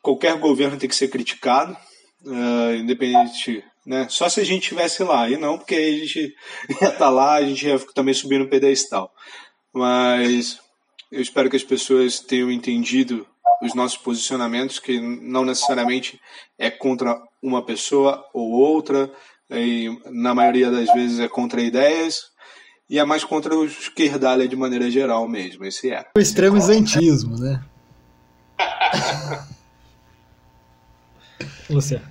[0.00, 1.76] Qualquer governo tem que ser criticado,
[2.26, 4.06] é, independente, né?
[4.08, 6.34] Só se a gente estivesse lá, e não porque a gente
[6.80, 9.12] ia estar lá, a gente ia também subir no pedestal.
[9.72, 10.58] Mas
[11.10, 13.26] eu espero que as pessoas tenham entendido
[13.62, 16.20] os nossos posicionamentos, que não necessariamente
[16.58, 19.10] é contra uma pessoa ou outra,
[19.52, 22.30] e na maioria das vezes é contra ideias,
[22.90, 26.04] e é mais contra o esquerdalha de maneira geral mesmo, esse é.
[26.16, 27.62] O extremo isentismo, né?
[31.70, 32.04] Luciano.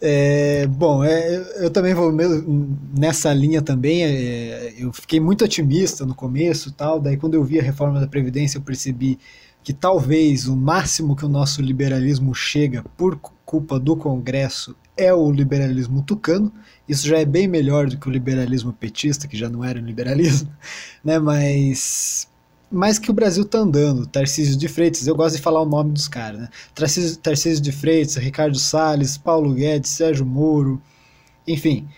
[0.00, 4.04] É, bom, é, eu- também vou mesmo nessa linha também.
[4.04, 7.00] é, eu fiquei muito otimista no começo, tal.
[7.00, 9.18] Daí, quando eu vi a reforma da previdência, eu percebi
[9.62, 15.12] que talvez o máximo que o nosso liberalismo chega por cu- culpa do Congresso é
[15.12, 16.52] o liberalismo tucano.
[16.88, 20.50] Isso já é bem melhor do que o liberalismo petista, que já não era liberalismo,
[21.04, 21.18] né?
[21.18, 22.28] Mas
[22.70, 24.06] mas que o Brasil tá andando.
[24.06, 26.48] Tarcísio de Freitas, eu gosto de falar o nome dos caras, né?
[26.74, 30.82] Tarcísio, Tarcísio de Freitas, Ricardo Salles, Paulo Guedes, Sérgio Moro,
[31.46, 31.88] enfim.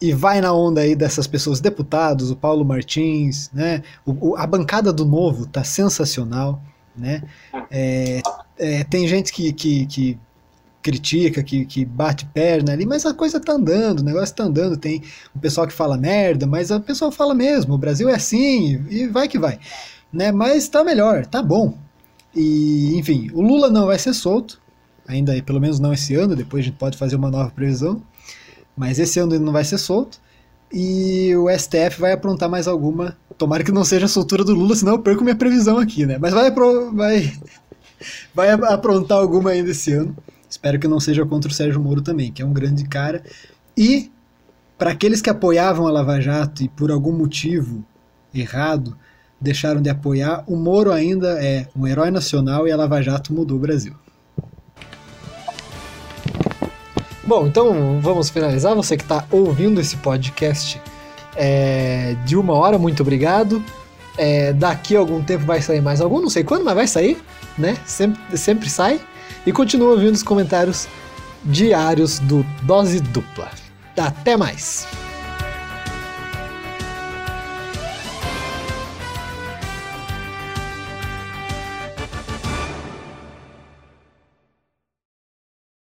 [0.00, 3.82] E vai na onda aí dessas pessoas, deputados, o Paulo Martins, né?
[4.06, 6.62] O, o- a bancada do Novo tá sensacional,
[6.96, 7.22] né?
[7.70, 8.20] É,
[8.58, 10.18] é, tem gente que, que, que
[10.82, 14.76] critica, que, que bate perna ali, mas a coisa tá andando, o negócio tá andando.
[14.76, 15.02] Tem
[15.34, 19.06] o pessoal que fala merda, mas a pessoa fala mesmo, o Brasil é assim, e
[19.06, 19.58] vai que vai.
[20.12, 20.32] Né?
[20.32, 21.76] Mas tá melhor, tá bom.
[22.34, 24.60] E, enfim, o Lula não vai ser solto,
[25.06, 28.02] ainda pelo menos não esse ano, depois a gente pode fazer uma nova previsão,
[28.76, 30.20] mas esse ano ele não vai ser solto.
[30.72, 33.16] E o STF vai aprontar mais alguma.
[33.36, 36.16] Tomara que não seja a soltura do Lula, senão eu perco minha previsão aqui, né?
[36.16, 36.48] Mas vai,
[36.92, 37.32] vai,
[38.32, 40.16] vai aprontar alguma ainda esse ano.
[40.50, 43.22] Espero que não seja contra o Sérgio Moro também, que é um grande cara.
[43.76, 44.10] E
[44.76, 47.84] para aqueles que apoiavam a Lava Jato e por algum motivo
[48.34, 48.98] errado
[49.40, 53.56] deixaram de apoiar, o Moro ainda é um herói nacional e a Lava Jato mudou
[53.56, 53.94] o Brasil.
[57.22, 58.74] Bom, então vamos finalizar.
[58.74, 60.80] Você que está ouvindo esse podcast
[61.36, 63.62] é, de uma hora, muito obrigado.
[64.18, 67.16] É, daqui a algum tempo vai sair mais algum, não sei quando, mas vai sair,
[67.56, 67.78] né?
[67.86, 69.00] Sempre, sempre sai.
[69.46, 70.86] E continua ouvindo os comentários
[71.44, 73.50] diários do Dose Dupla.
[73.96, 74.86] Até mais!